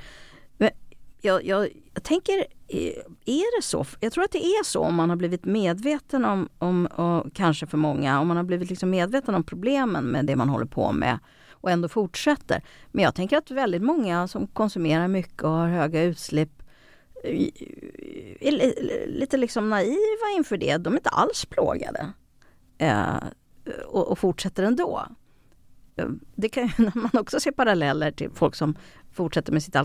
jag, 1.21 1.45
jag, 1.45 1.69
jag, 1.93 2.03
tänker, 2.03 2.45
eh, 2.67 3.03
är 3.25 3.57
det 3.57 3.63
så? 3.63 3.85
Jag 3.99 4.13
tror 4.13 4.23
att 4.23 4.31
det 4.31 4.45
är 4.45 4.63
så 4.63 4.79
om 4.79 4.95
man 4.95 5.09
har 5.09 5.17
blivit 5.17 5.45
medveten 5.45 6.25
om, 6.25 6.49
om 6.57 6.85
och 6.85 7.33
kanske 7.33 7.67
för 7.67 7.77
många, 7.77 8.19
om 8.19 8.27
man 8.27 8.37
har 8.37 8.43
blivit 8.43 8.69
liksom 8.69 8.89
medveten 8.89 9.35
om 9.35 9.43
problemen 9.43 10.03
med 10.03 10.25
det 10.25 10.35
man 10.35 10.49
håller 10.49 10.65
på 10.65 10.91
med 10.91 11.19
och 11.51 11.71
ändå 11.71 11.89
fortsätter. 11.89 12.63
Men 12.91 13.03
jag 13.03 13.15
tänker 13.15 13.37
att 13.37 13.51
väldigt 13.51 13.81
många 13.81 14.27
som 14.27 14.47
konsumerar 14.47 15.07
mycket 15.07 15.43
och 15.43 15.49
har 15.49 15.67
höga 15.67 16.03
utsläpp 16.03 16.63
eh, 17.23 17.31
eh, 17.31 18.47
är 18.47 19.07
lite 19.07 19.37
liksom 19.37 19.69
naiva 19.69 20.29
inför 20.37 20.57
det. 20.57 20.77
De 20.77 20.93
är 20.93 20.97
inte 20.97 21.09
alls 21.09 21.45
plågade. 21.45 22.13
Eh, 22.77 23.15
och, 23.85 24.11
och 24.11 24.19
fortsätter 24.19 24.63
ändå. 24.63 25.07
Det 26.35 26.49
kan 26.49 26.67
ju 26.67 26.71
man 26.95 27.11
också 27.13 27.39
se 27.39 27.51
paralleller 27.51 28.11
till 28.11 28.29
folk 28.33 28.55
som 28.55 28.75
fortsätter 29.11 29.53
med 29.53 29.63
sitt 29.63 29.75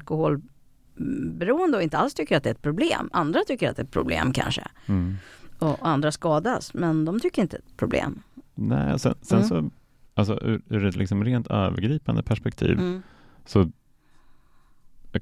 alkoholberoende 0.96 1.76
och 1.76 1.82
inte 1.82 1.98
alls 1.98 2.14
tycker 2.14 2.36
att 2.36 2.42
det 2.42 2.50
är 2.50 2.54
ett 2.54 2.62
problem. 2.62 3.10
Andra 3.12 3.40
tycker 3.46 3.70
att 3.70 3.76
det 3.76 3.82
är 3.82 3.84
ett 3.84 3.90
problem 3.90 4.32
kanske. 4.32 4.62
Mm. 4.86 5.16
Och 5.58 5.88
andra 5.88 6.12
skadas, 6.12 6.74
men 6.74 7.04
de 7.04 7.20
tycker 7.20 7.42
inte 7.42 7.56
det 7.56 7.60
är 7.60 7.70
ett 7.70 7.76
problem. 7.76 8.22
Nej, 8.54 8.98
sen, 8.98 9.14
sen 9.22 9.38
mm. 9.38 9.48
så, 9.48 9.70
alltså 10.14 10.40
ur, 10.42 10.62
ur 10.68 10.84
ett 10.84 10.96
liksom 10.96 11.24
rent 11.24 11.46
övergripande 11.46 12.22
perspektiv 12.22 12.78
mm. 12.78 13.02
så 13.44 13.70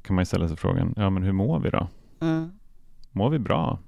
kan 0.03 0.17
man 0.17 0.27
ställa 0.27 0.49
sig 0.49 0.57
frågan, 0.57 0.95
ja 0.97 1.11
men 1.11 1.23
hur 1.23 1.33
mår 1.33 1.61
vi 1.61 1.71
då? 1.71 1.89
Mm. 2.21 2.51
Mår 3.13 3.31
vi 3.31 3.39
bra 3.39 3.79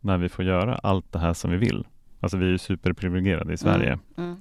när 0.00 0.18
vi 0.18 0.28
får 0.28 0.44
göra 0.44 0.74
allt 0.74 1.12
det 1.12 1.18
här 1.18 1.34
som 1.34 1.50
vi 1.50 1.56
vill? 1.56 1.86
Alltså 2.20 2.36
vi 2.36 2.46
är 2.46 2.50
ju 2.50 2.58
superprivilegierade 2.58 3.52
i 3.52 3.56
Sverige. 3.56 3.92
Mm. 3.92 4.02
Mm. 4.16 4.36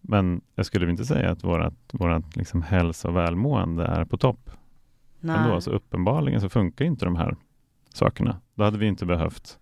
Men 0.00 0.40
jag 0.54 0.66
skulle 0.66 0.90
inte 0.90 1.04
säga 1.04 1.30
att 1.30 1.44
vårt, 1.44 1.74
vårt 1.92 2.36
liksom 2.36 2.62
hälsa 2.62 3.08
och 3.08 3.16
välmående 3.16 3.84
är 3.84 4.04
på 4.04 4.16
topp. 4.16 4.50
Nej. 5.20 5.36
Ändå, 5.36 5.54
alltså 5.54 5.70
uppenbarligen 5.70 6.40
så 6.40 6.48
funkar 6.48 6.84
inte 6.84 7.04
de 7.04 7.16
här 7.16 7.36
sakerna. 7.94 8.40
Då 8.54 8.64
hade 8.64 8.78
vi 8.78 8.86
inte 8.86 9.06
behövt 9.06 9.58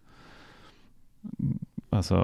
alltså, 1.90 2.17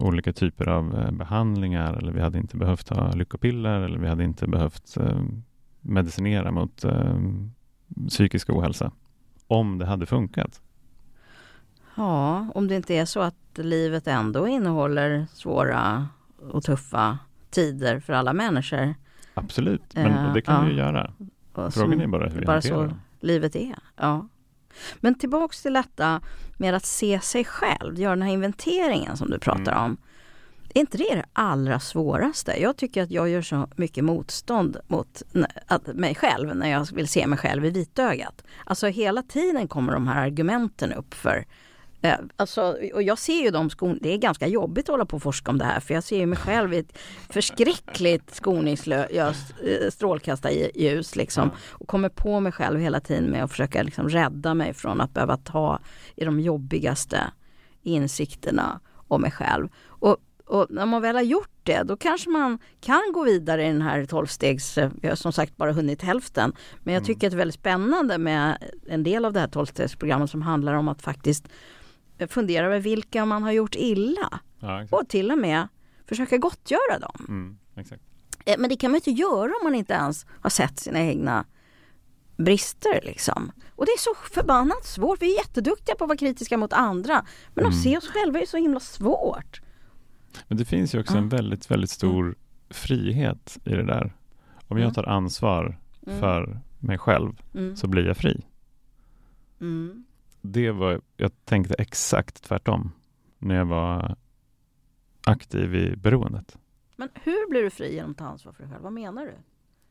olika 0.00 0.32
typer 0.32 0.68
av 0.68 0.98
eh, 0.98 1.10
behandlingar 1.10 1.94
eller 1.94 2.12
vi 2.12 2.20
hade 2.20 2.38
inte 2.38 2.56
behövt 2.56 2.88
ha 2.88 3.12
lyckopiller 3.12 3.80
eller 3.80 3.98
vi 3.98 4.08
hade 4.08 4.24
inte 4.24 4.46
behövt 4.46 4.96
eh, 4.96 5.22
medicinera 5.80 6.50
mot 6.50 6.84
eh, 6.84 7.18
psykisk 8.08 8.50
ohälsa. 8.50 8.92
Om 9.46 9.78
det 9.78 9.86
hade 9.86 10.06
funkat. 10.06 10.60
Ja, 11.94 12.46
om 12.54 12.68
det 12.68 12.76
inte 12.76 12.94
är 12.94 13.04
så 13.04 13.20
att 13.20 13.34
livet 13.54 14.06
ändå 14.06 14.48
innehåller 14.48 15.26
svåra 15.32 16.08
och 16.50 16.62
tuffa 16.62 17.18
tider 17.50 18.00
för 18.00 18.12
alla 18.12 18.32
människor. 18.32 18.94
Absolut, 19.34 19.94
men 19.94 20.26
uh, 20.26 20.34
det 20.34 20.42
kan 20.42 20.54
ja. 20.54 20.62
vi 20.62 20.70
ju 20.70 20.78
göra. 20.78 21.12
Frågan 21.54 22.00
är 22.00 22.06
bara 22.06 22.28
hur 22.28 22.46
bara 22.46 22.62
så 22.62 22.90
livet 23.20 23.56
är. 23.56 23.78
Ja. 23.96 24.28
Men 25.00 25.14
tillbaks 25.14 25.62
till 25.62 25.72
detta 25.72 26.20
med 26.56 26.74
att 26.74 26.84
se 26.84 27.20
sig 27.20 27.44
själv, 27.44 28.00
göra 28.00 28.16
den 28.16 28.22
här 28.22 28.32
inventeringen 28.32 29.16
som 29.16 29.30
du 29.30 29.38
pratar 29.38 29.72
mm. 29.72 29.84
om. 29.84 29.96
Är 30.74 30.80
inte 30.80 30.98
det 30.98 31.14
det 31.14 31.24
allra 31.32 31.80
svåraste? 31.80 32.62
Jag 32.62 32.76
tycker 32.76 33.02
att 33.02 33.10
jag 33.10 33.28
gör 33.28 33.42
så 33.42 33.68
mycket 33.76 34.04
motstånd 34.04 34.76
mot 34.86 35.22
mig 35.94 36.14
själv 36.14 36.56
när 36.56 36.70
jag 36.70 36.88
vill 36.92 37.08
se 37.08 37.26
mig 37.26 37.38
själv 37.38 37.64
i 37.64 37.70
vitögat. 37.70 38.44
Alltså 38.64 38.86
hela 38.86 39.22
tiden 39.22 39.68
kommer 39.68 39.92
de 39.92 40.08
här 40.08 40.26
argumenten 40.26 40.92
upp 40.92 41.14
för 41.14 41.44
alltså, 42.36 42.76
och 42.94 43.02
jag 43.02 43.18
ser 43.18 43.42
ju 43.42 43.50
de 43.50 43.70
skon, 43.70 43.98
det 44.02 44.12
är 44.12 44.18
ganska 44.18 44.46
jobbigt 44.46 44.88
att 44.88 44.92
hålla 44.92 45.06
på 45.06 45.16
och 45.16 45.22
forska 45.22 45.50
om 45.50 45.58
det 45.58 45.64
här 45.64 45.80
för 45.80 45.94
jag 45.94 46.04
ser 46.04 46.18
ju 46.18 46.26
mig 46.26 46.38
själv 46.38 46.74
i 46.74 46.78
ett 46.78 46.98
förskräckligt 47.30 48.34
skoningslöst 48.34 49.54
eh, 49.64 49.90
strålkastarljus 49.90 51.16
liksom. 51.16 51.50
Och 51.70 51.88
kommer 51.88 52.08
på 52.08 52.40
mig 52.40 52.52
själv 52.52 52.80
hela 52.80 53.00
tiden 53.00 53.24
med 53.24 53.44
att 53.44 53.50
försöka 53.50 53.82
liksom 53.82 54.08
rädda 54.08 54.54
mig 54.54 54.74
från 54.74 55.00
att 55.00 55.14
behöva 55.14 55.36
ta 55.36 55.78
i 56.16 56.24
de 56.24 56.40
jobbigaste 56.40 57.20
insikterna 57.82 58.80
om 59.08 59.20
mig 59.20 59.30
själv. 59.30 59.68
Och, 59.86 60.16
och 60.46 60.66
när 60.70 60.86
man 60.86 61.02
väl 61.02 61.16
har 61.16 61.22
gjort 61.22 61.50
det, 61.62 61.82
då 61.82 61.96
kanske 61.96 62.30
man 62.30 62.58
kan 62.80 63.02
gå 63.14 63.24
vidare 63.24 63.64
i 63.64 63.66
den 63.66 63.82
här 63.82 64.04
tolvstegs, 64.04 64.78
vi 65.02 65.08
har 65.08 65.14
som 65.14 65.32
sagt 65.32 65.56
bara 65.56 65.72
hunnit 65.72 66.02
hälften. 66.02 66.52
Men 66.78 66.94
jag 66.94 67.00
mm. 67.00 67.06
tycker 67.06 67.26
att 67.26 67.30
det 67.30 67.34
är 67.34 67.38
väldigt 67.38 67.60
spännande 67.60 68.18
med 68.18 68.58
en 68.88 69.02
del 69.02 69.24
av 69.24 69.32
det 69.32 69.40
här 69.40 69.48
tolvstegsprogrammet 69.48 70.30
som 70.30 70.42
handlar 70.42 70.74
om 70.74 70.88
att 70.88 71.02
faktiskt 71.02 71.48
fundera 72.28 72.66
över 72.66 72.80
vilka 72.80 73.24
man 73.24 73.42
har 73.42 73.52
gjort 73.52 73.74
illa. 73.74 74.40
Ja, 74.58 74.86
och 74.90 75.08
till 75.08 75.30
och 75.30 75.38
med 75.38 75.68
försöka 76.08 76.38
gottgöra 76.38 76.98
dem. 77.00 77.24
Mm, 77.28 77.58
eh, 78.44 78.54
Men 78.58 78.70
det 78.70 78.76
kan 78.76 78.90
man 78.90 78.96
inte 78.96 79.10
göra 79.10 79.52
om 79.60 79.64
man 79.64 79.74
inte 79.74 79.92
ens 79.92 80.26
har 80.40 80.50
sett 80.50 80.78
sina 80.78 81.00
egna 81.00 81.44
brister 82.36 83.00
liksom. 83.02 83.52
Och 83.70 83.86
det 83.86 83.90
är 83.90 83.98
så 83.98 84.14
förbannat 84.34 84.84
svårt. 84.84 85.22
Vi 85.22 85.34
är 85.34 85.38
jätteduktiga 85.38 85.94
på 85.94 86.04
att 86.04 86.08
vara 86.08 86.18
kritiska 86.18 86.58
mot 86.58 86.72
andra. 86.72 87.26
Men 87.54 87.64
mm. 87.64 87.76
att 87.76 87.82
se 87.82 87.96
oss 87.96 88.08
själva 88.08 88.40
är 88.40 88.46
så 88.46 88.56
himla 88.56 88.80
svårt. 88.80 89.60
Men 90.48 90.58
det 90.58 90.64
finns 90.64 90.94
ju 90.94 91.00
också 91.00 91.14
ja. 91.14 91.18
en 91.18 91.28
väldigt, 91.28 91.70
väldigt 91.70 91.90
stor 91.90 92.24
mm. 92.24 92.36
frihet 92.70 93.58
i 93.64 93.70
det 93.70 93.86
där. 93.86 94.14
Om 94.68 94.76
jag 94.76 94.84
mm. 94.84 94.94
tar 94.94 95.04
ansvar 95.04 95.78
mm. 96.06 96.20
för 96.20 96.60
mig 96.78 96.98
själv 96.98 97.32
mm. 97.54 97.76
så 97.76 97.86
blir 97.86 98.06
jag 98.06 98.16
fri. 98.16 98.46
Mm 99.60 100.03
det 100.46 100.70
var, 100.70 101.00
jag 101.16 101.30
tänkte 101.44 101.74
exakt 101.74 102.42
tvärtom 102.42 102.92
när 103.38 103.54
jag 103.54 103.64
var 103.64 104.16
aktiv 105.26 105.74
i 105.74 105.96
beroendet. 105.96 106.58
Men 106.96 107.08
hur 107.14 107.50
blir 107.50 107.62
du 107.62 107.70
fri 107.70 107.94
genom 107.94 108.10
att 108.10 108.16
ta 108.16 108.24
ansvar 108.24 108.52
för 108.52 108.62
dig 108.62 108.72
själv? 108.72 108.82
Vad 108.82 108.92
menar 108.92 109.22
du? 109.22 109.34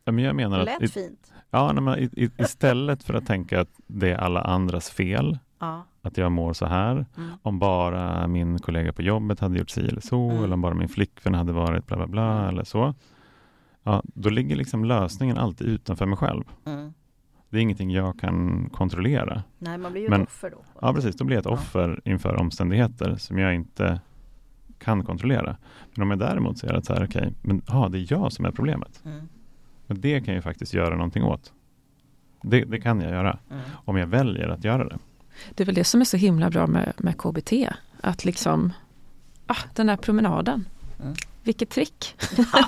Ja, 0.04 0.12
men 0.12 0.24
jag 0.24 0.36
menar 0.36 0.60
det 0.60 0.66
lät 0.66 0.84
att, 0.84 0.92
fint. 0.92 1.34
Ja, 1.50 1.72
nej, 1.72 1.84
men, 1.84 2.32
istället 2.38 3.04
för 3.04 3.14
att 3.14 3.26
tänka 3.26 3.62
att 3.62 3.70
det 3.88 4.12
är 4.12 4.18
alla 4.18 4.42
andras 4.42 4.90
fel, 4.90 5.38
ja. 5.60 5.86
att 6.02 6.18
jag 6.18 6.32
mår 6.32 6.54
så 6.54 6.66
här, 6.66 7.06
mm. 7.18 7.32
om 7.42 7.60
bara 7.60 8.28
min 8.28 8.60
kollega 8.60 8.94
på 8.94 9.02
jobbet 9.02 9.40
hade 9.40 9.58
gjort 9.60 9.70
si 9.70 9.88
eller 9.88 10.02
så, 10.02 10.30
mm. 10.30 10.44
eller 10.44 10.54
om 10.54 10.62
bara 10.62 10.74
min 10.74 10.90
flickvän 10.90 11.34
hade 11.34 11.52
varit 11.52 11.88
bla 11.88 11.98
bla 11.98 12.08
bla 12.08 12.38
mm. 12.38 12.50
eller 12.50 12.64
så. 12.64 12.94
Ja, 13.84 14.02
då 14.04 14.30
ligger 14.30 14.56
liksom 14.56 14.86
lösningen 14.86 15.38
alltid 15.38 15.68
utanför 15.68 16.06
mig 16.06 16.18
själv. 16.18 16.44
Mm. 16.66 16.94
Det 17.54 17.60
är 17.60 17.62
ingenting 17.62 17.92
jag 17.92 18.20
kan 18.20 18.70
kontrollera. 18.70 19.44
Nej, 19.60 19.78
man 19.78 19.92
blir 19.92 20.02
ju 20.02 20.10
Men, 20.10 20.22
ett 20.22 20.28
offer 20.28 20.50
då. 20.50 20.58
Ja, 20.82 20.94
precis. 20.94 21.16
Då 21.16 21.26
blir 21.26 21.36
jag 21.38 21.42
ett 21.42 21.60
offer 21.60 22.02
inför 22.06 22.36
omständigheter 22.36 23.16
som 23.16 23.38
jag 23.38 23.56
inte 23.56 24.00
kan 24.80 25.06
kontrollera. 25.06 25.58
Men 25.94 26.04
om 26.04 26.10
jag 26.10 26.20
däremot 26.20 26.58
ser 26.58 26.74
att 26.74 26.86
så 26.86 26.94
här, 26.94 27.04
okay, 27.04 27.30
men 27.42 27.62
ah, 27.68 27.90
det 27.90 27.98
är 27.98 28.06
jag 28.10 28.32
som 28.34 28.46
är 28.46 28.52
problemet. 28.52 29.02
Mm. 29.06 29.30
Men 29.88 30.02
det 30.02 30.22
kan 30.22 30.34
jag 30.34 30.44
faktiskt 30.44 30.74
göra 30.74 30.96
någonting 30.96 31.24
åt. 31.24 31.54
Det, 32.42 32.66
det 32.66 32.82
kan 32.82 33.02
jag 33.02 33.12
göra. 33.12 33.40
Mm. 33.52 33.64
Om 33.86 33.98
jag 33.98 34.08
väljer 34.08 34.48
att 34.48 34.64
göra 34.64 34.90
det. 34.90 34.98
Det 35.56 35.64
är 35.64 35.66
väl 35.66 35.76
det 35.76 35.84
som 35.84 36.02
är 36.02 36.06
så 36.06 36.18
himla 36.18 36.50
bra 36.50 36.68
med, 36.68 36.94
med 36.98 37.18
KBT. 37.18 37.54
Att 38.02 38.26
liksom, 38.26 38.74
ah, 39.48 39.58
den 39.74 39.88
där 39.88 39.98
promenaden. 39.98 40.68
Mm. 41.02 41.14
Vilket 41.44 41.70
trick! 41.70 42.16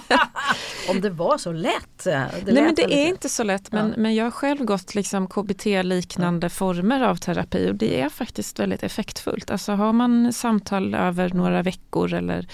Om 0.90 1.02
det 1.02 1.10
var 1.10 1.38
så 1.38 1.52
lätt. 1.52 2.04
Det 2.04 2.30
Nej 2.46 2.64
men 2.64 2.76
det 2.76 2.84
är 2.84 3.08
inte 3.08 3.30
så 3.30 3.44
lätt 3.44 3.72
men, 3.72 3.90
ja. 3.90 3.94
men 3.98 4.16
jag 4.16 4.24
har 4.24 4.32
själv 4.32 4.66
gått 4.66 4.96
liksom 4.96 5.28
KBT-liknande 5.28 6.46
ja. 6.46 6.50
former 6.50 7.02
av 7.04 7.16
terapi 7.16 7.70
och 7.70 7.76
det 7.76 8.02
är 8.02 8.10
faktiskt 8.10 8.60
väldigt 8.60 8.84
effektfullt. 8.84 9.52
Alltså 9.52 9.72
har 9.72 9.94
man 9.94 10.34
samtal 10.34 10.96
över 10.96 11.30
några 11.30 11.62
veckor 11.62 12.14
eller 12.14 12.48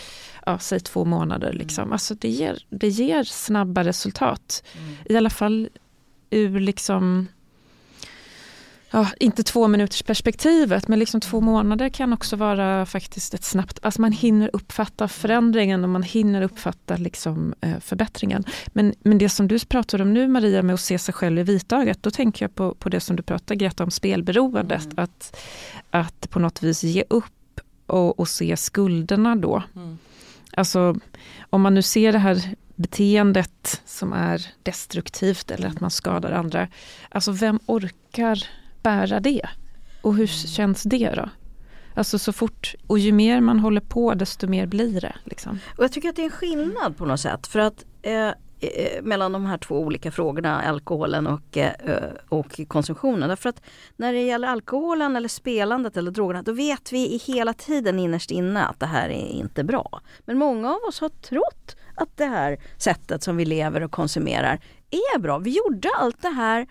ja, 0.46 0.60
säg 0.60 0.80
två 0.80 1.06
månader, 1.06 1.54
liksom. 1.54 1.82
Mm. 1.82 1.94
alltså 1.94 2.15
det, 2.15 2.30
ger, 2.30 2.65
det 2.70 2.88
ger 2.88 3.24
snabba 3.24 3.84
resultat. 3.84 4.63
Mm. 4.78 4.96
I 5.06 5.17
alla 5.17 5.30
fall 5.30 5.70
ur 6.30 6.60
liksom 6.60 7.28
ja, 8.92 9.08
inte 9.20 9.44
två 9.44 9.68
minuters 9.68 10.04
perspektivet, 10.04 10.88
men 10.88 11.00
liksom 11.00 11.22
två 11.22 11.42
månader 11.42 11.90
kan 11.90 12.14
också 12.14 12.36
vara 12.36 12.86
faktiskt 12.86 13.34
ett 13.34 13.44
snabbt, 13.44 13.80
alltså 13.82 14.02
man 14.02 14.12
hinner 14.12 14.50
uppfatta 14.54 15.08
förändringen 15.08 15.84
och 15.84 15.90
man 15.90 16.04
hinner 16.04 16.42
uppfatta 16.42 16.96
liksom, 16.96 17.54
eh, 17.62 17.80
förbättringen. 17.80 18.44
Men, 18.68 18.94
men 19.00 19.18
det 19.18 19.30
som 19.30 19.48
du 19.48 19.60
pratar 19.60 20.02
om 20.02 20.14
nu 20.14 20.28
Maria 20.28 20.62
med 20.62 20.74
att 20.74 20.80
se 20.80 21.00
sig 21.00 21.14
själv 21.14 21.40
i 21.40 21.44
vitögat, 21.44 22.04
då 22.04 22.12
tänker 22.12 22.46
jag 22.46 22.56
på, 22.56 22.76
på 22.76 22.90
det 22.90 23.00
som 23.00 23.16
du 23.16 23.24
pratar 23.24 23.56
Greta 23.56 23.84
om 23.84 23.92
spelberoendet, 23.92 24.86
mm. 24.86 25.04
att, 25.04 25.38
att 25.90 26.30
på 26.30 26.40
något 26.40 26.64
vis 26.64 26.84
ge 26.84 27.04
upp 27.10 27.62
och, 27.88 28.20
och 28.20 28.28
se 28.28 28.58
skulderna 28.58 29.36
då. 29.36 29.64
Mm. 29.76 29.98
Alltså 30.58 30.96
om 31.50 31.62
man 31.62 31.74
nu 31.74 31.82
ser 31.82 32.12
det 32.12 32.20
här 32.20 32.56
beteendet 32.76 33.82
som 33.86 34.14
är 34.14 34.48
destruktivt 34.64 35.52
eller 35.52 35.68
att 35.68 35.80
man 35.80 35.92
skadar 35.92 36.32
andra. 36.32 36.68
Alltså 37.10 37.32
vem 37.32 37.60
orkar 37.66 38.48
bära 38.84 39.20
det? 39.20 39.50
Och 40.02 40.16
hur 40.16 40.24
mm. 40.24 40.28
känns 40.28 40.84
det 40.84 41.10
då? 41.16 41.30
Alltså 41.96 42.20
så 42.20 42.34
fort, 42.34 42.76
och 42.88 43.00
ju 43.00 43.12
mer 43.12 43.42
man 43.42 43.60
håller 43.60 43.82
på 43.82 44.14
desto 44.14 44.48
mer 44.48 44.66
blir 44.66 45.02
det. 45.02 45.16
Liksom. 45.24 45.60
Och 45.78 45.84
jag 45.84 45.92
tycker 45.92 46.10
att 46.10 46.16
det 46.16 46.22
är 46.22 46.26
en 46.26 46.32
skillnad 46.32 46.98
på 46.98 47.06
något 47.06 47.20
sätt 47.20 47.48
för 47.48 47.60
att 47.60 47.86
eh, 48.02 48.28
eh 48.28 48.34
mellan 49.02 49.32
de 49.32 49.46
här 49.46 49.58
två 49.58 49.80
olika 49.80 50.12
frågorna, 50.12 50.62
alkoholen 50.62 51.28
och, 51.28 51.58
eh, 51.58 51.74
eh, 51.86 52.12
och 52.30 52.62
konsumtionen. 52.68 53.30
Därför 53.30 53.50
att 53.50 53.62
när 53.96 54.14
det 54.14 54.22
gäller 54.22 54.48
alkoholen 54.48 55.16
eller 55.16 55.30
spelandet 55.30 55.98
eller 55.98 56.12
drogerna, 56.12 56.42
då 56.42 56.52
vet 56.52 56.94
vi 56.94 57.22
hela 57.26 57.54
tiden 57.54 58.00
innerst 58.00 58.32
inne 58.32 58.66
att 58.66 58.80
det 58.80 58.86
här 58.86 59.10
är 59.10 59.28
inte 59.28 59.64
bra. 59.64 60.02
Men 60.26 60.38
många 60.38 60.70
av 60.70 60.80
oss 60.88 61.00
har 61.00 61.10
trott 61.10 61.76
att 61.96 62.18
det 62.18 62.26
här 62.26 62.58
sättet 62.78 63.24
som 63.24 63.38
vi 63.38 63.46
lever 63.46 63.82
och 63.82 63.92
konsumerar 63.92 64.60
är 64.92 65.20
bra. 65.20 65.38
Vi 65.38 65.58
gjorde 65.58 65.90
allt 66.00 66.22
det 66.22 66.30
här 66.30 66.68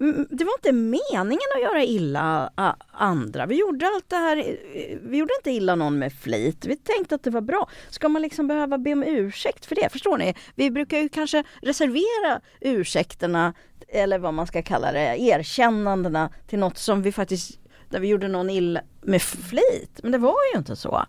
Mm, 0.00 0.26
det 0.30 0.44
var 0.44 0.52
inte 0.58 0.72
meningen 0.72 1.48
att 1.56 1.62
göra 1.62 1.84
illa 1.84 2.50
andra. 2.90 3.46
Vi 3.46 3.60
gjorde 3.60 3.86
allt 3.86 4.08
det 4.08 4.16
här, 4.16 4.36
eh, 4.36 4.98
vi 5.02 5.16
gjorde 5.18 5.34
inte 5.38 5.50
illa 5.50 5.74
någon 5.74 5.98
med 5.98 6.12
flit. 6.12 6.66
Vi 6.66 6.76
tänkte 6.76 7.14
att 7.14 7.22
det 7.22 7.30
var 7.30 7.40
bra. 7.40 7.68
Ska 7.90 8.08
man 8.08 8.22
liksom 8.22 8.46
behöva 8.46 8.78
be 8.78 8.92
om 8.92 9.02
ursäkt 9.02 9.66
för 9.66 9.74
det? 9.74 9.88
Förstår 9.92 10.18
ni? 10.18 10.34
Vi 10.54 10.70
brukar 10.70 10.98
ju 10.98 11.08
kanske 11.08 11.44
reservera 11.62 12.40
ursäkterna 12.60 13.54
eller 13.88 14.18
vad 14.18 14.34
man 14.34 14.46
ska 14.46 14.62
kalla 14.62 14.92
det, 14.92 15.16
erkännandena 15.20 16.30
till 16.46 16.58
något 16.58 16.78
som 16.78 17.02
vi 17.02 17.12
faktiskt, 17.12 17.58
där 17.90 18.00
vi 18.00 18.08
gjorde 18.08 18.28
någon 18.28 18.50
illa 18.50 18.80
med 19.02 19.22
flit. 19.22 20.00
Men 20.02 20.12
det 20.12 20.18
var 20.18 20.36
ju 20.52 20.58
inte 20.58 20.76
så. 20.76 21.06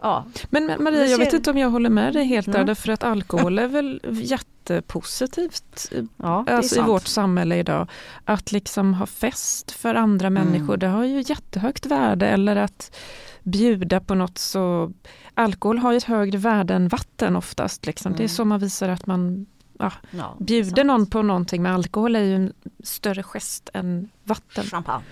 Ja. 0.00 0.24
Men 0.50 0.82
Maria, 0.82 1.06
jag 1.06 1.18
vet 1.18 1.32
inte 1.32 1.50
om 1.50 1.58
jag 1.58 1.70
håller 1.70 1.90
med 1.90 2.12
dig 2.12 2.24
helt 2.24 2.46
där, 2.46 2.54
mm. 2.54 2.66
därför 2.66 2.92
att 2.92 3.04
alkohol 3.04 3.58
är 3.58 3.68
väl 3.68 4.00
jättepositivt 4.12 5.92
ja, 6.16 6.44
alltså 6.48 6.80
i 6.80 6.82
vårt 6.82 7.06
samhälle 7.06 7.56
idag. 7.56 7.90
Att 8.24 8.52
liksom 8.52 8.94
ha 8.94 9.06
fest 9.06 9.70
för 9.70 9.94
andra 9.94 10.26
mm. 10.26 10.44
människor, 10.44 10.76
det 10.76 10.86
har 10.86 11.04
ju 11.04 11.24
jättehögt 11.26 11.86
värde. 11.86 12.26
Eller 12.26 12.56
att 12.56 12.96
bjuda 13.42 14.00
på 14.00 14.14
något 14.14 14.38
så... 14.38 14.92
Alkohol 15.34 15.78
har 15.78 15.92
ju 15.92 15.96
ett 15.96 16.04
högre 16.04 16.38
värde 16.38 16.74
än 16.74 16.88
vatten 16.88 17.36
oftast. 17.36 17.86
Liksom. 17.86 18.08
Mm. 18.08 18.16
Det 18.16 18.22
är 18.22 18.28
mm. 18.28 18.36
så 18.36 18.44
man 18.44 18.60
visar 18.60 18.88
att 18.88 19.06
man 19.06 19.46
ja, 19.78 19.92
ja, 20.10 20.36
bjuder 20.40 20.84
någon 20.84 21.06
på 21.06 21.22
någonting 21.22 21.62
med 21.62 21.74
alkohol 21.74 22.16
är 22.16 22.22
ju 22.22 22.36
en 22.36 22.52
större 22.84 23.22
gest 23.22 23.70
än 23.74 24.08
vatten. 24.24 24.64
Champagne. 24.64 25.04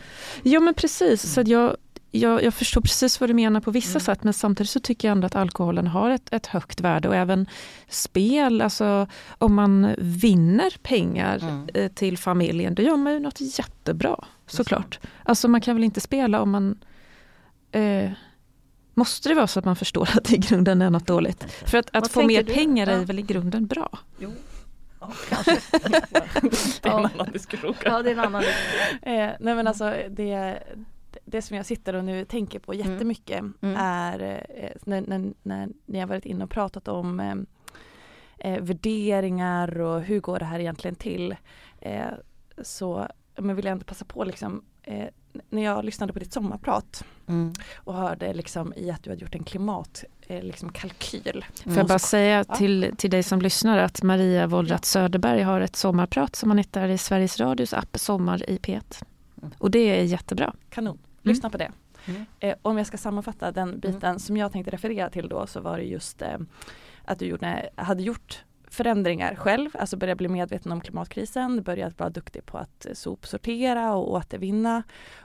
Ja 0.42 0.60
men 0.60 0.74
precis, 0.74 1.24
mm. 1.24 1.46
så 1.46 1.52
jag, 1.52 1.76
jag, 2.20 2.42
jag, 2.42 2.54
förstår 2.54 2.80
precis 2.80 3.20
vad 3.20 3.30
du 3.30 3.34
menar 3.34 3.60
på 3.60 3.70
vissa 3.70 3.90
mm. 3.90 4.00
sätt 4.00 4.24
men 4.24 4.32
samtidigt 4.32 4.70
så 4.70 4.80
tycker 4.80 5.08
jag 5.08 5.12
ändå 5.12 5.26
att 5.26 5.36
alkoholen 5.36 5.86
har 5.86 6.10
ett, 6.10 6.32
ett 6.32 6.46
högt 6.46 6.80
värde 6.80 7.08
och 7.08 7.16
även 7.16 7.46
spel, 7.88 8.62
alltså 8.62 9.06
om 9.38 9.54
man 9.54 9.94
vinner 9.98 10.76
pengar 10.82 11.38
mm. 11.42 11.68
eh, 11.74 11.92
till 11.92 12.18
familjen, 12.18 12.74
då 12.74 12.82
gör 12.82 12.96
man 12.96 13.12
ju 13.12 13.20
något 13.20 13.58
jättebra 13.58 14.24
såklart. 14.46 15.00
Alltså 15.22 15.48
man 15.48 15.60
kan 15.60 15.76
väl 15.76 15.84
inte 15.84 16.00
spela 16.00 16.40
om 16.40 16.50
man 16.50 16.78
eh, 17.72 18.10
Måste 18.96 19.28
det 19.28 19.34
vara 19.34 19.46
så 19.46 19.58
att 19.58 19.64
man 19.64 19.76
förstår 19.76 20.08
att 20.16 20.24
det 20.24 20.34
i 20.34 20.38
grunden 20.38 20.82
är 20.82 20.90
något 20.90 21.06
dåligt? 21.06 21.44
För 21.66 21.78
att, 21.78 21.96
att 21.96 22.12
få 22.12 22.22
mer 22.22 22.42
du? 22.42 22.54
pengar 22.54 22.86
är 22.86 23.04
väl 23.04 23.18
i 23.18 23.22
grunden 23.22 23.66
bra? 23.66 23.98
Jo. 24.18 24.32
Ja, 25.00 25.12
kanske. 25.28 25.58
det 26.82 26.88
är 26.88 26.98
en 26.98 27.10
annan 27.14 27.32
diskussion. 27.32 27.74
Ja, 27.84 28.02
det 28.02 28.10
är 28.10 28.12
en 28.12 28.20
annan 28.20 28.42
eh, 29.02 29.30
nej 29.40 29.54
men 29.54 29.66
alltså 29.66 29.94
det, 30.10 30.58
det 31.24 31.42
som 31.42 31.56
jag 31.56 31.66
sitter 31.66 31.94
och 31.94 32.04
nu 32.04 32.24
tänker 32.24 32.58
på 32.58 32.72
mm. 32.72 32.92
jättemycket 32.92 33.40
mm. 33.40 33.76
är 33.78 34.46
eh, 34.48 34.70
när, 34.84 35.00
när, 35.00 35.32
när 35.42 35.68
ni 35.86 35.98
har 36.00 36.06
varit 36.06 36.26
inne 36.26 36.44
och 36.44 36.50
pratat 36.50 36.88
om 36.88 37.20
eh, 37.20 37.34
eh, 38.38 38.60
värderingar 38.60 39.80
och 39.80 40.00
hur 40.00 40.20
går 40.20 40.38
det 40.38 40.44
här 40.44 40.60
egentligen 40.60 40.94
till? 40.94 41.36
Eh, 41.80 42.06
så 42.62 43.08
men 43.36 43.56
vill 43.56 43.64
jag 43.64 43.72
ändå 43.72 43.84
passa 43.84 44.04
på 44.04 44.24
liksom 44.24 44.64
eh, 44.82 45.08
när 45.50 45.62
jag 45.62 45.84
lyssnade 45.84 46.12
på 46.12 46.18
ditt 46.18 46.32
sommarprat 46.32 47.04
mm. 47.26 47.52
och 47.76 47.94
hörde 47.94 48.34
liksom 48.34 48.74
i 48.76 48.90
att 48.90 49.02
du 49.02 49.10
hade 49.10 49.22
gjort 49.22 49.34
en 49.34 49.44
klimat 49.44 50.04
eh, 50.20 50.42
liksom 50.42 50.72
kalkyl. 50.72 51.44
Får 51.64 51.76
jag 51.76 51.86
bara 51.86 51.98
säga 51.98 52.44
till, 52.44 52.94
till 52.96 53.10
dig 53.10 53.22
som 53.22 53.40
lyssnar 53.40 53.78
att 53.78 54.02
Maria 54.02 54.46
Wollratz 54.46 54.90
Söderberg 54.90 55.42
har 55.42 55.60
ett 55.60 55.76
sommarprat 55.76 56.36
som 56.36 56.48
man 56.48 56.58
hittar 56.58 56.88
i 56.88 56.98
Sveriges 56.98 57.40
Radios 57.40 57.72
app 57.72 57.98
Sommar 57.98 58.50
i 58.50 58.56
P1. 58.56 59.04
Mm. 59.42 59.54
Och 59.58 59.70
det 59.70 59.78
är 59.78 60.02
jättebra. 60.02 60.54
Kanon, 60.70 60.98
lyssna 61.24 61.46
mm. 61.46 61.52
på 61.52 61.58
det. 61.58 61.72
Mm. 62.06 62.24
Eh, 62.40 62.54
om 62.62 62.78
jag 62.78 62.86
ska 62.86 62.96
sammanfatta 62.96 63.52
den 63.52 63.68
mm. 63.68 63.80
biten 63.80 64.18
som 64.18 64.36
jag 64.36 64.52
tänkte 64.52 64.70
referera 64.70 65.10
till 65.10 65.28
då 65.28 65.46
så 65.46 65.60
var 65.60 65.78
det 65.78 65.84
just 65.84 66.22
eh, 66.22 66.38
att 67.04 67.18
du 67.18 67.26
gjorde, 67.26 67.70
hade 67.76 68.02
gjort 68.02 68.44
förändringar 68.68 69.34
själv, 69.34 69.70
alltså 69.74 69.96
börja 69.96 70.14
bli 70.14 70.28
medveten 70.28 70.72
om 70.72 70.80
klimatkrisen, 70.80 71.62
börjat 71.62 71.98
vara 71.98 72.10
duktig 72.10 72.46
på 72.46 72.58
att 72.58 72.86
sopsortera 72.92 73.94
och 73.94 74.12
återvinna. 74.12 74.82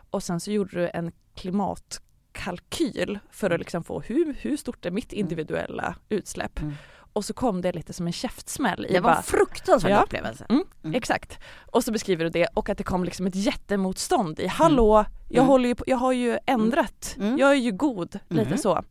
Och 0.09 0.23
sen 0.23 0.39
så 0.39 0.51
gjorde 0.51 0.81
du 0.81 0.89
en 0.93 1.11
klimatkalkyl 1.35 3.19
för 3.29 3.49
att 3.49 3.59
liksom 3.59 3.83
få 3.83 3.99
hur, 3.99 4.33
hur 4.33 4.57
stort 4.57 4.85
är 4.85 4.91
mitt 4.91 5.13
individuella 5.13 5.95
utsläpp? 6.09 6.59
Mm. 6.59 6.73
Och 7.19 7.25
så 7.25 7.33
kom 7.33 7.61
det 7.61 7.71
lite 7.71 7.93
som 7.93 8.07
en 8.07 8.13
käftsmäll. 8.13 8.87
det 8.89 8.99
var 8.99 9.15
en 9.15 9.23
fruktansvärd 9.23 9.91
ja, 9.91 10.01
upplevelse. 10.01 10.45
Mm, 10.49 10.63
mm. 10.83 10.95
Exakt. 10.95 11.39
Och 11.71 11.83
så 11.83 11.91
beskriver 11.91 12.23
du 12.23 12.29
det 12.29 12.47
och 12.53 12.69
att 12.69 12.77
det 12.77 12.83
kom 12.83 13.03
liksom 13.03 13.27
ett 13.27 13.35
jättemotstånd 13.35 14.39
i 14.39 14.47
hallå, 14.47 14.97
mm. 14.97 15.11
jag, 15.29 15.43
håller 15.43 15.69
ju 15.69 15.75
på, 15.75 15.83
jag 15.87 15.97
har 15.97 16.11
ju 16.11 16.37
ändrat, 16.45 17.15
jag 17.37 17.51
är 17.51 17.55
ju 17.55 17.71
god, 17.71 18.19
lite 18.27 18.57
så. 18.57 18.83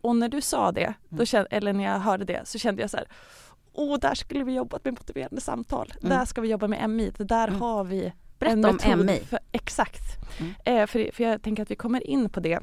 Och 0.00 0.16
när 0.16 0.28
du 0.28 0.40
sa 0.40 0.72
det, 0.72 0.94
då 1.08 1.24
kände, 1.24 1.48
eller 1.50 1.72
när 1.72 1.84
jag 1.84 1.98
hörde 1.98 2.24
det 2.24 2.42
så 2.44 2.58
kände 2.58 2.82
jag 2.82 2.90
så 2.90 2.96
här 2.96 3.06
oh, 3.72 3.98
där 3.98 4.14
skulle 4.14 4.44
vi 4.44 4.54
jobbat 4.54 4.84
med 4.84 4.94
motiverande 4.94 5.40
samtal. 5.40 5.92
Mm. 6.00 6.18
Där 6.18 6.24
ska 6.24 6.40
vi 6.40 6.48
jobba 6.48 6.68
med 6.68 6.90
MI. 6.90 7.12
Där 7.18 7.48
mm. 7.48 7.60
har 7.60 7.84
vi 7.84 8.12
Berätta 8.38 8.68
om 8.68 9.06
MI. 9.06 9.20
För, 9.20 9.38
exakt. 9.52 10.02
Mm. 10.38 10.54
Eh, 10.64 10.86
för, 10.86 11.12
för 11.12 11.24
jag 11.24 11.42
tänker 11.42 11.62
att 11.62 11.70
vi 11.70 11.76
kommer 11.76 12.06
in 12.06 12.30
på 12.30 12.40
det. 12.40 12.60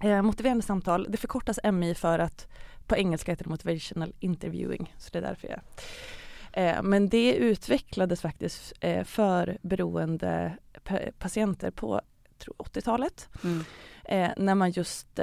Eh, 0.00 0.22
motiverande 0.22 0.62
samtal, 0.62 1.06
det 1.08 1.16
förkortas 1.16 1.58
MI 1.72 1.94
för 1.94 2.18
att 2.18 2.46
på 2.86 2.96
engelska 2.96 3.32
heter 3.32 3.44
det 3.44 3.50
motivational 3.50 4.12
interviewing. 4.20 4.94
Så 4.98 5.10
det 5.12 5.18
är 5.18 5.22
därför 5.22 5.48
jag 5.48 5.60
eh, 6.52 6.82
men 6.82 7.08
det 7.08 7.34
utvecklades 7.34 8.20
faktiskt 8.20 8.72
eh, 8.80 9.04
för 9.04 9.58
beroende 9.62 10.56
patienter 11.18 11.70
på 11.70 12.00
80-talet. 12.58 13.28
Mm. 13.44 13.64
Eh, 14.04 14.30
när 14.36 14.54
man 14.54 14.70
just 14.70 15.20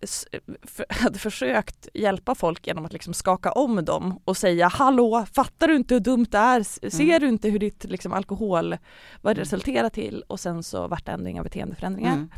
hade 0.88 1.18
försökt 1.18 1.88
hjälpa 1.94 2.34
folk 2.34 2.66
genom 2.66 2.84
att 2.84 2.92
liksom 2.92 3.14
skaka 3.14 3.52
om 3.52 3.84
dem 3.84 4.20
och 4.24 4.36
säga 4.36 4.68
hallå, 4.68 5.26
fattar 5.32 5.68
du 5.68 5.76
inte 5.76 5.94
hur 5.94 6.00
dumt 6.00 6.26
det 6.30 6.38
är? 6.38 6.62
Ser 6.90 7.04
mm. 7.04 7.20
du 7.20 7.28
inte 7.28 7.48
hur 7.48 7.58
ditt 7.58 7.84
liksom, 7.84 8.12
alkohol, 8.12 8.76
vad 9.22 9.36
det 9.36 9.40
resulterar 9.40 9.88
till? 9.88 10.24
Och 10.26 10.40
sen 10.40 10.62
så 10.62 10.88
vart 10.88 11.06
det 11.06 11.12
ändringar, 11.12 11.42
beteendeförändringar. 11.42 12.12
Mm. 12.12 12.30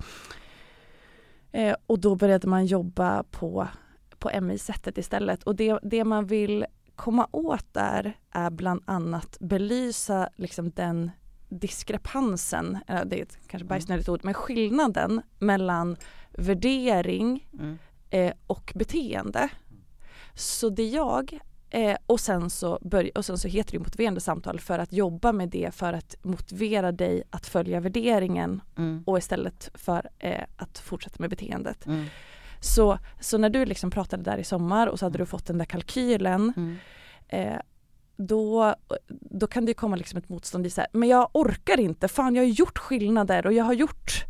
Och 1.86 1.98
då 1.98 2.14
började 2.14 2.48
man 2.48 2.66
jobba 2.66 3.22
på, 3.22 3.68
på 4.22 4.40
MI-sättet 4.40 4.98
istället 4.98 5.42
och 5.42 5.56
det, 5.56 5.78
det 5.82 6.04
man 6.04 6.26
vill 6.26 6.66
komma 6.96 7.28
åt 7.30 7.74
där 7.74 8.18
är 8.30 8.50
bland 8.50 8.82
annat 8.84 9.36
belysa 9.40 10.28
liksom 10.36 10.70
den 10.70 11.10
diskrepansen, 11.48 12.78
det 12.86 13.18
är 13.18 13.22
ett 13.22 13.38
kanske 13.46 13.66
bajsnödigt 13.66 14.08
ord, 14.08 14.20
men 14.22 14.34
skillnaden 14.34 15.22
mellan 15.38 15.96
värdering 16.30 17.48
mm. 17.52 17.78
eh, 18.10 18.32
och 18.46 18.72
beteende. 18.74 19.48
Så 20.34 20.68
det 20.68 20.88
jag 20.88 21.38
eh, 21.70 21.96
och, 22.06 22.20
sen 22.20 22.50
så 22.50 22.78
börj- 22.78 23.12
och 23.14 23.24
sen 23.24 23.38
så 23.38 23.48
heter 23.48 23.72
det 23.72 23.78
motiverande 23.78 24.20
samtal 24.20 24.60
för 24.60 24.78
att 24.78 24.92
jobba 24.92 25.32
med 25.32 25.48
det 25.48 25.74
för 25.74 25.92
att 25.92 26.16
motivera 26.22 26.92
dig 26.92 27.22
att 27.30 27.46
följa 27.46 27.80
värderingen 27.80 28.60
mm. 28.78 29.02
och 29.06 29.18
istället 29.18 29.70
för 29.74 30.08
eh, 30.18 30.44
att 30.56 30.78
fortsätta 30.78 31.16
med 31.18 31.30
beteendet. 31.30 31.86
Mm. 31.86 32.04
Så, 32.62 32.98
så 33.20 33.38
när 33.38 33.50
du 33.50 33.64
liksom 33.64 33.90
pratade 33.90 34.22
där 34.22 34.38
i 34.38 34.44
sommar 34.44 34.86
och 34.86 34.98
så 34.98 35.06
hade 35.06 35.18
du 35.18 35.26
fått 35.26 35.46
den 35.46 35.58
där 35.58 35.64
kalkylen 35.64 36.52
mm. 36.56 36.76
eh, 37.28 37.60
då, 38.16 38.74
då 39.08 39.46
kan 39.46 39.64
det 39.64 39.74
komma 39.74 39.96
liksom 39.96 40.18
ett 40.18 40.28
motstånd 40.28 40.66
i 40.66 40.70
så 40.70 40.80
här, 40.80 40.90
men 40.92 41.08
jag 41.08 41.30
orkar 41.32 41.80
inte, 41.80 42.08
fan 42.08 42.34
jag 42.34 42.42
har 42.42 42.48
gjort 42.48 42.78
skillnader 42.78 43.46
och 43.46 43.52
jag 43.52 43.64
har 43.64 43.72
gjort 43.72 44.26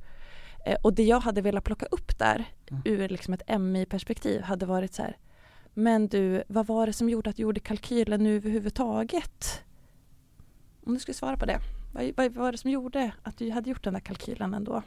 Eh, 0.65 0.77
och 0.83 0.95
det 0.95 1.05
jag 1.05 1.21
hade 1.21 1.41
velat 1.41 1.65
plocka 1.65 1.87
upp 1.87 2.19
där 2.19 2.45
mm. 2.71 2.83
ur 2.85 3.09
liksom 3.09 3.35
ett 3.35 3.61
MI-perspektiv 3.61 4.43
hade 4.43 4.67
varit 4.67 4.95
så 4.95 5.03
här, 5.03 5.17
men 5.75 6.09
du, 6.09 6.43
vad 6.49 6.67
var 6.67 6.87
det 6.87 6.93
som 6.93 7.09
gjorde 7.09 7.31
att 7.31 7.37
du 7.37 7.43
gjorde 7.43 7.61
kalkylen 7.61 8.23
nu 8.23 8.37
överhuvudtaget? 8.37 9.63
Om 10.87 10.95
du 10.95 11.01
skulle 11.01 11.15
svara 11.15 11.37
på 11.37 11.47
det, 11.47 11.59
vad, 11.93 12.13
vad 12.17 12.33
var 12.33 12.53
det 12.53 12.59
som 12.59 12.71
gjorde 12.71 13.13
att 13.23 13.39
du 13.39 13.51
hade 13.51 13.71
gjort 13.71 13.85
den 13.85 13.93
där 13.93 14.01
kalkylen 14.01 14.55
ändå? 14.55 14.83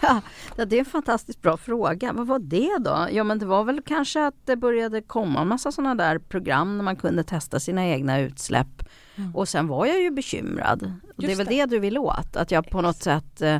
Ja, 0.00 0.20
det 0.56 0.76
är 0.76 0.78
en 0.78 0.84
fantastiskt 0.84 1.42
bra 1.42 1.56
fråga. 1.56 2.12
Vad 2.12 2.26
var 2.26 2.38
det 2.38 2.78
då? 2.78 3.08
Ja, 3.12 3.24
men 3.24 3.38
det 3.38 3.46
var 3.46 3.64
väl 3.64 3.80
kanske 3.86 4.26
att 4.26 4.34
det 4.44 4.56
började 4.56 5.02
komma 5.02 5.40
en 5.40 5.48
massa 5.48 5.72
sådana 5.72 5.94
där 5.94 6.18
program 6.18 6.76
när 6.76 6.84
man 6.84 6.96
kunde 6.96 7.24
testa 7.24 7.60
sina 7.60 7.86
egna 7.86 8.20
utsläpp. 8.20 8.88
Mm. 9.16 9.36
Och 9.36 9.48
sen 9.48 9.66
var 9.66 9.86
jag 9.86 10.00
ju 10.00 10.10
bekymrad. 10.10 10.92
Just 11.02 11.16
det 11.16 11.32
är 11.32 11.36
väl 11.36 11.46
det. 11.46 11.66
det 11.66 11.66
du 11.66 11.78
vill 11.78 11.98
åt, 11.98 12.36
att 12.36 12.50
jag 12.50 12.70
på 12.70 12.80
något 12.80 13.02
sätt 13.02 13.42
eh, 13.42 13.58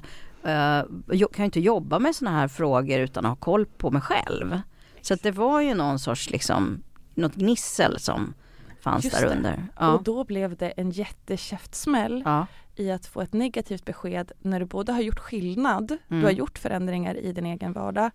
jag 1.12 1.32
kan 1.32 1.44
inte 1.44 1.60
jobba 1.60 1.98
med 1.98 2.14
sådana 2.14 2.36
här 2.36 2.48
frågor 2.48 3.00
utan 3.00 3.26
att 3.26 3.30
ha 3.30 3.36
koll 3.36 3.66
på 3.66 3.90
mig 3.90 4.02
själv. 4.02 4.60
Så 5.00 5.14
det 5.14 5.30
var 5.30 5.60
ju 5.60 5.74
någon 5.74 5.98
sorts 5.98 6.30
liksom, 6.30 6.82
något 7.14 7.34
gnissel 7.34 8.00
som 8.00 8.34
fanns 8.80 9.04
Just 9.04 9.20
där 9.20 9.26
under. 9.26 9.66
Ja. 9.78 9.92
Och 9.92 10.02
då 10.02 10.24
blev 10.24 10.56
det 10.56 10.70
en 10.70 10.90
jättekäftsmäll 10.90 12.22
ja. 12.24 12.46
I 12.78 12.90
att 12.90 13.06
få 13.06 13.20
ett 13.20 13.32
negativt 13.32 13.84
besked 13.84 14.32
när 14.38 14.60
du 14.60 14.66
både 14.66 14.92
har 14.92 15.00
gjort 15.00 15.18
skillnad, 15.18 15.90
mm. 15.90 16.00
du 16.08 16.16
har 16.16 16.30
mm. 16.30 16.38
gjort 16.38 16.58
förändringar 16.58 17.14
i 17.14 17.32
din 17.32 17.46
egen 17.46 17.72
vardag 17.72 18.10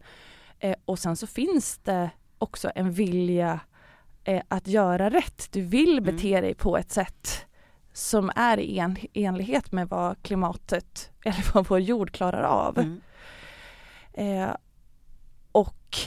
eh, 0.60 0.76
och 0.86 1.00
sen 1.00 1.16
så 1.16 1.28
finns 1.28 1.78
det 1.78 2.10
också 2.38 2.72
en 2.76 2.92
vilja 2.92 3.60
eh, 4.24 4.42
att 4.48 4.68
göra 4.68 5.10
rätt. 5.10 5.48
Du 5.52 5.62
vill 5.62 6.02
bete 6.02 6.30
mm. 6.30 6.42
dig 6.42 6.54
på 6.54 6.78
ett 6.78 6.92
sätt 6.92 7.46
som 7.94 8.32
är 8.36 8.60
i 8.60 8.80
en, 8.80 8.98
enlighet 9.14 9.72
med 9.72 9.90
vad 9.90 10.22
klimatet 10.22 11.12
eller 11.26 11.54
vad 11.54 11.68
vår 11.68 11.80
jord 11.80 12.12
klarar 12.12 12.44
av. 12.44 12.80
Mm. 12.80 13.02
Eh, 14.14 14.56
och 15.52 15.98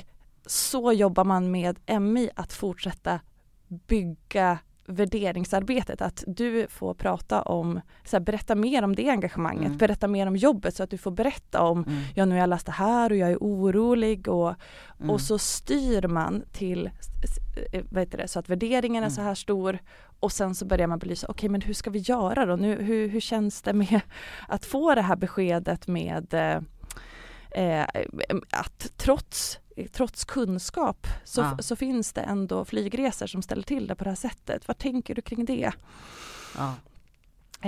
så 0.46 0.92
jobbar 0.92 1.24
man 1.24 1.50
med 1.50 2.00
MI 2.00 2.30
att 2.34 2.52
fortsätta 2.52 3.20
bygga 3.68 4.58
värderingsarbetet, 4.88 6.02
att 6.02 6.24
du 6.26 6.66
får 6.70 6.94
prata 6.94 7.42
om, 7.42 7.80
så 8.04 8.16
här, 8.16 8.20
berätta 8.24 8.54
mer 8.54 8.82
om 8.82 8.94
det 8.96 9.08
engagemanget, 9.08 9.66
Mm. 9.66 9.76
berätta 9.78 10.08
mer 10.08 10.26
om 10.26 10.36
jobbet 10.36 10.74
så 10.76 10.82
att 10.82 10.90
du 10.90 10.98
får 10.98 11.10
berätta 11.10 11.62
om, 11.62 11.82
Mm. 11.84 11.98
ja 12.14 12.24
nu 12.24 12.30
har 12.34 12.40
jag 12.40 12.48
läst 12.50 12.66
det 12.66 12.72
här 12.72 13.10
och 13.10 13.16
jag 13.16 13.30
är 13.30 13.36
orolig 13.40 14.28
och, 14.28 14.54
Mm. 14.98 15.10
och 15.10 15.20
så 15.20 15.38
styr 15.38 16.08
man 16.08 16.42
till, 16.52 16.90
eh, 17.72 17.84
vad 17.90 18.00
heter 18.02 18.18
det, 18.18 18.28
så 18.28 18.38
att 18.38 18.48
värderingen 18.48 19.02
är 19.02 19.06
Mm. 19.06 19.14
så 19.14 19.20
här 19.22 19.34
stor 19.34 19.78
och 20.20 20.32
sen 20.32 20.54
så 20.54 20.64
börjar 20.64 20.86
man 20.86 20.98
belysa, 20.98 21.26
okej 21.30 21.48
men 21.48 21.60
hur 21.60 21.74
ska 21.74 21.90
vi 21.90 21.98
göra 21.98 22.46
då? 22.46 22.56
Nu, 22.56 22.82
hur, 22.82 23.08
hur 23.08 23.20
känns 23.20 23.62
det 23.62 23.72
med 23.72 24.00
att 24.48 24.64
få 24.64 24.94
det 24.94 25.00
här 25.02 25.16
beskedet 25.16 25.86
med 25.86 26.34
eh, 27.56 27.86
att 28.50 28.92
trots, 28.96 29.58
trots 29.92 30.24
kunskap 30.24 31.06
så, 31.24 31.40
Ja. 31.40 31.56
så 31.60 31.76
finns 31.76 32.12
det 32.12 32.20
ändå 32.20 32.64
flygresor 32.64 33.26
som 33.26 33.42
ställer 33.42 33.62
till 33.62 33.86
det 33.86 33.94
på 33.94 34.04
det 34.04 34.10
här 34.10 34.14
sättet. 34.16 34.68
Vad 34.68 34.78
tänker 34.78 35.14
du 35.14 35.22
kring 35.22 35.44
det? 35.44 35.72
Ja. 36.56 36.74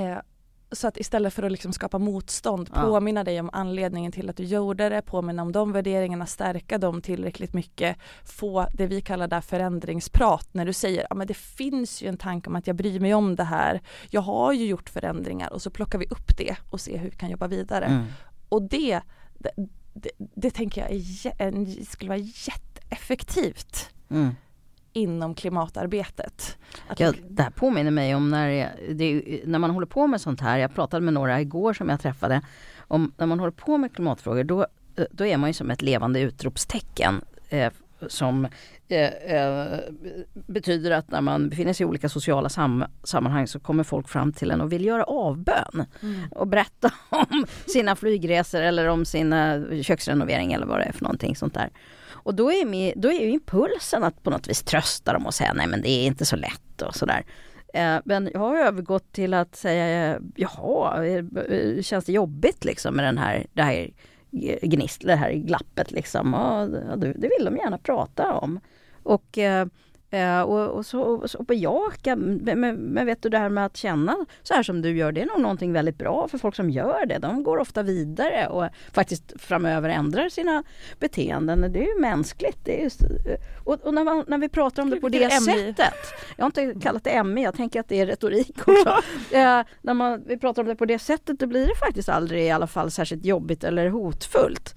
Eh, 0.03 0.19
så 0.73 0.89
att 0.89 0.97
istället 0.97 1.35
för 1.35 1.43
att 1.43 1.53
liksom 1.53 1.73
skapa 1.73 1.99
motstånd, 1.99 2.71
Ja. 2.75 2.81
påminna 2.83 3.25
dig 3.25 3.41
om 3.41 3.51
anledningen 3.53 4.13
till 4.13 4.31
att 4.31 4.37
du 4.37 4.45
gjorde 4.45 4.89
det, 4.89 5.03
påminna 5.03 5.43
om 5.43 5.53
de 5.53 5.73
värderingarna, 5.73 6.27
stärka 6.27 6.79
dem 6.79 7.03
tillräckligt 7.03 7.53
mycket, 7.55 7.97
få 8.25 8.67
det 8.75 8.87
vi 8.87 9.01
kallar 9.01 9.29
där 9.29 9.41
förändringsprat 9.41 10.49
när 10.53 10.67
du 10.67 10.73
säger, 10.73 11.07
ja 11.11 11.17
men 11.17 11.27
det 11.27 11.35
finns 11.37 12.03
ju 12.03 12.09
en 12.09 12.17
tanke 12.17 12.51
om 12.51 12.57
att 12.57 12.67
jag 12.67 12.77
bryr 12.77 13.01
mig 13.01 13.15
om 13.15 13.37
det 13.37 13.45
här, 13.45 13.81
jag 14.11 14.21
har 14.21 14.53
ju 14.53 14.67
gjort 14.67 14.89
förändringar 14.89 15.53
och 15.53 15.63
så 15.63 15.71
plockar 15.71 15.99
vi 15.99 16.07
upp 16.07 16.37
det 16.39 16.57
och 16.71 16.81
ser 16.81 16.99
hur 16.99 17.11
vi 17.11 17.17
kan 17.17 17.31
jobba 17.31 17.47
vidare. 17.47 17.85
Mm. 17.85 18.05
Och 18.49 18.63
det, 18.63 19.01
det, 20.35 20.51
tänker 20.51 20.81
jag 20.81 20.91
är, 20.91 21.85
skulle 21.85 22.09
vara 22.09 22.19
jätteeffektivt 22.89 23.91
Mm. 24.11 24.31
inom 24.93 25.35
klimatarbetet. 25.35 26.57
Att 26.89 27.01
Ja, 27.01 27.13
det 27.29 27.43
här 27.43 27.51
påminner 27.51 27.91
mig 27.91 28.15
om 28.15 28.31
när, 28.31 28.49
jag, 28.49 28.69
det, 28.97 29.23
när 29.45 29.59
man 29.59 29.71
håller 29.71 29.87
på 29.87 30.07
med 30.07 30.21
sånt 30.21 30.41
här. 30.41 30.59
Jag 30.59 30.75
pratade 30.75 31.05
med 31.05 31.15
några 31.15 31.41
igår 31.41 31.73
som 31.75 31.89
jag 31.89 32.01
träffade. 32.01 32.43
Om, 32.79 33.13
när 33.17 33.27
man 33.27 33.39
håller 33.41 33.53
på 33.53 33.79
med 33.79 33.95
klimatfrågor 33.95 34.45
då, 34.45 34.67
eh, 34.97 35.05
då 35.11 35.27
är 35.27 35.37
man 35.37 35.51
ju 35.51 35.55
som 35.55 35.71
ett 35.71 35.83
levande 35.83 36.21
utropstecken. 36.21 37.21
Eh, 37.49 37.73
som 38.09 38.49
betyder 40.47 40.91
att 40.91 41.11
när 41.11 41.21
man 41.21 41.49
befinner 41.49 41.73
sig 41.73 41.85
i 41.85 41.89
olika 41.89 42.09
sociala 42.09 42.49
sam, 42.49 42.85
sammanhang 43.05 43.47
så 43.47 43.61
kommer 43.61 43.85
folk 43.85 44.09
fram 44.09 44.33
till 44.33 44.51
en 44.51 44.61
och 44.61 44.73
vill 44.73 44.85
göra 44.85 45.05
avbön. 45.05 45.85
Mm. 46.03 46.21
Och 46.31 46.47
berätta 46.49 46.91
om 47.09 47.47
sina 47.67 47.97
flygresor 47.97 48.61
eller 48.63 48.87
om 48.89 49.05
sina 49.05 49.65
köksrenovering 49.83 50.53
eller 50.53 50.67
vad 50.67 50.79
det 50.81 50.85
är 50.85 50.93
för 50.93 51.03
någonting 51.03 51.37
sånt 51.37 51.55
där. 51.55 51.71
Och 52.11 52.35
då 52.35 52.51
är, 52.53 52.65
mi- 52.67 52.93
då 52.97 53.09
är 53.13 53.21
ju 53.21 53.31
impulsen 53.31 54.05
att 54.05 54.23
på 54.23 54.31
något 54.31 54.49
vis 54.49 54.63
trösta 54.63 55.13
dem 55.13 55.27
och 55.27 55.35
säga 55.35 55.53
nej 55.53 55.67
men 55.67 55.83
det 55.83 55.89
är 55.91 56.07
inte 56.07 56.25
så 56.27 56.37
lätt 56.37 56.83
och 56.83 56.95
sådär. 56.95 57.25
Eh, 57.75 57.97
Men 58.05 58.31
jag 58.33 58.41
har 58.41 58.57
övergått 58.57 59.13
till 59.13 59.35
att 59.35 59.57
säga, 59.57 60.19
jaha, 60.37 61.07
eh, 61.07 61.25
känns 61.83 62.05
det 62.05 62.13
jobbigt 62.13 62.65
liksom 62.65 62.95
med 62.95 63.05
den 63.05 63.19
här, 63.19 63.47
det 63.53 63.63
här 63.63 63.91
gnist, 64.63 65.03
det 65.05 65.15
här 65.17 65.33
glappet 65.33 65.91
liksom? 65.91 66.33
Ja, 66.33 66.67
det 66.97 67.29
vill 67.39 67.45
de 67.45 67.57
gärna 67.57 67.79
prata 67.79 68.35
om. 68.35 68.61
Och, 69.09 69.39
eh, 69.39 69.67
eh, 70.11 70.41
och, 70.41 70.69
och 70.71 70.87
så, 70.87 71.01
och 71.03 71.31
så 71.31 71.43
bejaka, 71.43 72.17
men, 72.17 72.61
men- 72.93 73.07
vet 73.07 73.23
du 73.23 73.29
det 73.29 73.39
här 73.39 73.49
med 73.49 73.65
att 73.67 73.77
känna 73.77 74.17
så 74.43 74.55
här 74.55 74.63
som 74.63 74.83
du 74.83 74.97
gör, 74.97 75.13
det 75.13 75.21
är 75.23 75.27
nog 75.27 75.41
någonting 75.41 75.73
väldigt 75.73 75.99
bra 75.99 76.29
för 76.29 76.39
folk 76.39 76.57
som 76.57 76.71
gör 76.71 77.07
det. 77.07 77.19
De 77.19 77.43
går 77.43 77.59
ofta 77.59 77.83
vidare 77.83 78.47
och 78.49 78.67
faktiskt 78.93 79.33
framöver 79.37 79.89
ändrar 79.89 80.29
sina 80.29 80.63
beteenden. 80.99 81.73
Det 81.73 81.79
är 81.79 81.95
ju 81.95 82.01
mänskligt. 82.01 82.59
Det 82.65 82.81
är 82.81 82.83
just, 82.85 83.01
och 83.65 83.75
och 83.87 83.95
när, 83.95 84.05
man, 84.05 84.25
när 84.29 84.39
vi 84.39 84.49
pratar 84.49 84.83
om 84.83 84.91
det 84.91 85.01
på 85.01 85.09
det 85.09 85.19
MI. 85.19 85.41
sättet. 85.41 85.95
Jag 86.37 86.45
har 86.45 86.47
inte 86.63 86.81
kallat 86.81 87.05
det 87.05 87.23
MI, 87.25 87.43
jag 87.45 87.55
tänker 87.55 87.81
att 87.81 87.89
det 87.89 88.01
är 88.01 88.07
retorik 88.07 88.59
också. 88.67 88.89
eh, 89.33 89.61
när 89.83 89.95
man, 89.95 90.23
vi 90.27 90.39
pratar 90.39 90.63
om 90.63 90.69
det 90.69 90.77
på 90.77 90.85
det 90.85 90.99
sättet, 90.99 91.39
då 91.41 91.47
blir 91.47 91.67
det 91.67 91.75
faktiskt 91.77 92.09
aldrig 92.09 92.45
i 92.47 92.51
alla 92.51 92.67
fall 92.67 92.91
särskilt 92.91 93.25
jobbigt 93.25 93.65
eller 93.65 93.89
hotfullt. 93.89 94.75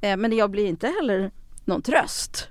Eh, 0.00 0.16
men 0.16 0.32
jag 0.36 0.50
blir 0.50 0.66
inte 0.66 0.86
heller 0.86 1.30
någon 1.64 1.82
tröst. 1.82 2.48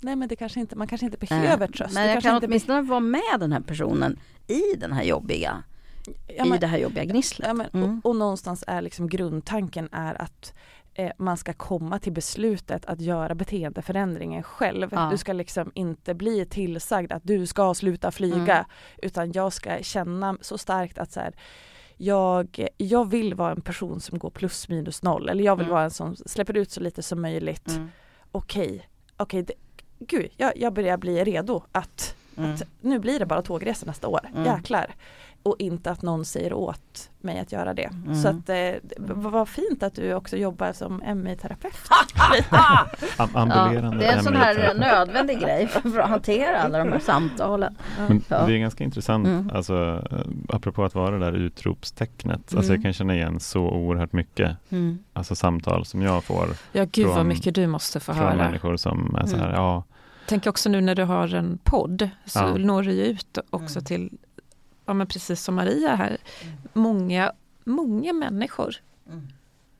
Nej 0.00 0.16
men 0.16 0.28
det 0.28 0.36
kanske 0.36 0.60
inte, 0.60 0.76
man 0.76 0.86
kanske 0.86 1.04
inte 1.04 1.18
behöver 1.18 1.66
Eh, 1.66 1.70
tröst. 1.72 1.94
Men 1.94 2.02
jag 2.04 2.12
kanske 2.12 2.28
kan 2.28 2.36
inte 2.36 2.46
be- 2.46 2.50
åtminstone 2.52 2.82
vara 2.82 3.00
med 3.00 3.36
den 3.40 3.52
här 3.52 3.60
personen 3.60 4.18
i 4.46 4.74
den 4.76 4.92
här 4.92 5.02
jobbiga, 5.02 5.62
ja, 6.36 6.44
i 6.44 6.48
men- 6.48 6.60
det 6.60 6.66
här 6.66 6.78
jobbiga 6.78 7.04
gnisslet. 7.04 7.48
Ja, 7.48 7.54
men, 7.54 7.66
Mm. 7.72 8.00
och, 8.04 8.10
och 8.10 8.16
någonstans 8.16 8.64
är 8.66 8.82
liksom 8.82 9.08
grundtanken 9.08 9.88
är 9.92 10.22
att 10.22 10.54
eh, 10.94 11.10
man 11.18 11.36
ska 11.36 11.52
komma 11.52 11.98
till 11.98 12.12
beslutet 12.12 12.86
att 12.86 13.00
göra 13.00 13.34
beteendeförändringen 13.34 14.42
själv. 14.42 14.88
Ja. 14.92 15.08
Du 15.10 15.18
ska 15.18 15.32
liksom 15.32 15.70
inte 15.74 16.14
bli 16.14 16.46
tillsagd 16.46 17.12
att 17.12 17.22
du 17.24 17.46
ska 17.46 17.74
sluta 17.74 18.10
flyga 18.10 18.54
Mm. 18.54 18.64
utan 19.02 19.32
jag 19.32 19.52
ska 19.52 19.78
känna 19.82 20.36
så 20.40 20.58
starkt 20.58 20.98
att 20.98 21.12
så 21.12 21.20
här, 21.20 21.34
jag, 21.96 22.66
jag 22.76 23.10
vill 23.10 23.34
vara 23.34 23.50
en 23.52 23.60
person 23.60 24.00
som 24.00 24.18
går 24.18 24.30
plus 24.30 24.68
minus 24.68 25.02
noll 25.02 25.28
eller 25.28 25.44
jag 25.44 25.56
vill 25.56 25.64
Mm. 25.66 25.72
vara 25.74 25.84
en 25.84 25.90
som 25.90 26.16
släpper 26.16 26.56
ut 26.56 26.70
så 26.70 26.80
lite 26.80 27.02
som 27.02 27.20
möjligt. 27.22 27.68
Mm. 27.68 27.88
Okej, 28.32 28.88
okej, 29.16 29.42
det- 29.42 29.54
gud 29.98 30.28
jag, 30.36 30.52
jag 30.56 30.72
börjar 30.72 30.96
bli 30.96 31.24
redo 31.24 31.62
att 31.72 32.14
Mm. 32.36 32.54
att 32.54 32.62
nu 32.80 32.98
blir 32.98 33.18
det 33.18 33.26
bara 33.26 33.42
tågresor 33.42 33.86
nästa 33.86 34.08
år, 34.08 34.20
Mm. 34.34 34.44
jäklar. 34.44 34.94
Och 35.42 35.56
inte 35.58 35.90
att 35.90 36.02
någon 36.02 36.24
säger 36.24 36.52
åt 36.52 37.10
mig 37.20 37.38
att 37.40 37.52
göra 37.52 37.74
det. 37.74 37.90
Mm. 38.04 38.14
Så 38.22 38.28
att 38.28 38.48
eh, 38.48 38.56
vad 38.98 39.32
vad 39.32 39.48
fint 39.48 39.82
att 39.82 39.94
du 39.94 40.14
också 40.14 40.36
jobbar 40.36 40.72
som 40.72 41.02
MI-terapeut. 41.14 41.74
Am- 43.16 43.36
ambulerande 43.36 43.96
Ja, 43.96 44.00
det 44.00 44.06
är 44.06 44.16
en 44.18 44.24
sån 44.24 44.36
här 44.36 44.74
nödvändig 44.74 45.40
grej 45.40 45.66
för 45.66 45.98
att 45.98 46.08
hantera 46.08 46.58
alla 46.62 46.78
de 46.78 46.92
här 46.92 46.98
samtalen. 46.98 47.76
Men. 48.08 48.22
Det 48.28 48.34
är 48.36 48.58
ganska 48.58 48.84
intressant, 48.84 49.26
Mm. 49.26 49.50
alltså, 49.54 50.02
eh, 50.10 50.18
apropå 50.56 50.84
att 50.84 50.94
vara 50.94 51.10
det 51.18 51.24
där 51.24 51.32
utropstecknet. 51.32 52.40
Alltså 52.40 52.58
Mm. 52.58 52.74
jag 52.74 52.82
kan 52.82 52.92
känna 52.92 53.14
igen 53.14 53.40
så 53.40 53.60
oerhört 53.60 54.12
mycket 54.12 54.56
Mm. 54.70 54.98
alltså 55.12 55.34
samtal 55.34 55.84
som 55.84 56.02
jag 56.02 56.24
får 56.24 56.46
Ja, 56.72 56.86
gud 56.92 57.06
vad 57.06 57.16
Från- 57.16 57.28
mycket 57.28 57.54
du 57.54 57.66
måste 57.66 58.00
få 58.00 58.12
från 58.12 58.24
höra. 58.24 58.36
människor 58.36 58.76
som 58.76 59.16
är 59.16 59.26
så 59.26 59.36
här, 59.36 59.44
Mm. 59.48 59.56
ja, 59.60 59.84
Tänk 60.26 60.46
också 60.46 60.68
nu 60.68 60.80
när 60.80 60.94
du 60.94 61.04
har 61.04 61.34
en 61.34 61.58
podd 61.64 62.10
så 62.26 62.38
Ja. 62.38 62.54
når 62.56 62.82
du 62.82 62.92
ju 62.92 63.04
ut 63.04 63.38
också 63.50 63.78
Mm. 63.78 63.84
till, 63.84 64.18
ja 64.88 64.94
men 64.94 65.06
precis 65.06 65.42
som 65.42 65.54
Maria 65.54 65.94
här, 65.94 66.16
många, 66.72 67.32
många 67.64 68.12
människor. 68.12 68.74
Mm. 69.06 69.28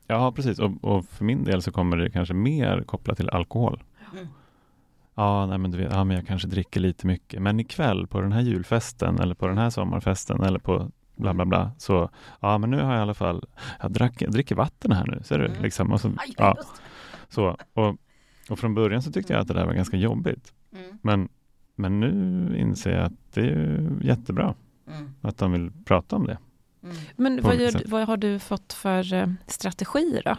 ja 0.07 0.31
precis. 0.31 0.59
Och, 0.59 0.71
och 0.81 1.05
för 1.05 1.25
min 1.25 1.43
del 1.43 1.61
så 1.61 1.71
kommer 1.71 1.97
det 1.97 2.09
kanske 2.09 2.33
mer 2.33 2.83
kopplat 2.83 3.17
till 3.17 3.29
alkohol. 3.29 3.83
Mm. 4.13 4.27
Ja, 5.15 5.45
nej, 5.45 5.57
men 5.57 5.71
du 5.71 5.77
vet, 5.77 5.91
ja, 5.91 6.03
men 6.03 6.15
jag 6.17 6.27
kanske 6.27 6.47
dricker 6.47 6.79
lite 6.79 7.07
mycket. 7.07 7.41
Men 7.41 7.59
ikväll 7.59 8.07
på 8.07 8.21
den 8.21 8.31
här 8.31 8.41
julfesten 8.41 9.19
eller 9.19 9.35
på 9.35 9.47
den 9.47 9.57
här 9.57 9.69
sommarfesten 9.69 10.43
eller 10.43 10.59
på 10.59 10.91
bla 11.15 11.33
bla 11.33 11.45
bla. 11.45 11.71
Så 11.77 12.09
ja, 12.39 12.57
men 12.57 12.69
nu 12.69 12.81
har 12.81 12.91
jag 12.91 12.99
i 12.99 13.01
alla 13.01 13.13
fall, 13.13 13.45
jag, 13.81 13.91
drack, 13.91 14.21
jag 14.21 14.31
dricker 14.31 14.55
vatten 14.55 14.91
här 14.91 15.07
nu, 15.07 15.21
ser 15.23 15.39
du? 15.39 15.45
Mm. 15.45 15.61
Liksom, 15.61 15.91
och 15.91 16.01
så, 16.01 16.11
ja, 16.37 16.57
så. 17.29 17.57
Och, 17.73 17.95
och 18.49 18.59
från 18.59 18.73
början 18.73 19.01
så 19.01 19.11
tyckte 19.11 19.33
jag 19.33 19.41
att 19.41 19.47
det 19.47 19.53
där 19.53 19.65
var 19.65 19.73
ganska 19.73 19.97
jobbigt. 19.97 20.53
Mm. 20.73 20.97
Men, 21.01 21.29
men 21.75 21.99
nu 21.99 22.55
inser 22.57 22.91
jag 22.91 23.05
att 23.05 23.33
det 23.33 23.41
är 23.41 23.45
ju 23.45 23.89
jättebra 24.01 24.55
Mm. 24.89 25.13
att 25.21 25.37
de 25.37 25.51
vill 25.51 25.71
prata 25.85 26.15
om 26.15 26.25
det. 26.27 26.37
Mm. 26.83 26.95
Men 27.15 27.41
vad, 27.41 27.55
gör, 27.55 27.81
vad 27.85 28.07
har 28.07 28.17
du 28.17 28.39
fått 28.39 28.73
för 28.73 29.13
eh, 29.13 29.27
strategier 29.47 30.21
då? 30.25 30.35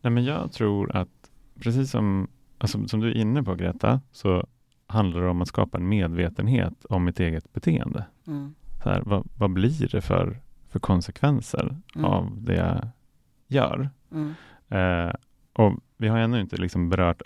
Nej, 0.00 0.10
men 0.10 0.24
jag 0.24 0.52
tror 0.52 0.96
att 0.96 1.30
precis 1.60 1.90
som, 1.90 2.28
alltså, 2.58 2.88
som 2.88 3.00
du 3.00 3.10
är 3.10 3.14
inne 3.16 3.42
på 3.42 3.54
Greta, 3.54 4.00
så 4.12 4.46
handlar 4.86 5.20
det 5.22 5.28
om 5.28 5.42
att 5.42 5.48
skapa 5.48 5.78
en 5.78 5.88
medvetenhet 5.88 6.84
om 6.84 7.04
mitt 7.04 7.20
eget 7.20 7.52
beteende. 7.52 8.04
Mm. 8.26 8.54
Så 8.82 8.88
här, 8.88 9.02
vad, 9.06 9.28
vad 9.38 9.50
blir 9.50 9.88
det 9.88 10.00
för, 10.00 10.40
för 10.68 10.78
konsekvenser 10.80 11.76
Mm. 11.94 12.04
av 12.04 12.42
det 12.42 12.54
jag 12.56 12.88
gör? 13.48 13.90
Mm. 14.12 14.34
Eh, 14.68 15.14
och 15.52 15.80
vi 15.96 16.08
har 16.08 16.18
ännu 16.18 16.40
inte 16.40 16.56
liksom 16.56 16.88
berört 16.88 17.22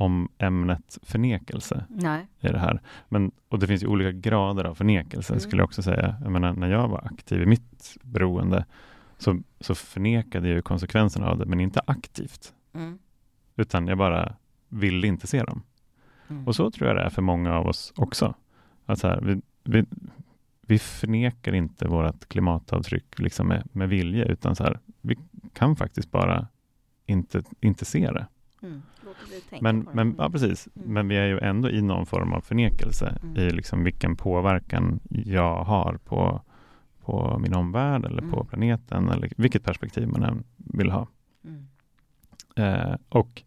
om 0.00 0.28
ämnet 0.38 0.98
förnekelse 1.02 1.84
Nej. 1.88 2.26
i 2.40 2.48
det 2.48 2.58
här. 2.58 2.80
Men, 3.08 3.30
och 3.48 3.58
det 3.58 3.66
finns 3.66 3.82
ju 3.82 3.86
olika 3.86 4.12
grader 4.12 4.64
av 4.64 4.74
förnekelse 4.74 5.32
Mm. 5.32 5.40
skulle 5.40 5.60
jag 5.60 5.66
också 5.66 5.82
säga. 5.82 6.16
Jag 6.22 6.32
menar, 6.32 6.52
när 6.52 6.70
jag 6.70 6.88
var 6.88 7.04
aktiv 7.12 7.42
i 7.42 7.46
mitt 7.46 7.96
beroende 8.02 8.64
så, 9.18 9.40
så 9.60 9.74
förnekade 9.74 10.48
jag 10.48 10.54
ju 10.56 10.62
konsekvenserna 10.62 11.26
av 11.28 11.38
det, 11.38 11.46
men 11.46 11.60
inte 11.60 11.80
aktivt. 11.86 12.54
Mm. 12.74 12.98
Utan 13.56 13.86
jag 13.86 13.98
bara 13.98 14.36
ville 14.68 15.06
inte 15.06 15.26
se 15.26 15.42
dem. 15.42 15.62
Mm. 16.28 16.46
Och 16.46 16.56
så 16.56 16.70
tror 16.70 16.88
jag 16.88 16.96
det 16.96 17.02
är 17.02 17.10
för 17.10 17.22
många 17.22 17.54
av 17.54 17.66
oss 17.66 17.92
också. 17.96 18.34
Att 18.86 18.98
så 18.98 19.08
här, 19.08 19.20
vi, 19.20 19.40
vi, 19.64 19.84
vi 20.60 20.78
förnekar 20.78 21.52
inte 21.54 21.88
vårt 21.88 22.28
klimatavtryck 22.28 23.18
liksom 23.18 23.48
med, 23.48 23.68
med 23.72 23.88
vilja, 23.88 24.24
utan 24.24 24.56
så 24.56 24.64
här, 24.64 24.78
vi 25.00 25.16
kan 25.52 25.76
faktiskt 25.76 26.10
bara 26.10 26.46
inte, 27.06 27.42
inte 27.60 27.84
se 27.84 28.10
det. 28.10 28.26
Mm. 28.62 28.82
Men, 29.60 29.88
men, 29.92 30.14
ja, 30.18 30.30
precis. 30.30 30.68
Mm. 30.76 30.92
men 30.92 31.08
vi 31.08 31.16
är 31.16 31.26
ju 31.26 31.38
ändå 31.38 31.70
i 31.70 31.82
någon 31.82 32.06
form 32.06 32.32
av 32.32 32.40
förnekelse 32.40 33.18
Mm. 33.22 33.36
i 33.36 33.50
liksom 33.50 33.84
vilken 33.84 34.16
påverkan 34.16 35.00
jag 35.08 35.64
har 35.64 35.98
på, 36.04 36.40
på 37.04 37.38
min 37.38 37.54
omvärld 37.54 38.04
eller 38.04 38.22
på 38.22 38.36
Mm. 38.36 38.46
planeten 38.46 39.08
eller 39.08 39.30
vilket 39.36 39.64
perspektiv 39.64 40.08
man 40.08 40.22
än 40.22 40.44
vill 40.56 40.90
ha. 40.90 41.06
Mm. 41.44 41.66
Eh, 42.56 42.96
och 43.08 43.42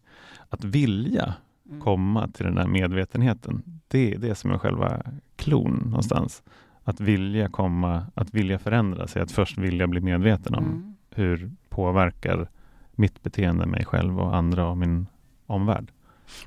att 0.48 0.64
vilja 0.64 1.34
Mm. 1.70 1.80
komma 1.80 2.28
till 2.28 2.44
den 2.46 2.58
här 2.58 2.66
medvetenheten, 2.66 3.62
det 3.88 4.14
är 4.14 4.18
det 4.18 4.34
som 4.34 4.50
är 4.50 4.58
själva 4.58 5.02
klon 5.36 5.82
någonstans. 5.84 6.42
Att 6.84 7.00
vilja 7.00 7.48
komma, 7.48 8.06
att 8.14 8.34
vilja 8.34 8.58
förändra 8.58 9.06
sig, 9.06 9.22
att 9.22 9.32
först 9.32 9.58
vilja 9.58 9.86
bli 9.86 10.00
medveten 10.00 10.54
om 10.54 10.64
Mm. 10.64 10.94
hur 11.10 11.50
påverkar 11.68 12.48
mitt 12.96 13.22
beteende 13.22 13.66
mig 13.66 13.84
själv 13.84 14.20
och 14.20 14.36
andra 14.36 14.68
och 14.68 14.76
min 14.76 15.06
omvärld. 15.46 15.92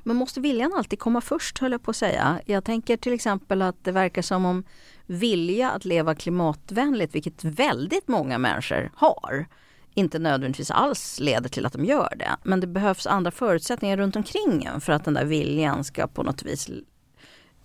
Men 0.02 0.16
måste 0.16 0.40
viljan 0.40 0.72
alltid 0.76 0.98
komma 0.98 1.20
först 1.20 1.58
höll 1.58 1.72
jag 1.72 1.82
på 1.82 1.90
att 1.90 1.96
säga. 1.96 2.40
Jag 2.44 2.64
tänker 2.64 2.96
till 2.96 3.12
exempel 3.12 3.62
att 3.62 3.84
det 3.84 3.92
verkar 3.92 4.22
som 4.22 4.44
om 4.44 4.64
vilja 5.06 5.70
att 5.70 5.84
leva 5.84 6.14
klimatvänligt, 6.14 7.14
vilket 7.14 7.44
väldigt 7.44 8.08
många 8.08 8.38
människor 8.38 8.90
har, 8.94 9.46
inte 9.94 10.18
nödvändigtvis 10.18 10.70
alls 10.70 11.20
leder 11.20 11.48
till 11.48 11.66
att 11.66 11.72
de 11.72 11.84
gör 11.84 12.14
det. 12.18 12.36
Men 12.42 12.60
det 12.60 12.66
behövs 12.66 13.06
andra 13.06 13.30
förutsättningar 13.30 13.96
runt 13.96 14.16
omkring 14.16 14.64
en 14.64 14.80
för 14.80 14.92
att 14.92 15.04
den 15.04 15.14
där 15.14 15.24
viljan 15.24 15.84
ska 15.84 16.06
på 16.06 16.22
något 16.22 16.42
vis 16.42 16.70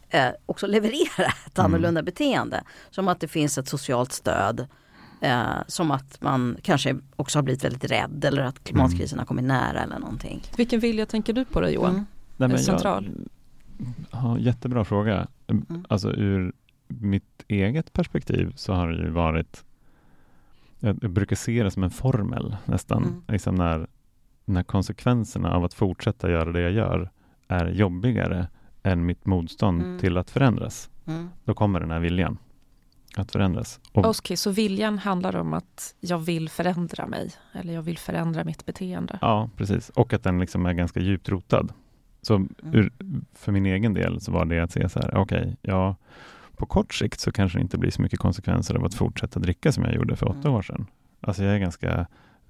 eh, 0.09 0.29
också 0.45 0.67
leverera 0.67 1.25
ett 1.45 1.59
Mm. 1.59 1.65
annorlunda 1.65 2.03
beteende. 2.03 2.63
Som 2.89 3.07
att 3.07 3.19
det 3.19 3.27
finns 3.27 3.57
ett 3.57 3.67
socialt 3.67 4.11
stöd. 4.11 4.67
Eh, 5.23 5.63
som 5.67 5.91
att 5.91 6.21
man 6.21 6.57
kanske 6.61 6.95
också 7.15 7.37
har 7.37 7.43
blivit 7.43 7.63
väldigt 7.63 7.91
rädd 7.91 8.25
eller 8.25 8.41
att 8.41 8.63
klimatkrisen 8.63 9.19
har 9.19 9.25
kommit 9.25 9.45
nära 9.45 9.79
eller 9.83 9.99
någonting. 9.99 10.41
Vilken 10.57 10.79
vilja 10.79 11.05
tänker 11.05 11.33
du 11.33 11.45
på 11.45 11.61
då 11.61 11.69
Johan? 11.69 11.91
Mm. 11.91 12.05
Nej, 12.37 12.49
men 12.49 12.59
Central. 12.59 13.09
Jag, 13.77 13.87
ja, 14.11 14.37
jättebra 14.39 14.85
fråga. 14.85 15.27
Mm. 15.47 15.85
Alltså 15.89 16.11
ur 16.11 16.53
mitt 16.87 17.43
eget 17.47 17.93
perspektiv 17.93 18.53
så 18.55 18.73
har 18.73 18.87
det 18.87 18.97
ju 18.97 19.09
varit 19.09 19.63
jag, 20.79 20.99
jag 21.01 21.11
brukar 21.11 21.35
se 21.35 21.63
det 21.63 21.71
som 21.71 21.83
en 21.83 21.91
formel 21.91 22.55
nästan. 22.65 23.03
Mm. 23.03 23.21
Liksom 23.27 23.55
när, 23.55 23.87
när 24.45 24.63
konsekvenserna 24.63 25.53
av 25.53 25.63
att 25.63 25.73
fortsätta 25.73 26.31
göra 26.31 26.51
det 26.51 26.61
jag 26.61 26.71
gör 26.71 27.11
är 27.47 27.65
jobbigare 27.65 28.47
än 28.83 29.05
mitt 29.05 29.25
motstånd 29.25 29.81
Mm. 29.81 29.99
till 29.99 30.17
att 30.17 30.29
förändras. 30.29 30.89
Mm. 31.05 31.29
Då 31.43 31.53
kommer 31.53 31.79
den 31.79 31.91
här 31.91 31.99
viljan 31.99 32.37
att 33.17 33.31
förändras. 33.31 33.79
Okej, 33.91 34.37
så 34.37 34.51
viljan 34.51 34.97
handlar 34.97 35.35
om 35.35 35.53
att 35.53 35.95
jag 35.99 36.17
vill 36.17 36.49
förändra 36.49 37.07
mig 37.07 37.31
eller 37.53 37.73
jag 37.73 37.81
vill 37.81 37.97
förändra 37.97 38.43
mitt 38.43 38.65
beteende. 38.65 39.19
Ja, 39.21 39.49
precis. 39.57 39.89
Och 39.89 40.13
att 40.13 40.23
den 40.23 40.39
liksom 40.39 40.65
är 40.65 40.73
ganska 40.73 40.99
djupt 40.99 41.29
rotad. 41.29 41.73
Så 42.21 42.35
Mm. 42.35 42.49
ur, 42.71 42.91
för 43.33 43.51
min 43.51 43.65
egen 43.65 43.93
del 43.93 44.21
så 44.21 44.31
var 44.31 44.45
det 44.45 44.59
att 44.59 44.71
se 44.71 44.89
så 44.89 44.99
här, 44.99 45.15
okej, 45.17 45.57
ja, 45.61 45.95
på 46.55 46.65
kort 46.65 46.93
sikt 46.93 47.19
så 47.19 47.31
kanske 47.31 47.57
det 47.57 47.61
inte 47.61 47.77
blir 47.77 47.91
så 47.91 48.01
mycket 48.01 48.19
konsekvenser 48.19 48.75
av 48.75 48.85
att 48.85 48.93
fortsätta 48.93 49.39
dricka 49.39 49.71
som 49.71 49.83
jag 49.83 49.95
gjorde 49.95 50.15
för 50.15 50.27
åtta 50.29 50.39
Mm. 50.39 50.53
år 50.53 50.61
sedan. 50.61 50.85
Alltså 51.21 51.43
jag 51.43 51.55
är 51.55 51.59
ganska 51.59 52.07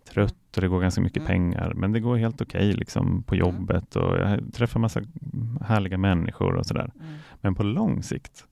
trött 0.10 0.36
och 0.56 0.62
det 0.62 0.68
går 0.68 0.82
ganska 0.82 1.02
mycket 1.02 1.18
Mm. 1.18 1.28
pengar, 1.28 1.74
men 1.76 1.92
det 1.92 2.00
går 2.00 2.18
helt 2.18 2.42
okej 2.42 2.74
liksom 2.74 3.24
på 3.24 3.36
jobbet 3.36 3.96
och 3.96 4.18
jag 4.18 4.40
träffar 4.54 4.80
massa 4.80 5.02
härliga 5.62 5.98
människor 5.98 6.56
och 6.56 6.66
sådär. 6.66 6.92
Mm. 7.00 7.14
Men 7.42 7.56
på 7.56 7.64
lång 7.64 8.04
sikt 8.04 8.46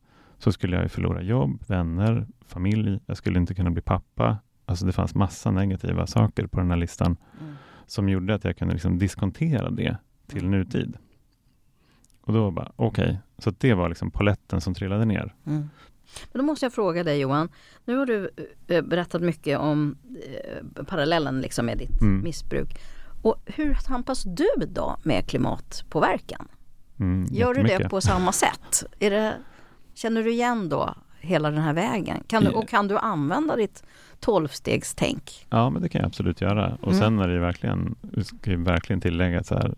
så 0.43 0.51
skulle 0.51 0.77
jag 0.81 0.91
förlora 0.91 1.21
jobb, 1.21 1.63
vänner, 1.67 2.27
familj. 2.45 2.99
Jag 3.05 3.17
skulle 3.17 3.39
inte 3.39 3.53
kunna 3.55 3.69
bli 3.71 3.81
pappa. 3.81 4.37
Alltså 4.65 4.85
det 4.85 4.91
fanns 4.91 5.15
massa 5.15 5.51
negativa 5.51 6.07
saker 6.07 6.47
på 6.47 6.59
den 6.59 6.69
här 6.69 6.77
listan 6.77 7.17
Mm. 7.41 7.53
som 7.87 8.09
gjorde 8.09 8.35
att 8.35 8.43
jag 8.43 8.57
kunde 8.57 8.73
liksom 8.73 8.99
diskontera 8.99 9.69
det 9.69 9.97
till 10.27 10.45
Mm. 10.45 10.51
nutid. 10.51 10.97
Och 12.21 12.33
då 12.33 12.51
bara, 12.51 12.71
okej, 12.75 13.19
så 13.37 13.49
att 13.49 13.59
det 13.59 13.73
var 13.73 13.89
liksom 13.89 14.11
poletten 14.11 14.61
som 14.61 14.73
trillade 14.73 15.05
ner. 15.05 15.35
Mm. 15.45 15.69
Men 16.31 16.39
då 16.39 16.43
måste 16.43 16.65
jag 16.65 16.73
fråga 16.73 17.03
dig 17.03 17.19
Johan, 17.19 17.49
nu 17.85 17.97
har 17.97 18.05
du 18.05 18.29
eh, 18.67 18.81
berättat 18.81 19.21
mycket 19.21 19.59
om 19.59 19.97
eh, 20.75 20.83
parallellen 20.83 21.41
liksom 21.41 21.65
med 21.65 21.77
ditt 21.77 22.01
Mm. 22.01 22.23
missbruk. 22.23 22.79
Och 23.23 23.41
hur 23.45 23.73
tampas 23.73 24.23
du 24.23 24.47
då 24.67 24.97
med 25.03 25.27
klimatpåverkan? 25.27 26.47
Mm, 26.99 27.25
Gör 27.31 27.53
du 27.53 27.63
det 27.63 27.89
på 27.89 28.01
samma 28.01 28.31
sätt? 28.31 28.83
Är 28.99 29.09
det, 29.11 29.33
känner 29.93 30.23
du 30.23 30.31
igen 30.31 30.69
då 30.69 30.93
hela 31.19 31.51
den 31.51 31.61
här 31.61 31.73
vägen? 31.73 32.23
Kan 32.27 32.43
du, 32.43 32.49
och 32.49 32.67
kan 32.69 32.87
du 32.87 32.97
använda 32.97 33.55
ditt 33.55 33.83
tolvstegstänk? 34.19 35.45
Ja, 35.49 35.69
men 35.69 35.81
det 35.81 35.89
kan 35.89 35.99
jag 36.01 36.07
absolut 36.07 36.41
göra. 36.41 36.77
Och 36.81 36.87
Mm. 36.93 36.99
sen 36.99 37.19
är 37.19 37.27
det 37.27 37.39
verkligen, 37.39 37.95
vi 38.01 38.23
ska 38.23 38.51
ju 38.51 38.63
verkligen 38.63 39.01
tillägga 39.01 39.43
så 39.43 39.55
här, 39.55 39.75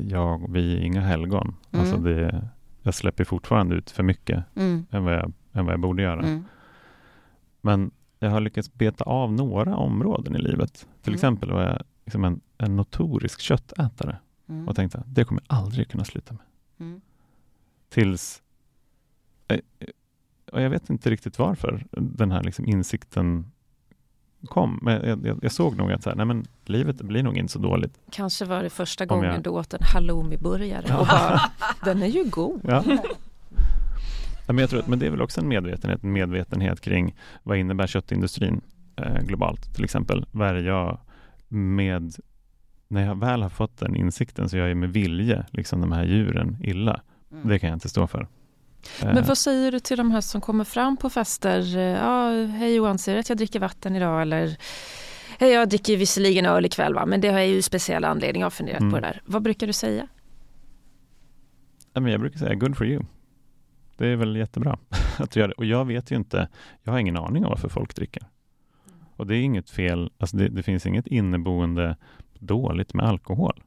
jag, 0.00 0.52
vi 0.52 0.76
är 0.76 0.80
inga 0.80 1.00
helgon. 1.00 1.54
Mm. 1.70 1.80
Alltså 1.80 1.96
det, 2.00 2.48
jag 2.82 2.94
släpper 2.94 3.24
fortfarande 3.24 3.74
ut 3.74 3.90
för 3.90 4.02
mycket 4.02 4.44
Mm. 4.56 4.86
än 4.90 5.04
vad 5.04 5.14
jag, 5.14 5.32
än 5.52 5.64
vad 5.64 5.72
jag 5.72 5.80
borde 5.80 6.02
göra. 6.02 6.22
Mm. 6.22 6.44
Men 7.60 7.90
jag 8.18 8.30
har 8.30 8.40
lyckats 8.40 8.74
beta 8.74 9.04
av 9.04 9.32
några 9.32 9.76
områden 9.76 10.36
i 10.36 10.38
livet. 10.38 10.72
Till 11.02 11.10
Mm. 11.12 11.14
exempel 11.14 11.52
var 11.52 11.62
jag 11.62 11.82
liksom 12.04 12.24
en, 12.24 12.40
en 12.58 12.76
notorisk 12.76 13.40
köttätare 13.40 14.16
Mm. 14.48 14.68
och 14.68 14.76
tänkte 14.76 14.98
att 14.98 15.14
det 15.14 15.24
kommer 15.24 15.42
jag 15.48 15.58
aldrig 15.58 15.88
kunna 15.90 16.04
sluta 16.04 16.32
med. 16.34 16.42
Mm. 16.86 17.00
Tills... 17.88 18.42
eh, 19.48 19.58
eh, 19.78 19.86
Och 20.52 20.62
jag 20.62 20.70
vet 20.70 20.90
inte 20.90 21.10
riktigt 21.10 21.38
varför 21.38 21.86
den 21.92 22.30
här 22.32 22.42
liksom 22.42 22.64
insikten 22.66 23.52
kom. 24.48 24.78
Men 24.82 25.08
jag, 25.08 25.26
jag, 25.26 25.38
jag 25.42 25.52
såg 25.52 25.76
nog 25.76 25.92
att 25.92 26.02
så 26.02 26.10
här, 26.10 26.16
nej 26.16 26.26
men, 26.26 26.44
livet 26.64 26.96
blir 27.02 27.22
nog 27.22 27.36
inte 27.36 27.52
så 27.52 27.58
dåligt. 27.58 27.98
Kanske 28.10 28.44
var 28.44 28.62
det 28.62 28.70
första 28.70 29.06
gången 29.06 29.32
jag- 29.34 29.42
du 29.42 29.50
åt 29.50 29.74
en 29.74 29.80
halloumi-burgare 29.94 30.84
Ja. 30.88 30.98
och 31.00 31.06
bara, 31.06 31.40
den 31.84 32.02
är 32.02 32.06
ju 32.06 32.24
god. 32.30 32.60
Ja. 32.64 32.82
Ja, 34.46 34.52
men, 34.52 34.58
jag 34.58 34.70
tror 34.70 34.80
att, 34.80 34.86
men 34.88 34.98
det 34.98 35.06
är 35.06 35.10
väl 35.10 35.22
också 35.22 35.40
en 35.40 35.48
medvetenhet, 35.48 36.04
en 36.04 36.12
medvetenhet 36.12 36.80
kring 36.80 37.14
vad 37.42 37.58
innebär 37.58 37.86
köttindustrin 37.86 38.60
eh, 38.96 39.22
globalt 39.22 39.74
till 39.74 39.84
exempel. 39.84 40.26
Vad 40.32 40.48
är 40.48 40.54
det 40.54 40.60
jag 40.60 40.98
med, 41.48 42.14
när 42.88 43.06
jag 43.06 43.20
väl 43.20 43.42
har 43.42 43.48
fått 43.50 43.78
den 43.78 43.96
insikten 43.96 44.48
så 44.48 44.56
gör 44.56 44.66
jag 44.68 44.76
med 44.76 44.92
vilje 44.92 45.46
liksom 45.50 45.80
de 45.80 45.92
här 45.92 46.04
djuren 46.04 46.56
illa. 46.62 47.00
Mm. 47.32 47.48
Det 47.48 47.58
kan 47.58 47.68
jag 47.68 47.76
inte 47.76 47.88
stå 47.88 48.06
för. 48.06 48.26
Eh, 49.02 49.14
Men 49.14 49.24
vad 49.24 49.38
säger 49.38 49.72
du 49.72 49.80
till 49.80 49.96
de 49.96 50.10
här 50.10 50.20
som 50.20 50.40
kommer 50.40 50.64
fram 50.64 50.96
på 50.96 51.10
fester? 51.10 51.76
Eh, 51.76 51.82
Ja, 51.82 52.30
hej 52.46 52.74
Johan, 52.74 52.98
ser 52.98 53.14
du 53.14 53.20
att 53.20 53.28
jag 53.28 53.38
dricker 53.38 53.60
vatten 53.60 53.96
idag? 53.96 54.22
Eller 54.22 54.56
hej, 55.38 55.50
jag 55.52 55.68
dricker 55.68 55.96
visserligen 55.96 56.46
öl 56.46 56.64
ikväll, 56.66 56.94
va? 56.94 57.06
men 57.06 57.20
det 57.20 57.28
har 57.28 57.38
jag 57.38 57.48
ju 57.48 57.62
speciell 57.62 58.04
anledning. 58.04 58.40
Jag 58.40 58.46
har 58.46 58.50
funderat 58.50 58.80
Mm. 58.80 58.92
på 58.92 59.00
det 59.00 59.06
där. 59.06 59.22
Vad 59.24 59.42
brukar 59.42 59.66
du 59.66 59.72
säga? 59.72 60.08
Jag 61.92 62.20
brukar 62.20 62.38
säga 62.38 62.54
good 62.54 62.76
for 62.76 62.86
you. 62.86 63.02
Det 63.96 64.06
är 64.06 64.16
väl 64.16 64.36
jättebra 64.36 64.78
att 65.18 65.30
du 65.30 65.40
gör 65.40 65.48
det. 65.48 65.54
Och 65.54 65.64
jag 65.64 65.84
vet 65.84 66.10
ju 66.10 66.16
inte, 66.16 66.48
jag 66.82 66.92
har 66.92 66.98
ingen 66.98 67.16
aning 67.16 67.44
om 67.44 67.48
varför 67.50 67.68
folk 67.68 67.94
dricker. 67.96 68.22
Och 69.16 69.26
det 69.26 69.36
är 69.36 69.40
inget 69.42 69.70
fel, 69.70 70.10
alltså 70.18 70.36
det, 70.36 70.48
det 70.48 70.62
finns 70.62 70.86
inget 70.86 71.06
inneboende 71.06 71.96
dåligt 72.38 72.94
med 72.94 73.06
alkohol. 73.06 73.62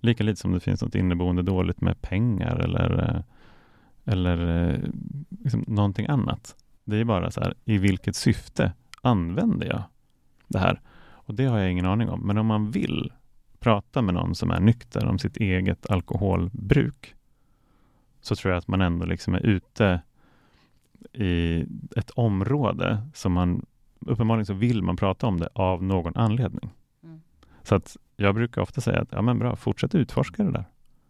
Lika 0.00 0.24
lite 0.24 0.40
som 0.40 0.52
det 0.52 0.60
finns 0.60 0.82
något 0.82 0.94
inneboende 0.94 1.42
dåligt 1.42 1.80
med 1.80 2.02
pengar 2.02 2.56
eller, 2.56 3.10
eh, 3.16 3.22
eller 4.04 4.68
eh, 4.70 4.78
liksom 5.28 5.64
någonting 5.66 6.06
annat. 6.06 6.56
Det 6.84 6.96
är 6.96 7.04
bara 7.04 7.30
så 7.30 7.40
här, 7.40 7.54
i 7.64 7.78
vilket 7.78 8.16
syfte 8.16 8.72
använder 9.02 9.66
jag 9.66 9.82
det 10.48 10.58
här? 10.58 10.80
Och 11.06 11.34
det 11.34 11.44
har 11.44 11.58
jag 11.58 11.70
ingen 11.70 11.86
aning 11.86 12.08
om. 12.08 12.20
Men 12.20 12.38
om 12.38 12.46
man 12.46 12.70
vill 12.70 13.12
prata 13.58 14.02
med 14.02 14.14
någon 14.14 14.34
som 14.34 14.50
är 14.50 14.60
nykter 14.60 15.06
om 15.06 15.18
sitt 15.18 15.36
eget 15.36 15.90
alkoholbruk 15.90 17.14
så 18.20 18.36
tror 18.36 18.52
jag 18.52 18.58
att 18.58 18.68
man 18.68 18.80
ändå 18.80 19.06
liksom 19.06 19.34
är 19.34 19.46
ute 19.46 20.00
i 21.12 21.66
ett 21.96 22.10
område 22.10 23.02
som 23.14 23.32
man 23.32 23.66
uppenbarligen 24.00 24.46
så 24.46 24.54
vill 24.54 24.82
man 24.82 24.96
prata 24.96 25.26
om 25.26 25.40
det 25.40 25.48
av 25.52 25.82
någon 25.82 26.16
anledning. 26.16 26.70
Mm. 27.02 27.20
Så 27.62 27.74
att 27.74 27.96
jag 28.16 28.34
brukar 28.34 28.62
ofta 28.62 28.80
säga 28.80 29.00
att 29.00 29.12
ja 29.12 29.22
men 29.22 29.38
bra, 29.38 29.56
fortsätt 29.56 29.94
utforska 29.94 30.44
det 30.44 30.50
där. 30.50 30.64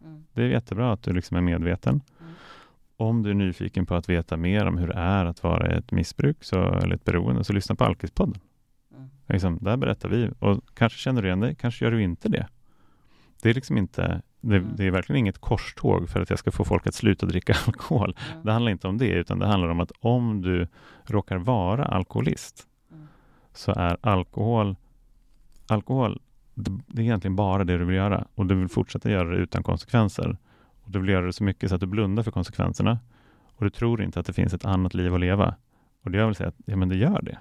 Mm. 0.05 0.25
Det 0.33 0.43
är 0.43 0.49
jättebra 0.49 0.93
att 0.93 1.03
du 1.03 1.13
liksom 1.13 1.37
är 1.37 1.41
medveten. 1.41 2.01
Om 2.97 3.23
du 3.23 3.31
är 3.31 3.35
nyfiken 3.35 3.87
på 3.87 3.95
att 3.95 4.09
veta 4.09 4.37
mer 4.37 4.67
om 4.67 4.79
hur 4.79 4.87
det 4.89 4.95
är 4.95 5.25
att 5.25 5.43
vara 5.43 5.67
ett 5.67 5.93
missbruk 5.93 6.45
så, 6.45 6.63
eller 6.73 6.95
ett 6.95 7.05
beroende, 7.05 7.45
så 7.45 7.53
lyssna 7.53 7.75
på 7.75 7.85
Alkispodden. 7.85 8.41
Mm. 8.97 9.09
Liksom, 9.29 9.59
där 9.61 9.77
berättar 9.77 10.09
vi 10.09 10.31
och 10.39 10.61
kanske 10.75 10.99
känner 10.99 11.23
du 11.23 11.29
igen 11.29 11.41
dig, 11.41 11.55
kanske 11.55 11.85
gör 11.85 11.93
du 11.93 12.03
inte 12.03 12.29
det. 12.29 12.47
Det 13.43 13.51
är 13.51 13.55
liksom 13.55 13.79
inte, 13.79 14.23
det, 14.41 14.57
Mm. 14.57 14.77
det 14.77 14.87
är 14.87 14.91
verkligen 14.91 15.19
inget 15.19 15.39
korståg 15.39 16.09
för 16.09 16.21
att 16.21 16.31
jag 16.31 16.39
ska 16.39 16.51
få 16.51 16.65
folk 16.65 16.87
att 16.87 16.95
sluta 16.95 17.27
dricka 17.27 17.55
alkohol. 17.67 18.17
Mm. 18.33 18.45
Det 18.45 18.53
handlar 18.53 18.73
inte 18.73 18.89
om 18.89 18.99
det, 18.99 19.09
utan 19.09 19.39
det 19.39 19.47
handlar 19.47 19.69
om 19.69 19.81
att 19.81 19.93
om 20.01 20.43
du 20.43 20.69
råkar 21.05 21.37
vara 21.37 21.85
alkoholist 21.85 22.67
Mm. 22.93 23.07
så 23.53 23.73
är 23.73 23.97
alkohol, 24.01 24.77
alkohol, 25.67 26.21
det, 26.55 26.71
det 26.87 27.03
är 27.03 27.05
egentligen 27.05 27.37
bara 27.37 27.65
det 27.65 27.79
du 27.79 27.85
vill 27.85 27.97
göra 27.97 28.25
och 28.35 28.47
du 28.47 28.55
vill 28.55 28.69
fortsätta 28.69 29.11
göra 29.11 29.29
det 29.31 29.37
utan 29.37 29.63
konsekvenser. 29.63 30.37
Och 30.85 30.91
Du 30.91 30.99
vill 31.01 31.09
göra 31.09 31.27
det 31.27 31.33
så 31.33 31.45
mycket 31.45 31.69
så 31.69 31.75
att 31.75 31.81
du 31.81 31.87
blundar 31.87 32.23
för 32.23 32.31
konsekvenserna 32.31 32.99
och 33.57 33.65
du 33.65 33.71
tror 33.71 34.03
inte 34.03 34.21
att 34.21 34.27
det 34.27 34.33
finns 34.33 34.55
ett 34.55 34.65
annat 34.65 34.95
liv 34.95 35.15
att 35.15 35.21
leva. 35.21 35.55
Och 36.03 36.11
det 36.11 36.19
jag 36.19 36.27
vill 36.27 36.35
säga 36.35 36.49
att, 36.49 36.57
ja 36.65 36.77
men 36.77 36.89
det 36.89 36.97
gör 36.97 37.23
det. 37.23 37.39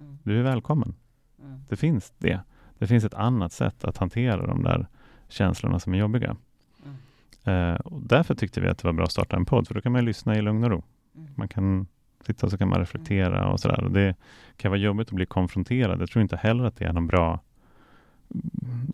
Mm. 0.00 0.18
Du 0.22 0.38
är 0.38 0.42
välkommen. 0.42 0.94
Mm. 1.42 1.60
Det 1.68 1.76
finns 1.76 2.12
det. 2.18 2.40
Det 2.78 2.86
finns 2.86 3.04
ett 3.04 3.14
annat 3.14 3.52
sätt 3.52 3.84
att 3.84 3.96
hantera 3.96 4.46
de 4.46 4.62
där 4.62 4.86
känslorna 5.28 5.78
som 5.78 5.94
är 5.94 5.98
jobbiga. 5.98 6.36
Mm. 6.84 7.74
Eh, 7.74 7.80
och 7.80 8.02
därför 8.02 8.34
tyckte 8.34 8.60
vi 8.60 8.68
att 8.68 8.78
det 8.78 8.88
var 8.88 8.92
bra 8.92 9.04
att 9.04 9.12
starta 9.12 9.36
en 9.36 9.44
podd, 9.44 9.68
för 9.68 9.74
då 9.74 9.80
kan 9.80 9.92
man 9.92 10.04
lyssna 10.04 10.36
i 10.36 10.42
lugn 10.42 10.64
och 10.64 10.70
ro. 10.70 10.82
Mm. 11.16 11.28
Man 11.34 11.48
kan 11.48 11.86
sitta 12.26 12.46
och 12.46 12.52
så 12.52 12.58
kan 12.58 12.68
man 12.68 12.78
reflektera 12.78 13.48
och 13.48 13.60
sådär. 13.60 13.84
Och 13.84 13.90
Det 13.90 14.14
kan 14.56 14.70
vara 14.70 14.80
jobbigt 14.80 15.08
att 15.08 15.14
bli 15.14 15.26
konfronterad. 15.26 16.00
Jag 16.00 16.10
tror 16.10 16.22
inte 16.22 16.36
heller 16.36 16.64
att 16.64 16.76
det 16.76 16.84
är 16.84 16.92
någon 16.92 17.06
bra, 17.06 17.40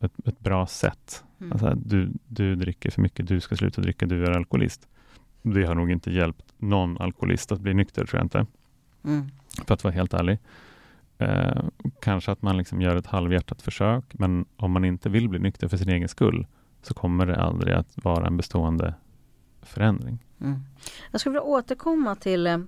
ett, 0.01 0.29
ett 0.29 0.41
bra 0.41 0.67
sätt. 0.67 1.25
Mm. 1.43 1.53
Alltså, 1.53 1.75
du, 1.75 2.13
du 2.29 2.55
dricker 2.55 2.91
för 2.91 3.03
mycket, 3.03 3.27
du 3.27 3.41
ska 3.41 3.57
sluta 3.57 3.81
dricka, 3.81 4.07
du 4.07 4.25
är 4.25 4.31
alkoholist. 4.31 4.89
det 5.43 5.65
har 5.65 5.75
nog 5.75 5.91
inte 5.91 6.11
hjälpt 6.11 6.53
någon 6.59 6.99
alkoholist 6.99 7.53
att 7.53 7.61
bli 7.61 7.75
nykter, 7.75 8.07
tror 8.07 8.19
jag 8.19 8.25
inte. 8.25 8.47
Mm. 9.05 9.31
För 9.67 9.75
att 9.75 9.85
vara 9.85 9.95
helt 9.95 10.15
ärlig. 10.15 10.39
Eh, 11.19 11.65
kanske 12.01 12.33
att 12.33 12.43
man 12.43 12.57
liksom 12.57 12.81
gör 12.81 12.97
ett 12.97 13.07
halvhjärtat 13.07 13.63
försök, 13.63 14.05
men 14.13 14.45
om 14.57 14.73
man 14.73 14.85
inte 14.85 15.09
vill 15.09 15.29
bli 15.29 15.39
nykter 15.39 15.69
för 15.69 15.77
sin 15.77 15.89
egen 15.89 16.09
skull, 16.09 16.47
så 16.83 16.95
kommer 16.95 17.27
det 17.27 17.37
aldrig 17.37 17.75
att 17.75 18.05
vara 18.05 18.27
en 18.27 18.37
bestående 18.37 18.95
förändring. 19.63 20.19
Mm. 20.41 20.61
Jag 21.11 21.21
skulle 21.21 21.33
vilja 21.33 21.43
återkomma 21.43 22.15
till 22.15 22.47
eh, 22.47 22.59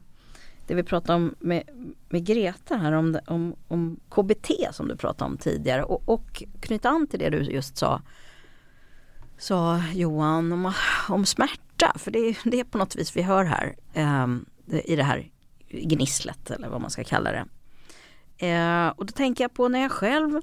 det 0.67 0.75
vi 0.75 0.83
pratade 0.83 1.17
om 1.17 1.35
med, 1.39 1.63
med 2.09 2.27
Greta 2.27 2.77
här 2.77 2.93
om, 2.93 3.19
om, 3.27 3.55
om 3.69 4.01
KBT 4.09 4.51
som 4.71 4.89
du 4.89 4.97
pratade 4.97 5.31
om 5.31 5.37
tidigare 5.37 5.83
och, 5.83 6.09
och 6.09 6.43
knyta 6.61 6.89
an 6.89 7.07
till 7.07 7.19
det 7.19 7.31
du 7.31 7.43
just 7.43 7.77
sa 7.77 8.03
sa 9.39 9.83
Johan 9.95 10.53
om, 10.53 10.73
om 11.09 11.27
smärta 11.27 11.93
för 11.99 12.11
det 12.11 12.19
är, 12.19 12.51
det 12.51 12.61
är 12.61 12.65
på 12.65 12.79
något 12.79 12.97
vis 12.97 13.17
vi 13.17 13.23
hör 13.23 13.45
här 13.45 13.75
eh, 13.93 14.27
i 14.85 14.97
det 14.97 15.03
här 15.03 15.31
gnisslet 15.69 16.51
eller 16.51 16.69
vad 16.69 16.81
man 16.81 16.91
ska 16.91 17.05
kalla 17.05 17.33
det. 17.33 17.45
Eh, 18.47 18.89
och 18.89 19.07
då 19.07 19.13
tänker 19.13 19.45
jag 19.45 19.55
på 19.55 19.69
när 19.69 19.81
jag 19.81 19.93
själv 19.93 20.41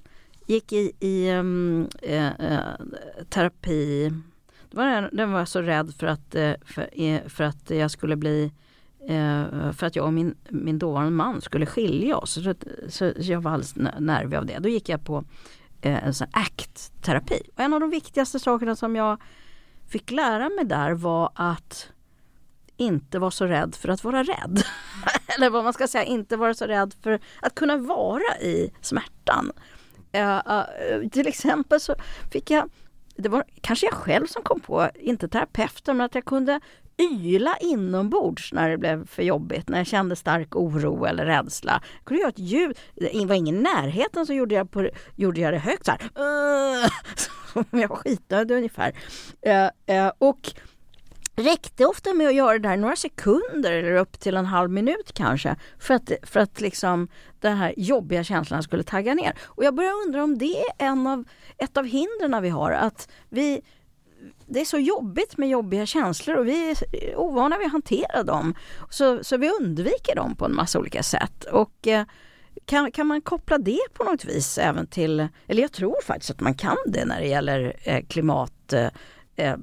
gick 0.48 0.74
i, 0.74 0.92
i 1.00 1.30
ehm, 1.30 1.88
eh, 2.02 2.28
eh, 2.28 2.60
terapi. 3.30 4.12
Då 4.70 4.78
var 4.78 4.88
jag, 4.88 5.10
den 5.12 5.32
var 5.32 5.46
så 5.46 5.62
rädd 5.62 5.94
för 5.98 6.08
att, 6.08 6.36
eh, 6.36 6.54
för, 6.66 7.02
eh, 7.02 7.22
för 7.28 7.44
att 7.44 7.70
jag 7.70 7.92
skulle 7.92 8.16
bli 8.16 8.52
för 9.74 9.84
att 9.84 9.96
jag 9.96 10.06
och 10.06 10.14
min, 10.14 10.36
min 10.50 10.80
dåvarande 10.80 11.12
man 11.12 11.42
skulle 11.42 11.66
skilja 11.66 12.18
oss. 12.18 12.32
Så, 12.34 12.54
så 12.90 13.14
jag 13.18 13.42
var 13.42 13.52
alldeles 13.52 13.76
nervig 14.00 14.38
av 14.38 14.46
det. 14.46 14.60
Då 14.60 14.70
gick 14.70 14.90
jag 14.90 15.06
på 15.06 15.24
Eh, 15.82 16.06
en 16.06 16.14
sån 16.14 16.28
ACT-terapi. 16.32 17.42
Och 17.56 17.60
en 17.60 17.74
av 17.74 17.80
de 17.80 17.90
viktigaste 17.90 18.40
sakerna 18.40 18.76
som 18.76 18.96
jag 18.96 19.22
fick 19.90 20.12
lära 20.12 20.50
mig 20.50 20.66
där 20.66 20.92
var 20.92 21.32
att 21.36 21.90
inte 22.78 23.20
vara 23.20 23.32
så 23.32 23.46
rädd 23.46 23.76
för 23.76 23.90
att 23.90 24.04
vara 24.04 24.24
rädd. 24.24 24.64
Eller 25.38 25.50
vad 25.50 25.64
man 25.64 25.74
ska 25.74 25.88
säga, 25.88 26.04
inte 26.04 26.38
vara 26.38 26.54
så 26.54 26.66
rädd 26.66 26.94
för 27.04 27.20
att 27.42 27.56
kunna 27.56 27.78
vara 27.78 28.38
i 28.42 28.72
smärtan. 28.82 29.52
Uh, 30.18 30.42
uh, 31.02 31.10
till 31.10 31.28
exempel 31.28 31.80
så 31.80 31.96
fick 32.32 32.52
jag, 32.52 32.70
det 33.16 33.30
var 33.30 33.44
kanske 33.62 33.86
jag 33.86 33.94
själv 33.94 34.28
som 34.28 34.44
kom 34.44 34.60
på, 34.60 34.90
inte 34.96 35.28
terapeuten, 35.28 35.98
men 35.98 36.06
att 36.06 36.16
jag 36.16 36.26
kunde 36.26 36.60
yla 37.04 37.58
inombords 37.58 38.54
när 38.54 38.70
det 38.70 38.78
blev 38.78 39.08
för 39.08 39.24
jobbigt, 39.24 39.70
när 39.70 39.78
jag 39.78 39.88
kände 39.88 40.16
stark 40.16 40.56
oro 40.56 41.06
eller 41.06 41.26
rädsla. 41.26 41.82
Jag 41.98 42.06
kunde 42.06 42.22
göra 42.22 42.30
ett 42.30 42.40
ljud, 42.40 42.78
det 42.96 43.26
var 43.26 43.36
ingen 43.36 43.56
i 43.56 43.62
närheten 43.62 44.26
så 44.26 44.34
gjorde 44.34 44.56
jag, 44.56 44.72
på, 44.72 44.90
gjorde 45.16 45.42
jag 45.42 45.54
det 45.54 45.60
högt 45.60 45.86
så 45.86 45.92
här. 45.92 46.00
Som 47.54 47.80
jag 47.80 47.88
var 47.88 47.96
skitnödig 47.96 48.56
ungefär. 48.56 48.94
Eh, 49.42 49.70
eh, 49.86 50.12
och 50.18 50.54
räckte 51.36 51.86
ofta 51.86 52.14
med 52.14 52.28
att 52.28 52.36
göra 52.36 52.54
det 52.60 52.70
där 52.70 52.78
några 52.78 52.96
sekunder 52.96 53.72
eller 53.72 53.96
upp 53.96 54.20
till 54.20 54.38
en 54.38 54.46
halv 54.46 54.70
minut 54.70 55.12
kanske 55.14 55.56
för 55.80 55.94
att, 55.94 56.12
för 56.24 56.40
att 56.40 56.62
liksom 56.62 57.08
den 57.40 57.58
här 57.58 57.74
jobbiga 57.78 58.24
känslan 58.24 58.64
skulle 58.64 58.84
tagga 58.84 59.14
ner. 59.14 59.34
Och 59.44 59.64
jag 59.64 59.76
börjar 59.76 59.94
undra 60.06 60.24
om 60.24 60.38
det 60.38 60.60
är 60.60 60.74
en 60.78 61.08
av, 61.08 61.24
ett 61.58 61.78
av 61.78 61.86
hindren 61.86 62.42
vi 62.42 62.50
har, 62.50 62.72
att 62.72 63.10
vi 63.30 63.62
det 64.54 64.62
är 64.62 64.66
så 64.66 64.78
jobbigt 64.78 65.38
med 65.38 65.50
jobbiga 65.50 65.86
känslor 65.86 66.38
och 66.38 66.48
vi 66.48 66.70
är 66.72 66.76
ovana 67.16 67.58
vid 67.58 67.66
att 67.66 67.72
hantera 67.72 68.24
dem. 68.24 68.56
Så, 68.90 69.24
så 69.24 69.38
vi 69.38 69.52
undviker 69.62 70.16
dem 70.16 70.36
på 70.36 70.46
en 70.46 70.56
massa 70.56 70.80
olika 70.80 71.04
sätt. 71.04 71.44
Och 71.44 71.88
eh, 71.88 72.06
kan, 72.66 72.92
kan 72.92 73.08
man 73.08 73.22
koppla 73.22 73.58
det 73.58 73.80
på 73.94 74.04
något 74.04 74.26
vis 74.26 74.58
även 74.58 74.88
till, 74.88 75.28
eller 75.48 75.62
jag 75.62 75.72
tror 75.72 76.02
faktiskt 76.06 76.32
att 76.32 76.40
man 76.40 76.54
kan 76.54 76.78
det 76.86 77.06
när 77.06 77.22
det 77.22 77.28
gäller 77.28 77.74
eh, 77.84 78.06
klimat, 78.06 78.74
eh, 78.74 78.88
eh 79.36 79.56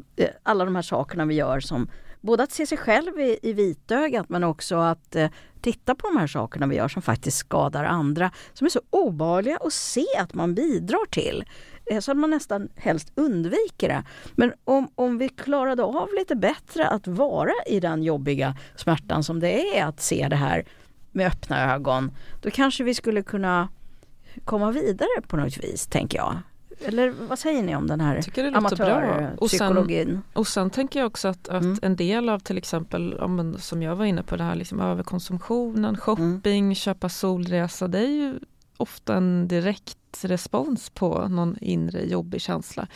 alla 0.42 0.64
de 0.64 0.74
här 0.74 0.82
sakerna 0.82 1.24
vi 1.24 1.34
gör 1.34 1.60
som 1.60 1.90
både 2.20 2.42
att 2.42 2.52
se 2.52 2.66
sig 2.66 2.78
själv 2.78 3.20
i, 3.20 3.38
i 3.42 3.52
vitögat 3.52 4.28
men 4.28 4.44
också 4.44 4.76
att 4.76 5.16
eh, 5.16 5.30
titta 5.60 5.94
på 5.94 6.08
de 6.08 6.16
här 6.16 6.26
sakerna 6.26 6.66
vi 6.66 6.76
gör 6.76 6.88
som 6.88 7.02
faktiskt 7.02 7.36
skadar 7.36 7.84
andra, 7.84 8.30
som 8.52 8.64
är 8.64 8.68
så 8.68 8.80
obehagliga 8.90 9.58
att 9.60 9.72
se 9.72 10.06
att 10.18 10.34
man 10.34 10.54
bidrar 10.54 11.06
till. 11.10 11.44
Eh, 11.90 12.00
så 12.00 12.10
att 12.10 12.16
man 12.16 12.30
nästan 12.30 12.68
helst 12.76 13.12
undviker 13.14 13.88
det. 13.88 14.04
Men 14.34 14.52
om, 14.64 14.88
om 14.94 15.18
vi 15.18 15.28
klarade 15.28 15.82
av 15.82 16.08
lite 16.18 16.36
bättre 16.36 16.88
att 16.88 17.06
vara 17.06 17.52
i 17.66 17.80
den 17.80 18.02
jobbiga 18.02 18.56
smärtan 18.76 19.24
som 19.24 19.40
det 19.40 19.78
är 19.78 19.84
att 19.84 20.00
se 20.00 20.28
det 20.30 20.36
här 20.36 20.64
med 21.12 21.26
öppna 21.26 21.74
ögon, 21.74 22.10
då 22.42 22.50
kanske 22.50 22.84
vi 22.84 22.94
skulle 22.94 23.22
kunna 23.22 23.68
komma 24.44 24.70
vidare 24.70 25.22
på 25.26 25.36
något 25.36 25.58
vis, 25.58 25.86
tänker 25.86 26.18
jag. 26.18 26.36
Eller 26.84 27.14
vad 27.28 27.38
säger 27.38 27.62
ni 27.62 27.76
om 27.76 27.86
den 27.86 28.00
här 28.00 28.22
amatörpsykologin? 28.54 30.20
Och, 30.32 30.40
och 30.40 30.46
sen 30.46 30.70
tänker 30.70 31.00
jag 31.00 31.06
också 31.06 31.28
att, 31.28 31.48
att 31.48 31.62
mm. 31.62 31.78
en 31.82 31.96
del 31.96 32.28
av 32.28 32.38
till 32.38 32.58
exempel, 32.58 33.14
om, 33.14 33.56
som 33.58 33.82
jag 33.82 33.96
var 33.96 34.04
inne 34.04 34.22
på, 34.22 34.36
det 34.36 34.44
här 34.44 34.54
liksom 34.54 34.80
överkonsumtionen, 34.80 35.96
shopping, 35.96 36.64
mm. 36.64 36.74
köpa 36.74 37.08
solresa, 37.08 37.88
det 37.88 37.98
är 37.98 38.10
ju 38.10 38.38
ofta 38.76 39.14
en 39.14 39.48
direkt 39.48 39.97
respons 40.20 40.90
på 40.90 41.28
någon 41.28 41.56
inre 41.60 42.04
jobbig 42.04 42.40
känsla. 42.40 42.86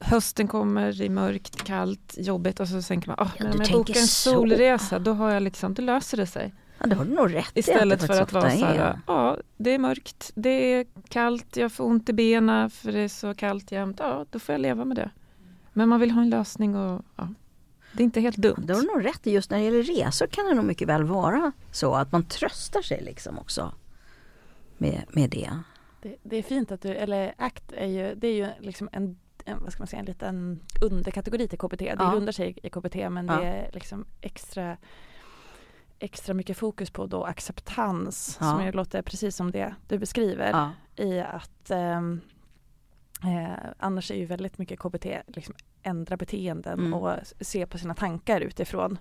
Hösten 0.00 0.48
kommer, 0.48 0.92
det 0.92 1.04
är 1.04 1.10
mörkt, 1.10 1.64
kallt, 1.64 2.14
jobbigt 2.16 2.60
och 2.60 2.68
så 2.68 2.82
tänker 2.82 3.08
man, 3.08 3.16
oh, 3.16 3.30
ja, 3.38 3.44
men 3.44 3.52
om 3.52 3.60
jag 3.60 3.72
bokar 3.72 4.00
en 4.00 4.06
solresa, 4.06 4.98
då 4.98 5.12
har 5.12 5.30
jag 5.30 5.42
liksom, 5.42 5.74
då 5.74 5.82
löser 5.82 6.16
det 6.16 6.26
sig. 6.26 6.54
Ja, 6.78 6.86
det 6.86 6.94
har 6.94 7.04
du 7.04 7.14
nog 7.14 7.34
rätt 7.34 7.52
Istället 7.54 8.06
för 8.06 8.22
att 8.22 8.32
vara 8.32 8.50
så 8.50 8.64
här, 8.64 8.98
ja 9.06 9.36
det 9.56 9.70
är 9.70 9.78
mörkt, 9.78 10.30
det 10.34 10.74
är 10.74 10.86
kallt, 11.08 11.56
jag 11.56 11.72
får 11.72 11.84
ont 11.84 12.08
i 12.08 12.12
benen 12.12 12.70
för 12.70 12.92
det 12.92 12.98
är 12.98 13.08
så 13.08 13.34
kallt 13.34 13.72
jämt. 13.72 13.96
Ja, 14.00 14.26
då 14.30 14.38
får 14.38 14.52
jag 14.52 14.60
leva 14.60 14.84
med 14.84 14.96
det. 14.96 15.10
Men 15.72 15.88
man 15.88 16.00
vill 16.00 16.10
ha 16.10 16.22
en 16.22 16.30
lösning 16.30 16.76
och 16.76 17.04
ja, 17.16 17.28
det 17.92 18.02
är 18.02 18.04
inte 18.04 18.20
helt 18.20 18.36
dumt. 18.36 18.62
Det 18.66 18.74
har 18.74 18.80
du 18.80 18.86
nog 18.86 19.04
rätt 19.04 19.26
Just 19.26 19.50
när 19.50 19.58
det 19.58 19.64
gäller 19.64 19.82
resor 19.82 20.26
kan 20.26 20.46
det 20.46 20.54
nog 20.54 20.64
mycket 20.64 20.88
väl 20.88 21.04
vara 21.04 21.52
så 21.72 21.94
att 21.94 22.12
man 22.12 22.24
tröstar 22.24 22.82
sig 22.82 23.02
liksom 23.02 23.38
också 23.38 23.72
med, 24.78 25.04
med 25.08 25.30
det. 25.30 25.50
Det. 26.02 26.16
det. 26.22 26.36
är 26.36 26.42
fint 26.42 26.72
att 26.72 26.80
du, 26.80 26.88
eller 26.88 27.34
ACT 27.38 27.72
är 27.72 27.86
ju, 27.86 28.14
det 28.14 28.28
är 28.28 28.34
ju 28.34 28.48
liksom 28.58 28.88
en, 28.92 29.18
en 29.44 29.62
vad 29.62 29.72
ska 29.72 29.80
man 29.80 29.86
säga, 29.86 30.00
en 30.00 30.06
liten 30.06 30.60
underkategori 30.82 31.48
till 31.48 31.58
KBT. 31.58 31.78
Det 31.78 31.96
ja. 31.98 32.10
grundar 32.12 32.32
sig 32.32 32.58
i 32.62 32.70
KBT 32.70 32.94
men 32.94 33.26
ja. 33.26 33.36
det 33.36 33.46
är 33.46 33.70
liksom 33.72 34.04
extra 34.20 34.76
extra 35.98 36.34
mycket 36.34 36.56
fokus 36.56 36.90
på 36.90 37.06
då 37.06 37.24
acceptans 37.24 38.38
ja. 38.40 38.50
som 38.50 38.64
ju 38.64 38.72
låter 38.72 39.02
precis 39.02 39.36
som 39.36 39.50
det 39.50 39.74
du 39.88 39.98
beskriver 39.98 40.70
i 40.96 41.20
att 41.20 41.70
ehm, 41.70 42.20
eh, 43.24 43.70
annars 43.78 44.10
är 44.10 44.14
ju 44.14 44.24
väldigt 44.24 44.58
mycket 44.58 44.78
KBT 44.78 45.06
liksom 45.26 45.54
ändra 45.82 46.16
beteenden 46.16 46.78
mm. 46.78 46.94
och 46.94 47.16
se 47.40 47.66
på 47.66 47.78
sina 47.78 47.94
tankar 47.94 48.40
utifrån. 48.40 48.98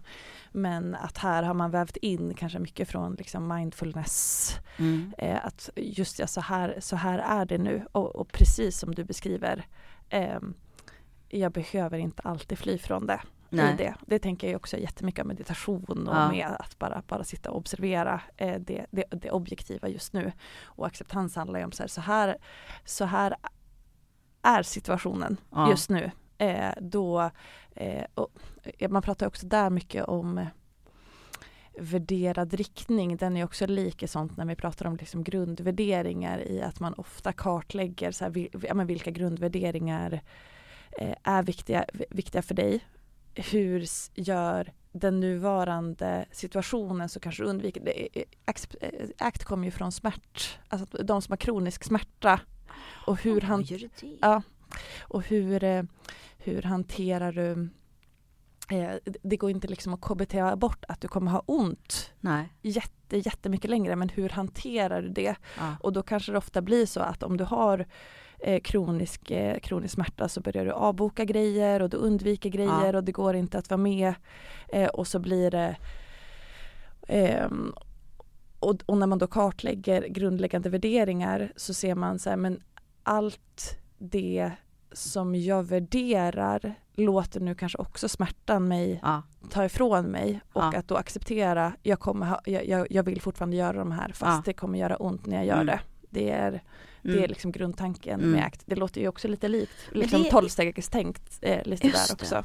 Men 0.52 0.96
att 0.96 1.18
här 1.18 1.44
har 1.44 1.54
man 1.54 1.72
vävt 1.72 1.98
in 1.98 2.34
kanske 2.34 2.60
mycket 2.60 2.90
från 2.90 3.16
liksom 3.16 3.48
mindfulness. 3.48 4.56
Mm. 4.78 5.14
Eh, 5.18 5.46
att 5.46 5.70
just 5.76 6.20
ja, 6.20 6.28
så 6.28 6.42
här, 6.42 6.78
så 6.80 6.96
här 6.96 7.20
är 7.20 7.46
det 7.46 7.58
nu 7.58 7.86
och, 7.92 8.16
och 8.16 8.32
precis 8.32 8.80
som 8.80 8.96
du 8.96 9.04
beskriver 9.04 9.66
eh, 10.10 10.40
jag 11.30 11.52
behöver 11.52 11.98
inte 11.98 12.22
alltid 12.22 12.58
fly 12.58 12.78
från 12.78 13.08
det. 13.08 13.22
Nej. 13.50 13.76
det. 13.78 13.96
det 14.08 14.20
tänker 14.20 14.48
jag 14.48 14.56
också 14.56 14.78
jättemycket 14.78 15.22
om 15.22 15.28
meditation 15.28 16.08
och 16.08 16.16
ja. 16.16 16.32
med 16.32 16.56
att 16.60 16.80
bara, 16.80 17.04
bara 17.08 17.24
sitta 17.24 17.52
och 17.52 17.58
observera 17.58 18.22
eh, 18.38 18.60
det, 18.60 18.86
det, 18.92 19.04
det, 19.10 19.32
objektiva 19.32 19.88
just 19.88 20.14
nu. 20.14 20.32
Och 20.64 20.88
acceptans 20.88 21.36
handlar 21.36 21.60
ju 21.60 21.66
om 21.66 21.72
så 21.72 21.84
här, 21.84 21.88
så 21.88 22.02
här, 22.02 22.38
så 22.86 23.06
här 23.06 23.36
är 24.42 24.64
situationen 24.64 25.38
ja. 25.50 25.70
just 25.70 25.90
nu. 25.90 26.12
Eh, 26.38 26.72
då, 26.82 27.32
eh, 27.76 28.06
och, 28.14 28.32
man 28.90 29.02
pratar 29.02 29.28
också 29.28 29.48
där 29.48 29.70
mycket 29.70 30.06
om 30.06 30.46
värderad 31.80 32.54
riktning, 32.54 33.18
den 33.18 33.38
är 33.38 33.44
också 33.44 33.68
lik 33.68 34.04
sånt 34.08 34.38
när 34.38 34.46
vi 34.46 34.56
pratar 34.56 34.86
om 34.86 34.96
liksom 34.96 35.24
grundvärderingar 35.24 36.48
i 36.48 36.62
att 36.62 36.80
man 36.80 36.94
ofta 36.94 37.34
kartlägger 37.34 38.12
så 38.12 38.26
här, 38.26 38.50
ja, 38.68 38.74
men 38.74 38.88
vilka 38.88 39.12
grundvärderingar 39.12 40.22
eh, 41.00 41.16
är 41.24 41.44
viktiga, 41.44 41.86
viktiga 42.10 42.42
för 42.42 42.56
dig 42.56 42.84
hur 43.36 43.86
gör 44.14 44.74
den 44.92 45.20
nuvarande 45.20 46.26
situationen 46.32 47.10
så 47.10 47.20
kanske 47.20 47.44
undviker 47.44 47.82
det. 47.82 48.24
ACT 49.18 49.44
kommer 49.44 49.66
ju 49.66 49.72
från 49.72 49.92
smärt, 49.92 50.60
alltså 50.68 51.04
de 51.04 51.22
som 51.22 51.32
har 51.32 51.38
kronisk 51.38 51.84
smärta. 51.84 52.40
Och 53.08 53.22
hur, 53.22 53.42
han, 53.42 53.66
ja, 54.22 54.42
och 55.02 55.24
hur, 55.24 55.64
eh, 55.64 55.84
hur 56.38 56.62
hanterar 56.62 57.32
du 57.32 57.70
eh, 58.78 58.96
det 59.24 59.38
går 59.38 59.50
inte 59.50 59.68
liksom 59.68 59.94
att 59.94 60.02
KBT 60.02 60.36
bort 60.58 60.86
att 60.88 61.02
du 61.02 61.08
kommer 61.08 61.32
ha 61.32 61.44
ont 61.46 62.14
Nej. 62.20 62.54
Jätte, 62.62 63.18
jättemycket 63.18 63.70
längre 63.70 63.96
men 63.96 64.10
hur 64.10 64.30
hanterar 64.30 65.02
du 65.02 65.10
det? 65.10 65.36
Ja. 65.58 65.76
Och 65.80 65.94
då 65.94 66.04
kanske 66.04 66.32
det 66.32 66.38
ofta 66.38 66.62
blir 66.62 66.86
så 66.86 67.00
att 67.00 67.24
om 67.24 67.38
du 67.38 67.44
har 67.44 67.86
eh, 68.40 68.62
kronisk, 68.62 69.32
kronisk 69.62 69.94
smärta 69.94 70.30
så 70.30 70.42
börjar 70.42 70.66
du 70.66 70.72
avboka 70.72 71.26
grejer 71.26 71.82
och 71.82 71.90
du 71.90 71.98
undviker 71.98 72.50
grejer 72.50 72.94
ja. 72.94 72.98
och 72.98 73.04
det 73.04 73.12
går 73.12 73.36
inte 73.36 73.58
att 73.58 73.70
vara 73.70 73.78
med. 73.78 74.14
Och 74.94 75.08
så 75.08 75.20
blir 75.20 75.52
det 75.52 75.78
ehm, 77.08 77.74
och, 78.62 78.84
och, 78.86 78.98
när 78.98 79.08
man 79.08 79.18
då 79.18 79.28
kartlägger 79.28 80.08
grundläggande 80.08 80.70
värderingar 80.70 81.52
så 81.56 81.74
ser 81.74 81.96
man 81.96 82.20
så 82.20 82.30
här, 82.30 82.38
men 82.38 82.60
allt 83.04 83.78
det 83.98 84.52
som 84.92 85.36
jag 85.36 85.64
värderar 85.64 86.74
låter 86.96 87.40
nu 87.40 87.56
kanske 87.56 87.78
också 87.78 88.10
smärtan 88.10 88.68
mig 88.68 89.00
Ja. 89.04 89.22
ta 89.50 89.66
ifrån 89.66 90.06
mig 90.06 90.42
och 90.54 90.64
Ja. 90.64 90.74
att 90.78 90.88
då 90.88 90.96
acceptera, 90.96 91.74
jag, 91.84 92.00
kommer 92.00 92.26
ha, 92.26 92.42
jag, 92.46 92.88
jag, 92.92 93.04
vill 93.04 93.22
fortfarande 93.22 93.58
göra 93.58 93.78
de 93.78 93.92
här 93.92 94.08
fast 94.10 94.22
Ja. 94.38 94.42
det 94.46 94.54
kommer 94.54 94.80
göra 94.80 94.96
ont 94.96 95.26
när 95.26 95.36
jag 95.38 95.46
gör 95.46 95.54
Mm. 95.62 95.66
det. 95.66 95.80
Det 96.10 96.30
är, 96.32 96.52
det 97.02 97.10
Mm. 97.12 97.24
är 97.24 97.28
liksom 97.28 97.52
grundtanken 97.52 98.20
Mm. 98.20 98.32
med 98.32 98.46
ACT. 98.46 98.62
Det 98.66 98.76
låter 98.76 99.02
ju 99.02 99.08
också 99.08 99.28
lite 99.28 99.48
likt, 99.48 99.72
liksom 99.92 100.24
det- 100.24 100.30
tolvstegstänkt 100.30 101.40
eh, 101.42 101.64
lite 101.66 101.88
där 101.88 101.94
det. 102.08 102.14
också. 102.14 102.44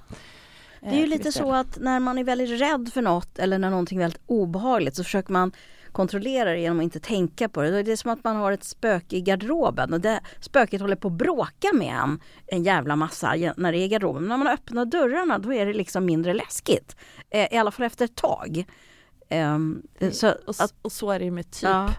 Det 0.81 0.87
är 0.89 0.95
ju 0.97 1.03
Eh, 1.03 1.09
lite 1.09 1.33
så 1.33 1.53
att 1.53 1.79
när 1.81 2.01
man 2.01 2.19
är 2.19 2.25
väldigt 2.25 2.61
rädd 2.61 2.91
för 2.95 3.03
något 3.03 3.39
eller 3.39 3.59
när 3.59 3.71
någonting 3.71 3.99
är 3.99 4.03
väldigt 4.03 4.23
obehagligt 4.27 4.97
så 4.97 5.05
försöker 5.05 5.33
man 5.33 5.53
kontrollera 5.97 6.51
det 6.51 6.59
genom 6.59 6.79
att 6.79 6.85
inte 6.85 7.01
tänka 7.01 7.49
på 7.49 7.63
det. 7.63 7.83
Det 7.83 7.93
är 7.93 7.97
som 7.97 8.11
att 8.11 8.25
man 8.25 8.37
har 8.37 8.53
ett 8.53 8.65
spöke 8.65 9.17
i 9.17 9.21
garderoben 9.21 9.93
och 9.93 10.01
det 10.01 10.21
spöket 10.41 10.81
håller 10.81 10.97
på 10.97 11.09
att 11.09 11.15
bråka 11.15 11.69
med 11.75 11.95
en 11.95 12.21
en 12.47 12.63
jävla 12.63 12.97
massa 12.97 13.35
när 13.57 13.73
det 13.73 13.79
är 13.79 13.85
i 13.85 13.89
garderoben. 13.89 14.23
Men 14.23 14.29
när 14.29 14.37
man 14.45 14.47
öppnar 14.55 14.85
dörrarna 14.85 15.39
då 15.39 15.53
är 15.53 15.67
det 15.67 15.73
liksom 15.73 16.05
mindre 16.05 16.35
läskigt. 16.35 16.97
Eh, 17.31 17.55
I 17.55 17.57
alla 17.57 17.71
fall 17.71 17.87
efter 17.87 18.05
ett 18.05 18.15
tag. 18.17 18.65
Ehm, 19.29 19.83
så 20.13 20.29
och, 20.47 20.55
att, 20.59 20.75
och 20.83 20.93
så 20.93 21.11
är 21.11 21.19
det 21.19 21.25
ju 21.25 21.31
med 21.31 21.51
typ, 21.51 21.63
ja, 21.63 21.93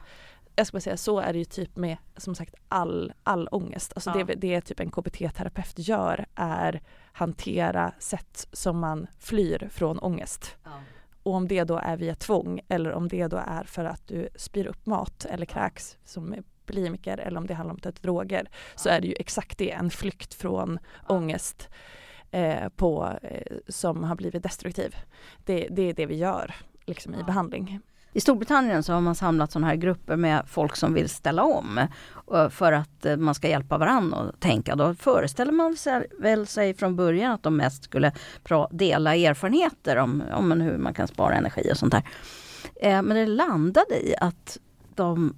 jag 0.55 0.67
ska 0.67 0.75
bara 0.75 0.81
säga 0.81 0.97
så 0.97 1.19
är 1.19 1.33
det 1.33 1.39
ju 1.39 1.45
typ 1.45 1.75
med 1.75 1.97
som 2.17 2.35
sagt 2.35 2.55
all, 2.67 3.13
all 3.23 3.47
ångest. 3.51 3.91
Alltså 3.95 4.09
Ja. 4.15 4.23
det, 4.23 4.33
det 4.35 4.61
typ 4.61 4.79
en 4.79 4.91
KBT-terapeut 4.91 5.73
gör 5.75 6.25
är 6.35 6.81
hantera 7.11 7.91
sätt 7.99 8.47
som 8.51 8.79
man 8.79 9.07
flyr 9.19 9.69
från 9.71 9.99
ångest. 9.99 10.55
Och 11.28 11.34
om 11.34 11.47
det 11.47 11.63
då 11.63 11.78
är 11.78 11.97
via 11.97 12.15
tvång 12.15 12.61
eller 12.67 12.91
om 12.91 13.07
det 13.07 13.28
då 13.28 13.38
är 13.38 13.63
för 13.63 13.86
att 13.86 14.07
du 14.07 14.30
spyr 14.36 14.67
upp 14.67 14.86
mat 14.86 15.25
eller 15.25 15.45
kräks 15.45 15.97
som 16.05 16.36
bulimiker 16.65 17.17
eller 17.17 17.39
om 17.39 17.47
det 17.47 17.53
handlar 17.53 17.71
om 17.71 17.78
att 17.78 17.84
ta 17.84 18.01
droger 18.01 18.49
så 18.75 18.89
är 18.89 19.01
det 19.01 19.07
ju 19.07 19.13
exakt 19.19 19.57
det, 19.57 19.71
en 19.71 19.89
flykt 19.89 20.34
från 20.34 20.80
ångest 21.07 21.69
eh, 22.32 22.69
på, 22.69 23.19
eh, 23.21 23.57
som 23.67 24.03
har 24.03 24.15
blivit 24.15 24.43
destruktiv. 24.43 24.95
Det, 25.45 25.67
det 25.71 25.82
är 25.82 25.93
det 25.93 26.05
vi 26.05 26.15
gör 26.15 26.55
liksom, 26.86 27.15
i 27.15 27.23
behandling. 27.23 27.80
I 28.18 28.22
Storbritannien 28.22 28.84
så 28.84 28.93
har 28.93 29.01
man 29.01 29.15
samlat 29.15 29.51
sådana 29.51 29.68
här 29.68 29.76
grupper 29.76 30.15
med 30.15 30.43
folk 30.47 30.76
som 30.76 30.93
vill 30.93 31.09
ställa 31.09 31.43
om 31.43 31.78
eh, 32.34 32.49
för 32.49 32.72
att 32.72 33.05
eh, 33.05 33.18
man 33.18 33.36
ska 33.36 33.47
hjälpa 33.47 33.78
varandra 33.78 34.18
att 34.18 34.39
tänka. 34.39 34.76
Då 34.76 34.93
föreställer 34.93 35.51
man 35.51 35.76
sig, 35.76 36.07
väl 36.20 36.47
sig 36.47 36.74
från 36.74 36.95
början 36.95 37.32
att 37.32 37.43
de 37.43 37.57
mest 37.57 37.84
skulle 37.84 38.11
dela 38.72 39.15
erfarenheter 39.15 39.97
om, 39.97 40.24
om 40.34 40.51
hur 40.51 40.78
man 40.78 40.93
kan 40.93 41.07
spara 41.07 41.36
energi 41.36 41.70
och 41.72 41.78
sånt 41.78 41.91
där. 41.91 42.03
Eh, 42.76 43.01
men 43.01 43.18
det 43.18 43.26
landade 43.26 44.07
i 44.07 44.15
att 44.22 44.57
de 44.95 45.36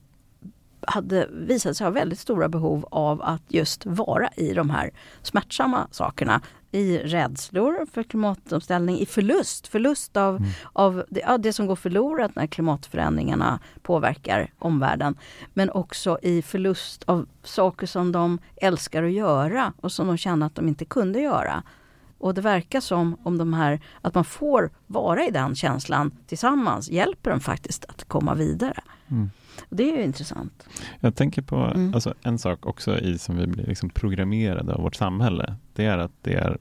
hade 0.88 1.28
visat 1.32 1.78
sig 1.78 1.86
ha 1.86 1.92
väldigt 1.92 2.20
stora 2.20 2.50
behov 2.50 2.88
av 2.92 3.22
att 3.22 3.42
just 3.48 3.86
vara 3.86 4.30
i 4.36 4.54
de 4.54 4.70
här 4.70 4.92
smärtsamma 5.22 5.88
sakerna. 5.92 6.42
I 6.72 6.98
rädslor 6.98 7.86
för 7.94 8.04
klimatomställning, 8.04 9.00
i 9.00 9.06
förlust, 9.06 9.68
förlust 9.68 10.18
av, 10.18 10.36
Mm. 10.36 10.50
av 10.74 11.04
det, 11.10 11.20
ja, 11.20 11.38
det 11.38 11.54
som 11.54 11.68
går 11.68 11.76
förlorat 11.76 12.36
när 12.36 12.48
klimatförändringarna 12.48 13.60
påverkar 13.82 14.54
omvärlden. 14.60 15.16
Men 15.54 15.70
också 15.70 16.20
i 16.22 16.42
förlust 16.42 17.04
av 17.04 17.26
saker 17.44 17.88
som 17.88 18.12
de 18.12 18.40
älskar 18.56 19.04
att 19.04 19.12
göra 19.12 19.74
och 19.82 19.92
som 19.92 20.08
de 20.08 20.18
känner 20.18 20.46
att 20.46 20.56
de 20.56 20.68
inte 20.68 20.86
kunde 20.86 21.20
göra. 21.22 21.64
Och 22.18 22.34
det 22.34 22.42
verkar 22.42 22.80
som 22.82 23.18
om 23.24 23.38
de 23.38 23.54
här, 23.54 23.82
att 24.02 24.16
man 24.16 24.26
får 24.26 24.70
vara 24.88 25.26
i 25.26 25.32
den 25.32 25.56
känslan 25.56 26.12
tillsammans 26.28 26.90
hjälper 26.90 27.32
dem 27.32 27.40
faktiskt 27.40 27.86
att 27.86 28.04
komma 28.04 28.34
vidare. 28.34 28.82
Mm. 29.08 29.30
Det 29.70 29.92
är 29.92 29.98
ju 29.98 30.04
intressant. 30.04 30.68
Jag 31.00 31.16
tänker 31.16 31.42
på 31.42 31.56
Mm. 31.56 31.94
alltså, 31.94 32.14
en 32.22 32.38
sak 32.40 32.66
också 32.66 33.00
i 33.00 33.18
som 33.18 33.38
vi 33.38 33.48
blir 33.48 33.66
liksom 33.66 33.90
programmerade 33.90 34.74
av 34.74 34.82
vårt 34.82 34.96
samhälle. 34.96 35.56
Det 35.74 35.86
är 35.86 35.98
att 35.98 36.12
det 36.22 36.34
är 36.34 36.58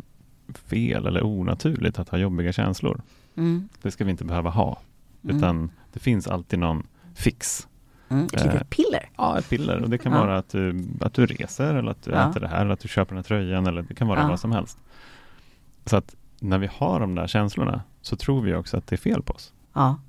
fel 0.55 1.07
eller 1.07 1.24
onaturligt 1.24 1.99
att 1.99 2.09
ha 2.09 2.18
jobbiga 2.18 2.53
känslor. 2.53 3.01
Mm. 3.36 3.68
Det 3.82 3.90
ska 3.90 4.05
vi 4.05 4.11
inte 4.11 4.24
behöva 4.24 4.51
ha. 4.51 4.80
Mm. 5.24 5.36
Utan 5.36 5.70
det 5.92 6.01
finns 6.01 6.26
alltid 6.28 6.59
någon 6.59 6.86
fix. 7.14 7.68
Mm. 8.09 8.24
Ett 8.24 8.34
Eh, 8.34 8.44
litet 8.53 8.70
piller. 8.70 9.11
Ja, 9.16 9.38
ett 9.38 9.49
piller. 9.49 9.80
Och 9.82 9.90
det 9.90 9.99
kan 9.99 10.12
Ja. 10.12 10.18
vara 10.20 10.38
att 10.38 10.49
du, 10.49 10.84
att 11.01 11.14
du 11.14 11.26
reser 11.26 11.74
eller 11.74 11.90
att 11.90 12.03
du 12.03 12.11
Ja. 12.11 12.30
äter 12.30 12.40
det 12.40 12.49
här 12.49 12.61
eller 12.61 12.70
att 12.72 12.80
du 12.80 12.88
köper 12.88 13.09
den 13.14 13.16
här 13.18 13.22
tröjan 13.22 13.66
eller 13.66 13.82
det 13.82 13.94
kan 13.94 14.09
vara 14.09 14.20
Ja. 14.20 14.28
vad 14.28 14.40
som 14.40 14.53
helst. 14.53 14.78
Så 15.84 15.96
att 15.96 16.16
när 16.40 16.59
vi 16.59 16.68
har 16.72 17.01
de 17.01 17.14
där 17.14 17.26
känslorna 17.26 17.82
så 18.03 18.16
tror 18.16 18.42
vi 18.42 18.55
också 18.55 18.76
att 18.76 18.86
det 18.86 18.94
är 18.94 18.99
fel 18.99 19.22
på 19.22 19.32
oss. 19.34 19.53
Ja. 19.72 20.01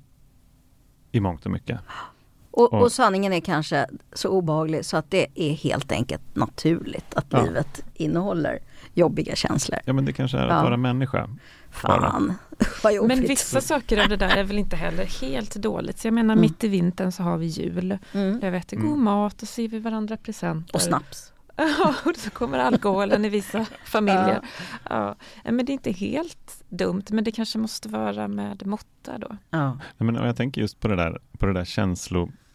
I 1.12 1.20
mångt 1.20 1.44
och 1.46 1.52
mycket. 1.52 1.80
Och, 2.50 2.72
Och- 2.72 2.82
och 2.82 2.92
sanningen 2.92 3.32
är 3.32 3.40
kanske 3.40 3.86
så 4.12 4.28
obehaglig 4.28 4.84
så 4.84 4.96
att 4.96 5.10
det 5.10 5.26
är 5.34 5.52
helt 5.52 5.92
enkelt 5.92 6.22
naturligt 6.36 7.14
att 7.14 7.26
Ja. 7.28 7.42
livet 7.44 7.84
innehåller 7.94 8.58
jobbiga 8.94 9.36
känslor. 9.36 9.78
Ja 9.84 9.92
men 9.92 10.04
det 10.04 10.12
kanske 10.12 10.38
är 10.38 10.46
att 10.46 10.56
Ja. 10.56 10.62
vara 10.62 10.76
människa. 10.76 11.28
Fan, 11.70 12.34
vad 12.82 12.94
jobbigt. 12.94 13.18
Men 13.18 13.28
vissa 13.28 13.60
saker 13.60 14.02
av 14.02 14.08
det 14.08 14.16
där 14.16 14.36
är 14.36 14.44
väl 14.44 14.58
inte 14.58 14.76
heller 14.76 15.04
helt 15.20 15.54
dåligt. 15.54 15.98
Så 15.98 16.06
jag 16.06 16.14
menar 16.14 16.34
Mm. 16.34 16.40
mitt 16.42 16.64
i 16.64 16.68
vintern 16.68 17.12
så 17.12 17.22
har 17.22 17.36
vi 17.38 17.46
jul. 17.46 17.98
Mm. 18.12 18.38
Jag 18.42 18.50
vet, 18.50 18.70
god 18.70 18.80
Mm. 18.84 19.04
mat 19.04 19.42
och 19.42 19.48
så 19.48 19.60
ger 19.60 19.68
vi 19.68 19.78
varandra 19.78 20.16
presenter. 20.16 20.74
Och 20.74 20.82
snaps. 20.82 21.32
Ja, 21.56 21.94
och 22.04 22.16
så 22.16 22.30
kommer 22.30 22.58
alkoholen 22.58 23.24
i 23.24 23.28
vissa 23.28 23.66
familjer. 23.84 24.40
Ja. 24.90 25.16
Men 25.44 25.56
det 25.66 25.72
är 25.72 25.74
inte 25.74 25.90
helt 25.92 26.62
dumt, 26.68 27.02
men 27.10 27.24
det 27.24 27.32
kanske 27.32 27.58
måste 27.58 27.88
vara 27.88 28.28
med 28.28 28.66
måtta 28.66 29.18
då. 29.18 29.36
Ja. 29.50 29.72
Nej, 29.72 30.12
men, 30.12 30.14
jag 30.14 30.36
tänker 30.36 30.60
just 30.60 30.80
på 30.80 30.88
det 30.88 30.96
där, 30.96 31.18
på 31.38 31.46
det 31.46 31.52
där 31.52 31.64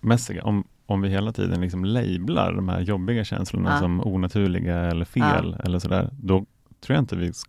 känslomässiga. 0.05 0.43
Om, 0.43 0.63
om 0.85 1.01
vi 1.01 1.09
hela 1.09 1.31
tiden 1.31 1.61
liksom 1.61 1.85
lablar 1.85 2.53
de 2.53 2.69
här 2.69 2.79
jobbiga 2.81 3.23
känslorna 3.23 3.69
Ja. 3.73 3.79
som 3.79 4.01
onaturliga 4.07 4.75
eller 4.79 5.05
fel 5.05 5.57
eller 5.63 5.79
sådär, 5.79 6.09
då 6.21 6.45
tror 6.81 6.95
jag 6.95 6.99
inte 7.01 7.15
vi 7.15 7.29
sk- 7.31 7.47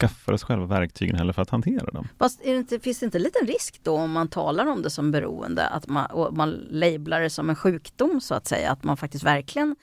skaffar 0.00 0.32
oss 0.32 0.42
själva 0.44 0.66
verktygen 0.66 1.16
heller 1.16 1.32
för 1.32 1.42
att 1.42 1.50
hantera 1.50 1.86
dem. 1.90 2.08
Fast 2.18 2.40
det 2.44 2.50
inte, 2.56 2.80
finns 2.80 2.98
det 3.00 3.04
inte 3.06 3.18
en 3.18 3.22
liten 3.22 3.46
risk 3.46 3.80
då 3.84 3.96
om 3.96 4.12
man 4.12 4.28
talar 4.28 4.66
om 4.66 4.82
det 4.82 4.90
som 4.90 5.10
beroende 5.10 5.66
att 5.68 5.88
man, 5.88 6.06
och 6.06 6.36
man 6.36 6.50
lablar 6.70 7.20
det 7.20 7.30
som 7.30 7.50
en 7.50 7.56
sjukdom 7.56 8.20
så 8.20 8.34
att 8.34 8.46
säga, 8.46 8.72
att 8.72 8.84
man 8.84 8.96
faktiskt 8.96 9.24
verkligen 9.24 9.76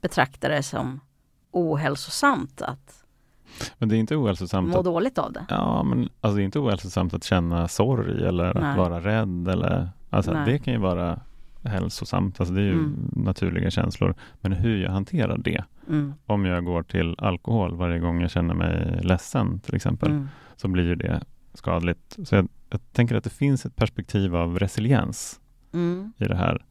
betraktar 0.00 0.48
det 0.50 0.62
som 0.62 1.00
ohälsosamt 1.52 2.62
att 2.62 3.04
Men 3.78 3.88
det 3.88 3.96
är 3.96 3.98
inte 3.98 4.16
ohälsosamt 4.16 4.68
må 4.68 4.78
att, 4.78 4.84
dåligt 4.84 5.18
av 5.18 5.32
det. 5.32 5.44
ja, 5.48 5.82
men, 5.82 6.08
alltså, 6.20 6.36
det 6.36 6.42
är 6.42 6.44
inte 6.44 6.58
ohälsosamt 6.58 7.14
att 7.14 7.24
känna 7.24 7.68
sorg 7.68 8.24
eller 8.26 8.54
Nej. 8.54 8.70
att 8.70 8.76
vara 8.78 9.00
rädd. 9.00 9.48
Eller, 9.48 9.88
alltså, 10.10 10.32
Nej. 10.32 10.52
det 10.52 10.58
kan 10.58 10.72
ju 10.74 10.80
vara 10.80 11.20
hälsosamt, 11.64 12.40
alltså, 12.40 12.54
det 12.54 12.60
är 12.60 12.64
ju 12.64 12.72
Mm. 12.72 13.10
naturliga 13.12 13.70
känslor. 13.70 14.14
Men 14.40 14.52
hur 14.52 14.76
jag 14.82 14.90
hanterar 14.90 15.38
det, 15.38 15.64
Mm. 15.88 16.14
om 16.26 16.44
jag 16.44 16.64
går 16.64 16.82
till 16.82 17.14
alkohol 17.18 17.76
varje 17.76 17.98
gång 17.98 18.20
jag 18.20 18.30
känner 18.30 18.54
mig 18.54 19.00
ledsen 19.02 19.60
till 19.60 19.74
exempel, 19.74 20.10
Mm. 20.10 20.28
så 20.56 20.68
blir 20.68 20.84
ju 20.84 20.94
det 20.94 21.22
skadligt. 21.54 22.18
Så 22.24 22.34
jag, 22.34 22.48
jag 22.70 22.80
tänker 22.92 23.14
att 23.16 23.24
det 23.24 23.30
finns 23.30 23.66
ett 23.66 23.76
perspektiv 23.76 24.36
av 24.36 24.58
resiliens 24.58 25.40
Mm. 25.72 26.12
i 26.18 26.24
det 26.24 26.36
här. 26.36 26.64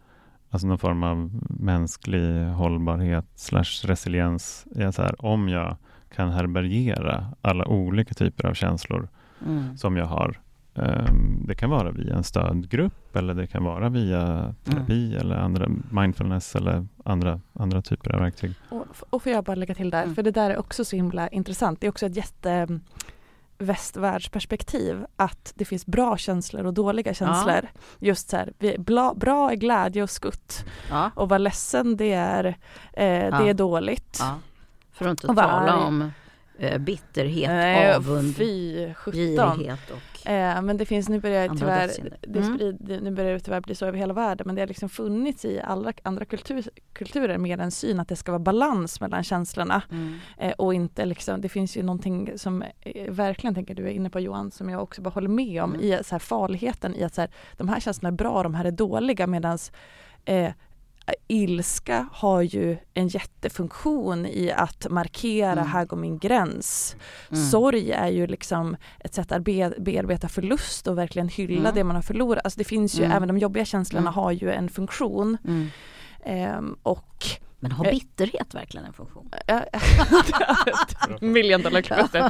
Alltså 0.50 0.68
någon 0.68 0.78
form 0.80 1.04
av 1.04 1.42
mänsklig 1.50 2.46
hållbarhet 2.46 3.26
slash 3.36 3.84
resiliens. 3.88 4.66
Så 4.96 5.02
här, 5.02 5.26
om 5.26 5.50
jag 5.50 5.78
kan 6.16 6.30
härbärgera 6.32 7.26
alla 7.42 7.68
olika 7.68 8.14
typer 8.14 8.48
av 8.48 8.54
känslor 8.54 9.10
Mm. 9.48 9.78
som 9.78 9.98
jag 9.98 10.06
har. 10.06 10.39
Ehm, 10.76 11.45
det 11.47 11.55
kan 11.55 11.69
vara 11.69 11.91
via 11.91 12.15
en 12.15 12.24
stödgrupp 12.24 13.15
eller 13.15 13.34
det 13.34 13.47
kan 13.47 13.63
vara 13.63 13.89
via 13.89 14.53
terapi 14.63 15.15
eller 15.15 15.36
andra 15.36 15.67
mindfulness 15.91 16.55
eller 16.55 16.88
andra, 17.05 17.39
andra 17.53 17.82
typer 17.82 18.11
av 18.15 18.22
verktyg. 18.22 18.53
Och, 18.69 18.86
och 19.09 19.24
får 19.24 19.32
jag 19.32 19.43
bara 19.43 19.55
lägga 19.55 19.76
till 19.76 19.89
där, 19.89 20.03
Mm. 20.03 20.15
för 20.15 20.24
det 20.24 20.32
där 20.32 20.49
är 20.49 20.57
också 20.57 20.86
så 20.86 20.95
himla 20.95 21.28
intressant. 21.28 21.82
Det 21.82 21.88
är 21.88 21.91
också 21.91 22.05
ett 22.05 22.15
jätte 22.15 22.51
mm, 22.51 22.82
västvärldsperspektiv 23.57 25.05
att 25.15 25.53
det 25.55 25.65
finns 25.65 25.86
bra 25.86 26.17
känslor 26.17 26.65
och 26.65 26.74
dåliga 26.74 27.13
känslor. 27.13 27.67
Just 27.99 28.30
så 28.30 28.38
här, 28.38 28.53
vi, 28.59 28.78
bla, 28.80 29.13
bra 29.13 29.51
är 29.51 29.55
glädje 29.55 30.03
och 30.03 30.09
skutt 30.09 30.65
Ja. 30.89 31.11
och 31.15 31.30
vara 31.30 31.38
ledsen 31.38 31.97
det 31.97 32.13
är, 32.13 32.45
eh, 32.93 33.39
det 33.39 33.49
är 33.49 33.53
dåligt. 33.53 34.17
Ja. 34.19 34.36
För 34.91 35.05
att 35.05 35.11
inte 35.11 35.28
Och 35.28 35.36
tala 35.36 35.51
arg. 35.51 35.72
om 35.88 36.11
bitterhet, 36.80 37.49
Nej, 37.49 37.95
avund, 37.95 38.36
Fy 38.36 38.93
girighet 38.93 39.91
och 39.91 40.12
Eh, 40.26 40.62
men 40.62 40.78
det 40.78 40.86
finns, 40.86 41.09
nu 41.09 41.20
börjar 41.20 41.49
tyvärr, 41.49 41.91
det 42.22 42.39
Mm. 42.39 42.55
sprid, 42.55 42.78
det, 42.80 42.99
nu 42.99 43.12
börjar 43.12 43.34
det 43.34 43.39
tyvärr 43.39 43.62
bli 43.62 43.76
så 43.76 43.86
över 43.86 43.97
hela 43.97 44.14
världen 44.14 44.47
men 44.47 44.55
det 44.55 44.62
har 44.62 44.68
liksom 44.68 44.89
funnits 44.89 45.45
i 45.45 45.62
alla 45.64 45.93
andra 46.03 46.26
kultur, 46.26 46.64
kulturer 46.93 47.38
mer 47.38 47.57
en 47.57 47.72
syn 47.72 47.99
att 47.99 48.07
det 48.07 48.16
ska 48.16 48.32
vara 48.32 48.39
balans 48.39 49.01
mellan 49.01 49.24
känslorna 49.24 49.82
mm. 49.91 50.20
eh, 50.38 50.51
och 50.51 50.74
inte 50.74 51.05
liksom, 51.05 51.41
det 51.41 51.49
finns 51.49 51.78
ju 51.78 51.84
någonting 51.84 52.32
som 52.36 52.64
eh, 52.82 53.12
verkligen 53.12 53.55
tänker 53.55 53.76
du 53.76 53.88
är 53.88 53.91
inne 53.91 54.09
på 54.09 54.20
Johan 54.20 54.51
som 54.51 54.70
jag 54.70 54.84
också 54.84 55.01
bara 55.01 55.09
håller 55.09 55.30
med 55.30 55.64
om 55.64 55.72
Mm. 55.72 55.86
i 55.86 55.99
så 56.03 56.16
här, 56.16 56.20
farligheten 56.20 56.95
i 56.95 57.03
att 57.03 57.14
så 57.16 57.22
här, 57.22 57.30
de 57.57 57.70
här 57.70 57.80
känslorna 57.80 58.14
är 58.14 58.18
bra, 58.18 58.43
de 58.43 58.55
här 58.55 58.66
är 58.66 58.72
dåliga 58.72 59.28
medans 59.28 59.72
eh, 60.26 60.51
ilska 61.28 62.08
har 62.12 62.41
ju 62.41 62.78
en 62.93 63.08
jättefunktion 63.08 64.26
i 64.26 64.52
att 64.52 64.88
markera, 64.89 65.52
Mm. 65.52 65.66
här 65.68 65.86
går 65.86 65.97
min 65.97 66.18
gräns. 66.18 66.95
Mm. 67.32 67.43
Sorg 67.45 67.91
är 67.91 68.08
ju 68.08 68.28
liksom 68.28 68.78
ett 68.99 69.14
sätt 69.14 69.32
att 69.32 69.41
be, 69.43 69.74
bearbeta 69.80 70.28
förlust 70.30 70.88
och 70.88 70.97
verkligen 70.97 71.28
hylla 71.30 71.60
Mm. 71.60 71.76
det 71.76 71.84
man 71.84 71.95
har 71.95 72.04
förlorat. 72.04 72.41
Alltså 72.45 72.58
det 72.58 72.64
finns 72.64 72.99
ju, 72.99 73.04
Mm. 73.04 73.18
även 73.18 73.28
de 73.28 73.38
jobbiga 73.38 73.66
känslorna 73.66 74.02
Mm. 74.10 74.14
har 74.14 74.32
ju 74.32 74.52
en 74.52 74.70
funktion. 74.70 75.38
Ehm, 76.26 76.76
och 76.84 77.26
Men 77.64 77.72
har 77.72 77.86
bitterhet 77.86 78.53
verkligen 78.55 78.86
en 78.86 78.93
funktion? 78.93 79.30
Million 81.22 81.62
dollar 81.62 81.82
question. 81.82 82.22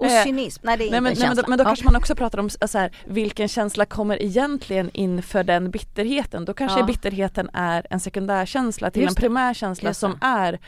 Och 0.00 0.06
Eh, 0.06 0.22
cynism, 0.24 0.60
nej 0.66 0.76
det 0.78 0.84
är 0.86 0.90
Nej, 0.90 1.00
men, 1.00 1.12
inte 1.12 1.20
nej, 1.22 1.28
en 1.30 1.30
men, 1.30 1.36
då, 1.36 1.40
känsla. 1.42 1.48
men 1.48 1.58
då 1.58 1.64
kanske 1.64 1.84
man 1.84 1.96
också 1.96 2.14
pratar 2.14 2.38
om 2.38 2.50
så 2.50 2.78
här, 2.78 2.90
vilken 3.06 3.48
känsla 3.48 3.84
kommer 3.84 4.22
egentligen 4.22 4.90
inför 4.94 5.44
den 5.44 5.70
bitterheten? 5.70 6.44
Då 6.44 6.54
kanske 6.54 6.78
Ja. 6.80 6.86
bitterheten 6.86 7.50
är 7.52 7.86
en 7.90 8.00
sekundärkänsla 8.00 8.90
till 8.90 9.02
Just 9.02 9.16
en 9.18 9.20
primärkänsla 9.20 9.94
som 9.94 10.18
är 10.20 10.58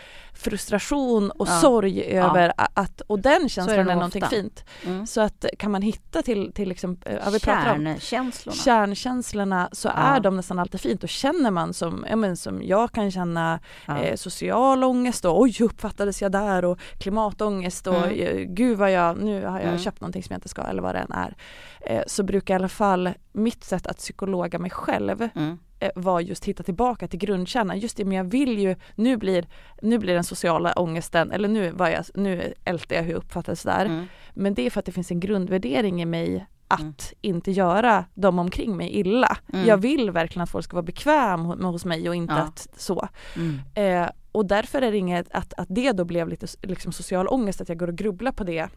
frustration 0.40 1.30
och 1.30 1.48
Ja. 1.48 1.60
sorg 1.60 2.02
över 2.02 2.52
att, 2.56 3.00
och 3.00 3.18
den 3.18 3.48
känslan 3.48 3.78
är, 3.78 3.84
nog 3.84 3.94
någonting 3.94 4.22
ofta. 4.22 4.36
fint. 4.36 4.64
Mm. 4.86 5.06
Så 5.06 5.20
att 5.20 5.44
kan 5.58 5.70
man 5.70 5.82
hitta 5.82 6.22
till, 6.22 6.52
till 6.54 6.70
exempel, 6.70 7.18
ja, 7.24 7.30
vi 7.30 7.40
pratar 7.40 7.74
om 7.74 7.84
Kärnkänslorna. 8.00 8.56
kärnkänslorna 8.56 9.68
så 9.72 9.88
Ja. 9.88 9.92
är 9.94 10.20
de 10.20 10.36
nästan 10.36 10.58
alltid 10.58 10.80
fint. 10.80 11.00
Då 11.00 11.06
känner 11.06 11.50
man 11.50 11.74
som, 11.74 12.06
ja, 12.10 12.16
men 12.16 12.36
som 12.36 12.62
jag 12.62 12.92
kan 12.92 13.10
känna 13.10 13.60
eh, 13.88 14.16
social 14.16 14.84
ångest 14.84 15.24
och 15.24 15.40
oj 15.40 15.56
uppfattades 15.60 16.22
jag 16.22 16.32
där 16.32 16.64
och 16.64 16.78
klimatångest 16.98 17.86
och 17.86 17.94
Mm. 17.96 18.10
eh, 18.20 18.36
gud 18.44 18.78
vad 18.78 18.92
jag, 18.92 19.22
nu 19.22 19.46
har 19.46 19.58
jag 19.58 19.68
Mm. 19.68 19.78
köpt 19.78 20.00
någonting 20.00 20.22
som 20.22 20.32
jag 20.32 20.36
inte 20.38 20.48
ska 20.48 20.62
eller 20.62 20.82
vad 20.82 20.94
det 20.94 20.98
än 20.98 21.12
är. 21.12 21.36
Eh, 21.80 22.02
så 22.06 22.22
brukar 22.22 22.54
i 22.54 22.56
alla 22.56 22.68
fall 22.68 23.10
mitt 23.32 23.64
sätt 23.64 23.86
att 23.86 23.96
psykologa 23.98 24.58
mig 24.58 24.70
själv 24.70 25.28
Mm. 25.34 25.58
Eh, 25.80 25.90
var 25.94 26.20
just 26.20 26.44
hitta 26.44 26.62
tillbaka 26.62 27.08
till 27.08 27.18
grundkärnan. 27.18 27.78
Just 27.78 27.96
det, 27.96 28.04
men 28.04 28.16
jag 28.16 28.24
vill 28.24 28.58
ju, 28.58 28.76
nu 28.94 29.16
blir, 29.16 29.46
nu 29.82 29.98
blir 29.98 30.14
den 30.14 30.24
sociala 30.24 30.72
ångesten, 30.72 31.30
eller 31.32 31.48
nu, 31.48 31.70
var 31.70 31.88
jag, 31.88 32.04
nu 32.14 32.54
ältar 32.64 32.96
jag 32.96 33.02
hur 33.02 33.10
jag 33.10 33.18
uppfattades 33.18 33.62
där. 33.62 33.86
Mm. 33.86 34.06
Men 34.34 34.54
det 34.54 34.66
är 34.66 34.70
för 34.70 34.78
att 34.80 34.86
det 34.86 34.92
finns 34.92 35.10
en 35.10 35.20
grundvärdering 35.20 36.02
i 36.02 36.04
mig 36.04 36.46
att 36.68 36.80
Mm. 36.80 36.94
inte 37.20 37.50
göra 37.50 38.04
de 38.14 38.38
omkring 38.38 38.76
mig 38.76 38.90
illa. 38.90 39.36
Mm. 39.52 39.66
Jag 39.66 39.76
vill 39.76 40.10
verkligen 40.10 40.42
att 40.42 40.50
folk 40.50 40.64
ska 40.64 40.76
vara 40.76 40.82
bekväm 40.82 41.44
hos 41.44 41.84
mig 41.84 42.08
och 42.08 42.14
inte 42.14 42.34
Ja. 42.34 42.40
att 42.40 42.68
så. 42.76 43.08
Mm. 43.36 43.60
Eh, 43.74 44.10
och 44.32 44.46
därför 44.46 44.82
är 44.82 44.90
det 44.92 44.98
inget 44.98 45.26
att, 45.32 45.54
att 45.54 45.66
det 45.70 45.92
då 45.92 46.04
blev 46.04 46.28
lite 46.28 46.46
liksom 46.62 46.92
social 46.92 47.28
ångest, 47.28 47.60
att 47.60 47.68
jag 47.68 47.78
går 47.78 47.88
och 47.88 47.96
grubblar 47.96 48.32
på 48.32 48.44
det. 48.44 48.68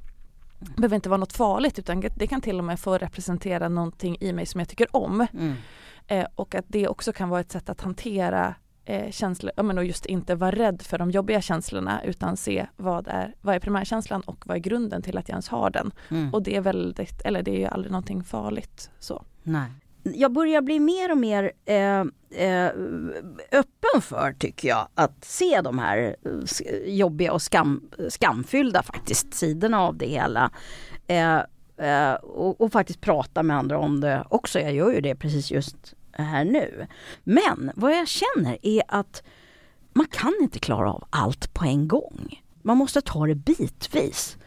Det 0.60 0.76
behöver 0.78 0.96
inte 0.96 1.10
vara 1.10 1.18
något 1.18 1.34
farligt 1.34 1.80
utan 1.80 2.04
det 2.16 2.28
kan 2.28 2.42
till 2.42 2.58
och 2.60 2.64
med 2.66 2.80
få 2.80 2.98
representera 2.98 3.70
någonting 3.70 4.18
i 4.20 4.34
mig 4.34 4.46
som 4.46 4.60
jag 4.60 4.70
tycker 4.70 4.96
om. 4.96 5.28
Mm. 5.34 5.54
Eh, 6.08 6.26
och 6.36 6.56
att 6.56 6.66
det 6.68 6.88
också 6.88 7.14
kan 7.14 7.30
vara 7.30 7.42
ett 7.42 7.52
sätt 7.52 7.70
att 7.70 7.82
hantera 7.82 8.56
eh, 8.86 9.12
känslor, 9.12 9.52
ja, 9.56 9.64
men 9.64 9.78
och 9.78 9.86
just 9.86 10.06
inte 10.06 10.36
vara 10.36 10.52
rädd 10.52 10.82
för 10.82 10.98
de 10.98 11.12
jobbiga 11.12 11.42
känslorna 11.42 12.04
utan 12.04 12.38
se 12.38 12.68
vad 12.76 13.08
är, 13.08 13.36
vad 13.42 13.56
är 13.56 13.60
primärkänslan 13.60 14.22
och 14.22 14.48
vad 14.48 14.58
är 14.58 14.62
grunden 14.62 15.02
till 15.02 15.18
att 15.18 15.30
jag 15.30 15.34
ens 15.34 15.48
har 15.48 15.70
den. 15.70 15.92
Mm. 16.10 16.34
Och 16.34 16.44
det 16.44 16.56
är 16.56 16.62
väldigt, 16.62 17.22
eller 17.22 17.44
det 17.44 17.52
är 17.52 17.60
ju 17.60 17.66
aldrig 17.66 17.92
någonting 17.92 18.24
farligt 18.24 18.90
så. 19.00 19.24
Nej. 19.44 19.72
Jag 20.04 20.32
börjar 20.32 20.62
bli 20.62 20.80
mer 20.80 21.12
och 21.12 21.18
mer 21.18 21.52
eh, 21.66 22.00
eh, 22.46 22.72
öppen 23.52 24.02
för, 24.02 24.36
tycker 24.40 24.68
jag, 24.68 24.88
att 24.96 25.26
se 25.26 25.62
de 25.62 25.80
här 25.80 26.16
eh, 26.26 26.94
jobbiga 26.94 27.34
och 27.34 27.42
skam, 27.42 27.90
skamfyllda 28.10 28.84
faktiskt 28.84 29.34
sidorna 29.34 29.82
av 29.82 29.98
det 29.98 30.06
hela. 30.06 30.52
Eh, 31.08 31.40
eh, 31.78 32.14
och, 32.14 32.62
och 32.62 32.72
faktiskt 32.72 33.02
prata 33.02 33.44
med 33.44 33.58
andra 33.58 33.78
om 33.78 34.00
det 34.00 34.24
också. 34.30 34.60
Jag 34.60 34.74
gör 34.74 34.92
ju 34.92 35.02
det 35.02 35.16
precis 35.16 35.52
just 35.52 35.94
här 36.12 36.46
nu. 36.46 36.88
Men 37.24 37.72
vad 37.76 37.98
jag 37.98 38.08
känner 38.08 38.58
är 38.62 38.84
att 38.88 39.24
man 39.94 40.06
kan 40.06 40.34
inte 40.42 40.60
klara 40.60 40.94
av 40.94 41.08
allt 41.10 41.54
på 41.54 41.66
en 41.66 41.88
gång. 41.88 42.42
Man 42.62 42.78
måste 42.78 43.02
ta 43.02 43.28
det 43.28 43.36
bitvis. 43.36 44.38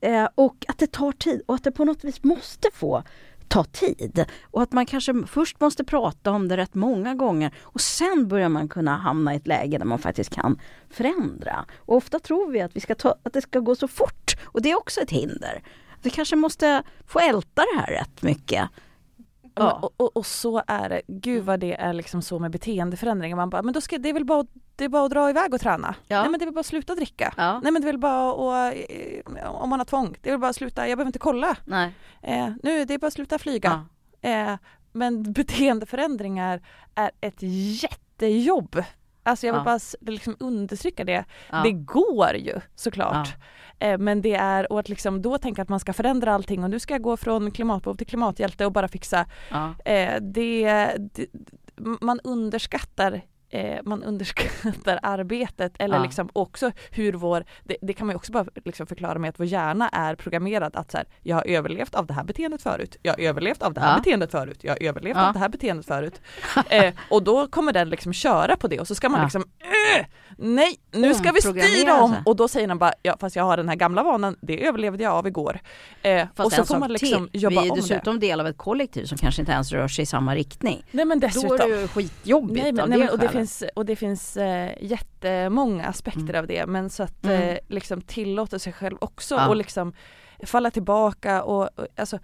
Eh, 0.00 0.28
och 0.34 0.64
att 0.68 0.78
det 0.78 0.92
tar 0.92 1.12
tid 1.12 1.42
och 1.46 1.54
att 1.54 1.64
det 1.64 1.72
på 1.72 1.84
något 1.84 2.04
vis 2.04 2.24
måste 2.24 2.68
få 2.72 3.02
ta 3.48 3.64
tid. 3.64 4.24
Och 4.50 4.62
att 4.62 4.72
man 4.72 4.86
kanske 4.86 5.14
först 5.26 5.60
måste 5.60 5.84
prata 5.84 6.30
om 6.30 6.48
det 6.48 6.56
rätt 6.56 6.74
många 6.74 7.14
gånger 7.14 7.54
och 7.62 7.80
sen 7.80 8.28
börjar 8.28 8.48
man 8.48 8.68
kunna 8.68 8.96
hamna 8.96 9.34
i 9.34 9.36
ett 9.36 9.46
läge 9.46 9.78
där 9.78 9.84
man 9.84 9.98
faktiskt 9.98 10.30
kan 10.30 10.60
förändra. 10.90 11.64
Och 11.76 11.96
ofta 11.96 12.18
tror 12.18 12.50
vi 12.50 12.60
att, 12.60 12.76
vi 12.76 12.80
ska 12.80 12.94
ta, 12.94 13.14
att 13.22 13.32
det 13.32 13.42
ska 13.42 13.60
gå 13.60 13.76
så 13.76 13.88
fort 13.88 14.36
och 14.42 14.62
det 14.62 14.70
är 14.70 14.78
också 14.78 15.00
ett 15.00 15.10
hinder. 15.10 15.62
Vi 16.06 16.10
kanske 16.10 16.36
måste 16.36 16.82
få 17.06 17.18
älta 17.18 17.62
det 17.62 17.80
här 17.80 17.86
rätt 17.86 18.22
mycket. 18.22 18.68
Ja. 19.54 19.72
Och, 19.72 19.94
och, 19.96 20.16
och 20.16 20.26
så 20.26 20.62
är 20.66 20.88
det. 20.88 21.02
Gud 21.08 21.44
vad 21.44 21.60
det 21.60 21.74
är 21.74 21.92
liksom 21.92 22.22
så 22.22 22.38
med 22.38 22.50
beteendeförändringar. 22.50 23.36
Man 23.36 23.50
bara, 23.50 23.62
men 23.62 23.74
då 23.74 23.80
ska, 23.80 23.98
det 23.98 24.08
är 24.08 24.12
väl 24.12 24.24
bara, 24.24 24.40
att- 24.40 24.46
det 24.76 24.84
är 24.84 24.88
bara 24.88 25.04
att 25.04 25.10
dra 25.10 25.30
iväg 25.30 25.54
och 25.54 25.60
träna. 25.60 25.94
Ja. 26.08 26.20
Nej 26.22 26.30
men 26.30 26.38
det 26.38 26.44
är 26.44 26.46
väl 26.46 26.54
bara 26.54 26.60
att 26.60 26.66
sluta 26.66 26.94
dricka. 26.94 27.34
Ja. 27.36 27.60
Nej 27.62 27.72
men 27.72 27.82
det 27.82 27.88
är 27.88 27.92
väl 27.92 27.98
bara 27.98 28.30
att, 28.68 28.74
eh, 29.36 29.50
om 29.50 29.70
man 29.70 29.80
har 29.80 29.84
tvång, 29.84 30.16
det 30.22 30.28
är 30.28 30.32
väl 30.32 30.40
bara 30.40 30.50
att 30.50 30.56
sluta, 30.56 30.88
jag 30.88 30.98
behöver 30.98 31.08
inte 31.08 31.18
kolla. 31.18 31.56
Nej. 31.64 31.94
Eh, 32.22 32.48
nu, 32.62 32.84
det 32.84 32.94
är 32.94 32.98
bara 32.98 33.06
att 33.06 33.12
sluta 33.12 33.38
flyga. 33.38 33.84
Ja. 34.20 34.28
Eh, 34.30 34.56
men 34.92 35.32
beteendeförändringar 35.32 36.62
är 36.94 37.10
ett 37.20 37.38
jättejobb. 37.82 38.82
Alltså 39.26 39.46
jag 39.46 39.54
vill 39.54 39.58
Ja. 39.60 39.64
bara 39.64 40.12
liksom 40.12 40.36
understrycka 40.40 41.04
det. 41.04 41.24
Ja. 41.50 41.62
Det 41.62 41.72
går 41.72 42.34
ju 42.36 42.60
såklart. 42.74 43.28
Eh, 43.78 43.98
men 43.98 44.22
det 44.22 44.34
är, 44.34 44.72
och 44.72 44.80
att 44.80 44.88
liksom 44.88 45.22
då 45.22 45.38
tänka 45.38 45.62
att 45.62 45.68
man 45.68 45.80
ska 45.80 45.92
förändra 45.92 46.34
allting 46.34 46.64
och 46.64 46.70
nu 46.70 46.78
ska 46.78 46.94
jag 46.94 47.02
gå 47.02 47.16
från 47.16 47.50
klimatbov 47.50 47.94
till 47.94 48.06
klimathjälte 48.06 48.66
och 48.66 48.72
bara 48.72 48.88
fixa. 48.88 49.26
Ja. 49.50 49.74
Eh, 49.84 50.20
det, 50.20 50.64
det, 50.98 51.26
man 52.00 52.20
underskattar 52.24 53.22
eh, 53.50 53.78
man 53.84 54.02
underskattar 54.02 54.98
arbetet 55.02 55.72
eller 55.78 55.96
Ja. 55.96 56.02
liksom 56.02 56.28
också 56.32 56.70
hur 56.90 57.12
vår, 57.12 57.44
det, 57.64 57.76
det 57.82 57.92
kan 57.92 58.06
man 58.06 58.14
ju 58.14 58.16
också 58.16 58.32
bara 58.32 58.46
liksom 58.64 58.86
förklara 58.86 59.18
med 59.18 59.28
att 59.28 59.40
vår 59.40 59.46
hjärna 59.46 59.88
är 59.88 60.14
programmerad 60.14 60.76
att 60.76 60.90
så 60.90 60.96
här, 60.96 61.06
jag 61.22 61.36
har 61.36 61.46
överlevt 61.46 61.94
av 61.94 62.06
det 62.06 62.14
här 62.14 62.24
beteendet 62.24 62.62
förut, 62.62 62.96
jag 63.02 63.12
har 63.12 63.20
överlevt 63.20 63.62
av 63.62 63.74
det 63.74 63.80
här 63.80 63.92
Ja. 63.92 63.98
beteendet 63.98 64.30
förut, 64.30 64.58
jag 64.64 64.72
har 64.72 64.82
överlevt 64.82 65.16
av 65.16 65.32
det 65.32 65.38
här 65.38 65.48
beteendet 65.48 65.86
förut. 65.86 66.20
Eh, 66.70 66.94
och 67.10 67.22
då 67.22 67.46
kommer 67.46 67.72
den 67.72 67.90
liksom 67.90 68.12
köra 68.12 68.56
på 68.56 68.68
det 68.68 68.80
och 68.80 68.86
så 68.86 68.94
ska 68.94 69.08
man 69.08 69.22
liksom 69.22 69.44
"Äh, 69.98 70.06
Nej, 70.38 70.76
nu 70.92 71.14
ska 71.14 71.32
vi 71.32 71.40
styra 71.40 72.02
om! 72.02 72.10
sig. 72.12 72.22
Och 72.26 72.36
då 72.36 72.48
säger 72.48 72.68
den 72.68 72.78
bara, 72.78 72.92
ja 73.02 73.16
fast 73.20 73.36
jag 73.36 73.44
har 73.44 73.56
den 73.56 73.68
här 73.68 73.76
gamla 73.76 74.02
vanan, 74.02 74.36
det 74.40 74.66
överlevde 74.66 75.02
jag 75.04 75.12
av 75.12 75.26
igår. 75.26 75.60
Eh, 76.02 76.26
Fast 76.34 76.46
och 76.46 76.52
så 76.52 76.60
en 76.60 76.66
får 76.66 76.78
man 76.78 76.92
liksom 76.92 77.28
till, 77.28 77.42
jobba 77.42 77.60
vi 77.60 77.66
är 77.68 77.70
om 77.72 77.76
det. 77.76 77.82
dessutom 77.82 78.20
del 78.20 78.40
av 78.40 78.46
ett 78.46 78.58
kollektiv 78.58 79.04
som 79.04 79.18
kanske 79.18 79.42
inte 79.42 79.52
ens 79.52 79.72
rör 79.72 79.88
sig 79.88 80.02
i 80.02 80.06
samma 80.06 80.34
riktning. 80.34 80.84
Nej 80.90 81.04
men 81.04 81.20
Då 81.20 81.26
dessutom. 81.26 81.52
är 81.54 81.58
det 81.58 81.80
ju 81.80 81.88
skitjobbigt 81.88 82.62
Nej, 82.62 82.72
men, 82.72 82.82
av 82.82 82.88
nej, 82.88 82.98
det 82.98 83.04
men, 83.04 83.12
och, 83.12 83.18
det 83.18 83.28
finns, 83.28 83.64
och 83.74 83.86
det 83.86 83.96
finns 83.96 84.36
eh, 84.36 84.70
jättemånga 84.80 85.84
aspekter 85.86 86.20
Mm. 86.22 86.38
av 86.40 86.46
det 86.46 86.66
men 86.66 86.90
så 86.90 87.02
att 87.02 87.24
Mm. 87.24 87.42
eh, 87.48 87.58
liksom 87.68 88.00
tillåta 88.00 88.58
sig 88.58 88.72
själv 88.72 88.96
också 89.00 89.34
Ja. 89.34 89.48
och 89.48 89.56
liksom 89.56 89.92
falla 90.44 90.70
tillbaka 90.70 91.42
och, 91.42 91.62
och 91.78 91.86
alltså, 91.96 92.18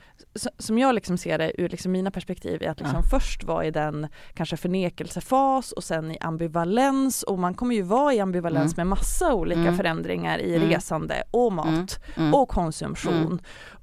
som 0.59 0.79
jag 0.79 0.95
liksom 0.95 1.19
ser 1.19 1.39
det 1.39 1.61
ur 1.63 1.69
liksom 1.69 1.93
mina 1.93 2.11
perspektiv 2.11 2.63
är 2.63 2.69
att 2.71 2.81
liksom 2.81 3.01
Ja. 3.03 3.09
först 3.19 3.45
vara 3.45 3.65
i 3.65 3.71
den 3.71 4.07
kanske 4.35 4.57
förnekelsefas 4.57 5.73
och 5.73 5.85
sen 5.85 6.11
i 6.11 6.19
ambivalens 6.21 7.23
och 7.23 7.39
man 7.39 7.55
kommer 7.55 7.75
ju 7.75 7.83
vara 7.83 8.15
i 8.15 8.21
ambivalens 8.21 8.77
med 8.77 8.87
massa 8.87 9.35
olika 9.35 9.61
Mm. 9.61 9.77
förändringar 9.77 10.39
i 10.39 10.55
Mm. 10.57 10.69
resande 10.69 11.23
och 11.31 11.53
mat 11.53 12.01
Mm. 12.17 12.35
och 12.35 12.49
konsumtion. 12.49 13.41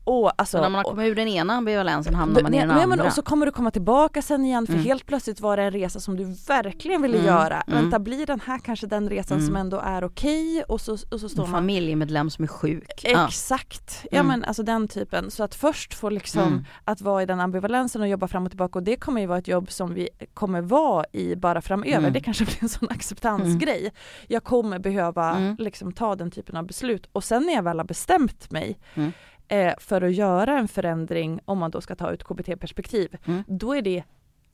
Och, 0.09 0.31
alltså, 0.35 0.57
Så 0.57 0.61
när 0.61 0.69
man 0.69 0.83
kommit 0.83 1.07
ur 1.07 1.15
den 1.15 1.27
ena 1.27 1.53
ambivalensen 1.53 2.15
hamnar 2.15 2.41
man 2.41 2.53
i 2.53 2.57
den 2.59 2.67
nej, 2.67 2.75
andra. 2.83 2.95
men 2.95 3.05
och 3.07 3.13
så 3.13 3.21
kommer 3.21 3.45
du 3.45 3.51
komma 3.51 3.71
tillbaka 3.71 4.21
sen 4.21 4.45
igen 4.45 4.65
för 4.65 4.73
Mm. 4.73 4.85
helt 4.85 5.05
plötsligt 5.05 5.39
var 5.41 5.57
det 5.57 5.63
en 5.63 5.71
resa 5.71 5.99
som 5.99 6.15
du 6.17 6.23
verkligen 6.47 7.01
ville 7.01 7.17
Mm, 7.17 7.27
göra. 7.27 7.61
mm. 7.67 7.81
Vänta, 7.81 7.99
blir 7.99 8.25
den 8.25 8.39
här 8.45 8.59
kanske 8.59 8.87
den 8.87 9.09
resan 9.09 9.37
Mm. 9.37 9.47
som 9.47 9.55
ändå 9.55 9.77
är 9.79 10.03
okej? 10.03 10.63
Och 10.67 10.81
så, 10.81 10.93
och 11.11 11.19
så 11.19 11.29
står 11.29 11.43
en 11.45 11.51
man 11.51 11.61
familjemedlem 11.61 12.29
som 12.29 12.43
är 12.43 12.47
sjuk. 12.47 13.03
Exakt, 13.03 14.05
ja 14.11 14.19
Mm. 14.19 14.27
men 14.27 14.43
alltså 14.43 14.63
den 14.63 14.87
typen. 14.87 15.31
Så 15.31 15.43
att 15.43 15.55
först 15.55 15.93
få 15.93 16.09
liksom 16.09 16.41
Mm. 16.43 16.65
att 16.85 17.01
vara 17.01 17.23
i 17.23 17.25
den 17.25 17.39
ambivalensen 17.39 18.01
och 18.01 18.07
jobba 18.07 18.27
fram 18.27 18.43
och 18.45 18.51
tillbaka 18.51 18.79
och 18.79 18.83
det 18.83 18.95
kommer 18.95 19.21
ju 19.21 19.27
vara 19.27 19.37
ett 19.39 19.47
jobb 19.47 19.71
som 19.71 19.93
vi 19.93 20.09
kommer 20.33 20.61
vara 20.61 21.05
i 21.11 21.35
bara 21.35 21.61
framöver. 21.61 21.97
Mm. 21.97 22.13
Det 22.13 22.19
kanske 22.19 22.45
blir 22.45 22.57
en 22.63 22.69
sån 22.69 22.89
acceptansgrej. 22.89 23.91
Jag 24.27 24.43
kommer 24.43 24.79
behöva 24.79 25.35
Mm. 25.35 25.55
liksom 25.59 25.91
ta 25.91 26.15
den 26.15 26.31
typen 26.31 26.57
av 26.57 26.65
beslut 26.67 27.09
och 27.13 27.23
sen 27.23 27.43
när 27.45 27.53
jag 27.53 27.63
väl 27.63 27.77
har 27.79 27.85
bestämt 27.85 28.51
mig 28.51 28.79
Mm. 28.95 29.11
Eh, 29.49 29.73
för 29.79 30.01
att 30.01 30.13
göra 30.13 30.59
en 30.59 30.67
förändring 30.67 31.39
om 31.45 31.57
man 31.57 31.71
då 31.71 31.81
ska 31.81 31.95
ta 31.95 32.11
ut 32.11 32.23
KBT-perspektiv, 32.23 33.17
Mm. 33.25 33.43
då 33.47 33.73
är 33.75 33.81
det 33.81 34.03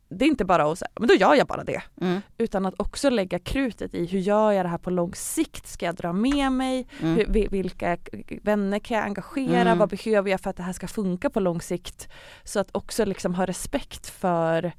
det 0.10 0.26
är 0.26 0.30
inte 0.30 0.46
bara 0.46 0.72
att 0.72 0.80
säga, 0.80 0.90
men 1.00 1.08
då 1.08 1.14
gör 1.14 1.36
jag 1.36 1.48
bara 1.48 1.64
det. 1.64 1.82
Mm. 2.02 2.22
Utan 2.38 2.66
att 2.66 2.74
också 2.78 3.10
lägga 3.10 3.40
krutet 3.40 3.94
i 3.94 4.06
hur 4.06 4.20
gör 4.20 4.52
jag 4.52 4.66
det 4.66 4.70
här 4.70 4.78
på 4.78 4.90
lång 4.90 5.14
sikt? 5.16 5.68
Ska 5.68 5.86
jag 5.86 5.96
dra 5.96 6.14
med 6.14 6.52
mig? 6.52 6.88
Mm. 7.02 7.16
Hur, 7.16 7.26
vi- 7.30 7.48
vilka 7.48 7.98
vänner 8.44 8.80
kan 8.80 8.98
jag 8.98 9.06
engagera? 9.06 9.62
Mm. 9.62 9.78
Vad 9.78 9.90
behöver 9.90 10.32
jag 10.32 10.42
för 10.42 10.50
att 10.50 10.58
det 10.58 10.64
här 10.64 10.74
ska 10.74 10.88
funka 10.88 11.30
på 11.30 11.40
lång 11.40 11.62
sikt? 11.62 12.08
Så 12.44 12.60
att 12.60 12.70
också 12.72 13.06
liksom 13.06 13.36
ha 13.36 13.46
respekt 13.46 14.08
för 14.10 14.72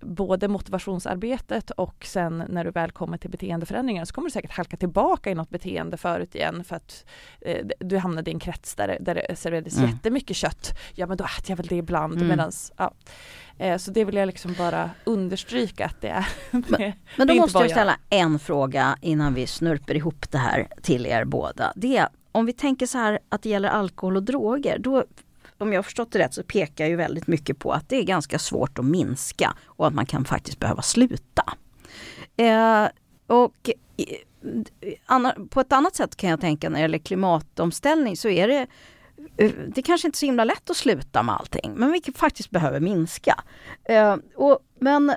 både 0.00 0.48
motivationsarbetet 0.48 1.70
och 1.70 2.04
sen 2.04 2.44
när 2.48 2.64
du 2.64 2.70
väl 2.70 2.90
kommer 2.90 3.18
till 3.18 3.30
beteendeförändringar 3.30 4.04
så 4.04 4.14
kommer 4.14 4.28
du 4.28 4.32
säkert 4.32 4.50
halka 4.52 4.76
tillbaka 4.76 5.30
i 5.30 5.34
något 5.34 5.50
beteende 5.50 5.96
förut 5.96 6.34
igen 6.34 6.64
för 6.64 6.76
att 6.76 7.04
eh, 7.40 7.66
du 7.80 7.98
hamnade 7.98 8.30
i 8.30 8.34
en 8.34 8.40
krets 8.40 8.74
där, 8.74 8.96
där 9.00 9.14
det 9.14 9.36
serverades 9.36 9.76
Mm. 9.78 9.90
jättemycket 9.90 10.36
kött. 10.36 10.78
Ja 10.94 11.06
men 11.06 11.16
då 11.16 11.24
äter 11.24 11.50
jag 11.50 11.56
väl 11.56 11.66
det 11.66 11.76
ibland 11.76 12.14
Mm. 12.14 12.28
medans, 12.28 12.72
ja. 12.76 12.92
Eh, 13.58 13.76
så 13.78 13.90
det 13.90 14.04
vill 14.04 14.14
jag 14.16 14.26
liksom 14.26 14.54
bara 14.58 14.90
understryka 15.04 15.86
att 15.86 16.00
det 16.00 16.08
är. 16.08 16.28
det, 16.50 16.92
Men 17.16 17.26
det 17.26 17.34
då 17.34 17.40
måste 17.40 17.58
jag 17.58 17.70
ställa 17.70 17.96
en 18.10 18.38
fråga 18.38 18.96
innan 19.00 19.34
vi 19.34 19.46
snurper 19.46 19.94
ihop 19.94 20.30
det 20.30 20.38
här 20.38 20.68
till 20.82 21.06
er 21.06 21.24
båda. 21.24 21.72
Det 21.76 21.96
är, 21.96 22.08
om 22.32 22.46
vi 22.46 22.52
tänker 22.52 22.86
så 22.86 22.98
här 22.98 23.18
att 23.28 23.42
det 23.42 23.48
gäller 23.48 23.68
alkohol 23.68 24.16
och 24.16 24.22
droger, 24.22 24.78
då 24.78 25.04
om 25.58 25.72
jag 25.72 25.78
har 25.78 25.82
förstått 25.82 26.12
det 26.12 26.18
rätt 26.18 26.34
så 26.34 26.42
pekar 26.42 26.86
ju 26.86 26.96
väldigt 26.96 27.26
mycket 27.26 27.58
på 27.58 27.72
att 27.72 27.88
det 27.88 27.96
är 27.96 28.02
ganska 28.02 28.38
svårt 28.38 28.78
att 28.78 28.84
minska 28.84 29.56
och 29.66 29.86
att 29.86 29.94
man 29.94 30.06
kan 30.06 30.24
faktiskt 30.24 30.58
behöva 30.58 30.82
sluta. 30.82 31.44
Eh, 32.36 32.86
och 33.26 33.70
på 35.50 35.60
ett 35.60 35.72
annat 35.72 35.96
sätt 35.96 36.16
kan 36.16 36.30
jag 36.30 36.40
tänka 36.40 36.68
när 36.68 36.76
det 36.76 36.82
gäller 36.82 36.98
klimatomställning 36.98 38.16
så 38.16 38.28
är 38.28 38.48
det 38.48 38.66
eh, 39.36 39.52
det 39.74 39.82
kanske 39.82 40.08
inte 40.08 40.16
är 40.16 40.18
så 40.18 40.26
himla 40.26 40.44
lätt 40.44 40.70
att 40.70 40.76
sluta 40.76 41.22
med 41.22 41.34
allting, 41.34 41.74
men 41.76 41.92
vi 41.92 42.02
faktiskt 42.14 42.50
behöver 42.50 42.80
minska. 42.80 43.44
Eh, 43.84 44.16
och, 44.36 44.58
men 44.80 45.10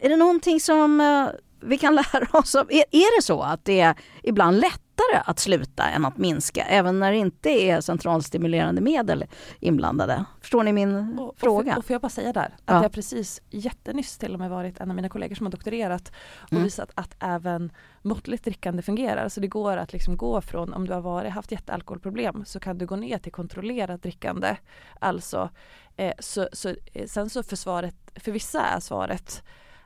är 0.00 0.08
det 0.08 0.16
någonting 0.16 0.60
som 0.60 1.00
eh, 1.00 1.26
vi 1.60 1.78
kan 1.78 1.94
lära 2.12 2.38
oss 2.38 2.54
av? 2.54 2.72
Är, 2.72 2.84
är 2.90 3.18
det 3.18 3.22
så 3.22 3.42
att 3.42 3.64
det 3.64 3.80
är 3.80 3.94
ibland 4.22 4.60
lätt 4.60 4.82
lättare 5.12 5.30
att 5.30 5.38
sluta 5.38 5.88
än 5.88 6.04
att 6.04 6.18
minska, 6.18 6.62
även 6.64 6.98
när 6.98 7.12
det 7.12 7.18
inte 7.18 7.50
är 7.50 7.80
centralstimulerande 7.80 8.80
medel 8.80 9.24
inblandade. 9.60 10.24
Förstår 10.40 10.62
ni 10.64 10.72
min 10.72 11.18
och, 11.18 11.34
fråga? 11.38 11.72
Och, 11.72 11.78
och 11.78 11.84
får 11.84 11.94
jag 11.94 12.00
bara 12.00 12.08
säga 12.08 12.32
där, 12.32 12.54
att 12.64 12.74
ja. 12.74 12.82
jag 12.82 12.92
precis 12.92 13.42
jättenyss 13.50 14.18
till 14.18 14.34
och 14.34 14.38
med 14.38 14.50
varit 14.50 14.80
en 14.80 14.90
av 14.90 14.96
mina 14.96 15.08
kollegor 15.08 15.34
som 15.34 15.46
har 15.46 15.50
doktorerat 15.50 16.12
och 16.38 16.52
mm. 16.52 16.64
visat 16.64 16.90
att 16.94 17.16
även 17.20 17.72
måttligt 18.02 18.44
drickande 18.44 18.82
fungerar. 18.82 19.28
Så 19.28 19.40
det 19.40 19.48
går 19.48 19.76
att 19.76 19.92
liksom 19.92 20.16
gå 20.16 20.40
från, 20.40 20.74
om 20.74 20.86
du 20.86 20.92
har 20.94 21.00
varit, 21.00 21.32
haft 21.32 21.52
jättealkoholproblem, 21.52 22.44
så 22.44 22.60
kan 22.60 22.78
du 22.78 22.86
gå 22.86 22.96
ner 22.96 23.18
till 23.18 23.32
kontrollerat 23.32 24.02
drickande. 24.02 24.56
Alltså, 25.00 25.50
eh, 25.96 26.12
så, 26.18 26.48
så, 26.52 26.68
eh, 26.68 27.06
sen 27.06 27.30
så 27.30 27.42
för, 27.42 27.56
svaret, 27.56 27.96
för 28.14 28.32
vissa 28.32 28.60
är 28.60 28.80
svaret 28.80 29.42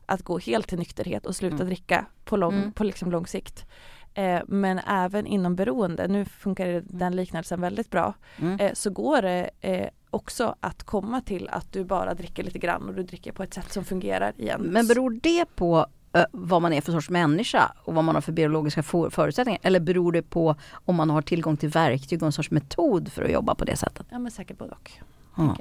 att 0.06 0.22
gå 0.22 0.38
helt 0.38 0.68
till 0.68 0.78
nykterhet 0.78 1.26
och 1.26 1.36
sluta 1.36 1.54
mm. 1.54 1.66
dricka 1.66 2.06
på 2.24 2.36
lång, 2.36 2.54
mm. 2.54 2.72
på 2.72 2.84
liksom 2.84 3.10
lång 3.10 3.26
sikt. 3.26 3.66
Eh, 4.14 4.40
men 4.46 4.78
även 4.78 5.26
inom 5.26 5.56
beroende, 5.56 6.08
nu 6.08 6.24
funkar 6.24 6.66
mm. 6.66 6.84
den 6.86 7.16
liknelsen 7.16 7.60
väldigt 7.60 7.90
bra, 7.90 8.14
mm. 8.36 8.60
eh, 8.60 8.72
så 8.74 8.90
går 8.90 9.22
det 9.22 9.50
eh, 9.60 9.88
också 10.10 10.54
att 10.60 10.82
komma 10.82 11.20
till 11.20 11.48
att 11.48 11.72
du 11.72 11.84
bara 11.84 12.14
dricker 12.14 12.42
lite 12.42 12.58
grann 12.58 12.88
och 12.88 12.94
du 12.94 13.02
dricker 13.02 13.32
på 13.32 13.42
ett 13.42 13.54
sätt 13.54 13.72
som 13.72 13.84
fungerar 13.84 14.32
igen. 14.36 14.60
Men 14.60 14.86
beror 14.86 15.10
det 15.22 15.44
på 15.56 15.86
eh, 16.12 16.24
vad 16.32 16.62
man 16.62 16.72
är 16.72 16.80
för 16.80 16.92
sorts 16.92 17.10
människa 17.10 17.72
och 17.84 17.94
vad 17.94 18.04
man 18.04 18.14
har 18.14 18.22
för 18.22 18.32
biologiska 18.32 18.82
förutsättningar? 19.10 19.60
Eller 19.62 19.80
beror 19.80 20.12
det 20.12 20.22
på 20.22 20.56
om 20.72 20.96
man 20.96 21.10
har 21.10 21.22
tillgång 21.22 21.56
till 21.56 21.68
verktyg 21.68 22.22
och 22.22 22.26
en 22.26 22.32
sorts 22.32 22.50
metod 22.50 23.12
för 23.12 23.22
att 23.22 23.32
jobba 23.32 23.54
på 23.54 23.64
det 23.64 23.76
sättet? 23.76 24.06
Ja 24.10 24.18
men 24.18 24.32
säkert 24.32 24.58
både 24.58 24.72
och. 24.72 24.92
Ja. 25.36 25.56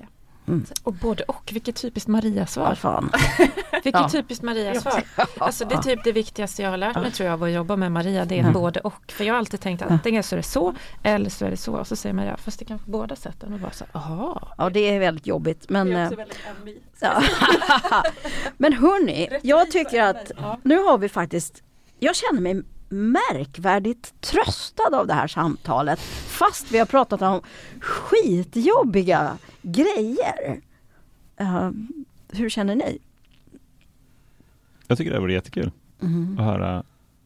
Mm. 0.49 0.65
Och 0.83 0.93
både 0.93 1.23
och, 1.23 1.49
vilket 1.53 1.75
typiskt 1.75 2.07
Maria-svar. 2.07 2.77
vilket 3.83 4.01
ja. 4.01 4.09
typiskt 4.09 4.43
Maria-svar. 4.43 5.03
Alltså 5.37 5.65
det 5.65 5.75
är 5.75 5.81
typ 5.81 6.03
det 6.03 6.11
viktigaste 6.11 6.61
jag 6.61 6.69
har 6.69 6.77
lärt 6.77 6.95
mig 6.95 7.11
tror 7.11 7.27
jag 7.27 7.33
av 7.33 7.43
att 7.43 7.51
jobba 7.51 7.75
med 7.75 7.91
Maria, 7.91 8.25
det 8.25 8.35
är 8.35 8.39
mm. 8.39 8.53
både 8.53 8.79
och. 8.79 9.11
För 9.11 9.23
jag 9.23 9.33
har 9.33 9.39
alltid 9.39 9.59
tänkt 9.59 9.81
att 9.81 9.91
antingen 9.91 10.23
så 10.23 10.35
är 10.35 10.37
det 10.37 10.43
så 10.43 10.75
eller 11.03 11.29
så 11.29 11.45
är 11.45 11.49
det 11.49 11.57
så. 11.57 11.73
Och 11.73 11.87
så 11.87 11.95
säger 11.95 12.13
Maria, 12.13 12.37
fast 12.37 12.59
det 12.59 12.65
kan 12.65 12.79
på 12.79 12.91
båda 12.91 13.15
sätten. 13.15 13.53
Och 13.53 13.59
bara 13.59 13.71
så, 13.71 13.85
aha. 13.91 14.53
Ja 14.57 14.69
det 14.69 14.79
är 14.79 14.99
väldigt 14.99 15.27
jobbigt. 15.27 15.69
Men, 15.69 15.87
det 15.87 15.93
är 15.93 16.05
också 16.05 16.15
väldigt 16.15 16.39
MI. 16.65 16.77
Ja. 16.99 17.23
men 18.57 18.73
hörni, 18.73 19.29
jag 19.43 19.71
tycker 19.71 20.03
att 20.03 20.31
nu 20.63 20.77
har 20.77 20.97
vi 20.97 21.09
faktiskt, 21.09 21.63
jag 21.99 22.15
känner 22.15 22.41
mig 22.41 22.63
märkvärdigt 22.89 24.21
tröstad 24.21 24.97
av 24.97 25.07
det 25.07 25.13
här 25.13 25.27
samtalet 25.27 25.99
fast 26.27 26.71
vi 26.71 26.79
har 26.79 26.85
pratat 26.85 27.21
om 27.21 27.41
skitjobbiga 27.79 29.37
grejer. 29.61 30.61
Uh, 31.41 31.69
hur 32.31 32.49
känner 32.49 32.75
ni? 32.75 32.99
Jag 34.87 34.97
tycker 34.97 35.11
det 35.11 35.19
vore 35.19 35.33
jättekul 35.33 35.71
mm. 36.01 36.39
att 36.39 36.45
höra 36.45 36.83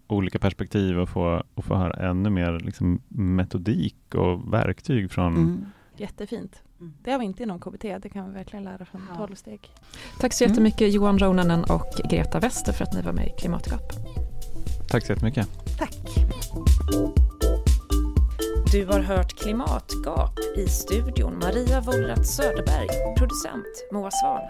olika 0.07 0.39
perspektiv 0.39 0.99
och 0.99 1.09
få, 1.09 1.43
och 1.53 1.65
få 1.65 1.75
höra 1.75 2.09
ännu 2.09 2.29
mer 2.29 2.59
liksom, 2.59 3.01
metodik 3.07 4.15
och 4.15 4.53
verktyg 4.53 5.11
från 5.11 5.35
mm. 5.35 5.65
Jättefint. 5.97 6.61
Mm. 6.79 6.93
Det 7.03 7.11
har 7.11 7.19
vi 7.19 7.25
inte 7.25 7.43
inom 7.43 7.59
KBT, 7.59 7.81
det 7.81 8.09
kan 8.09 8.27
vi 8.27 8.33
verkligen 8.33 8.63
lära 8.63 8.85
från 8.85 9.01
12 9.17 9.35
steg. 9.35 9.59
Tack 10.19 10.33
så 10.33 10.43
jättemycket 10.43 10.81
mm. 10.81 10.91
Johan 10.91 11.19
Ronanen 11.19 11.63
och 11.63 12.09
Greta 12.09 12.39
Wester 12.39 12.73
för 12.73 12.83
att 12.83 12.93
ni 12.93 13.01
var 13.01 13.13
med 13.13 13.27
i 13.27 13.31
Klimatgap. 13.39 13.93
Tack 14.93 15.05
så 15.05 15.11
jättemycket. 15.11 15.47
Tack. 15.77 15.97
Du 18.71 18.85
har 18.85 18.99
hört 18.99 19.33
Klimatgap 19.33 20.39
i 20.57 20.67
studion 20.67 21.39
Maria 21.39 21.81
Wollratz 21.81 22.35
Söderberg, 22.35 23.15
producent 23.17 23.87
Moa 23.91 24.11
Svahn. 24.11 24.43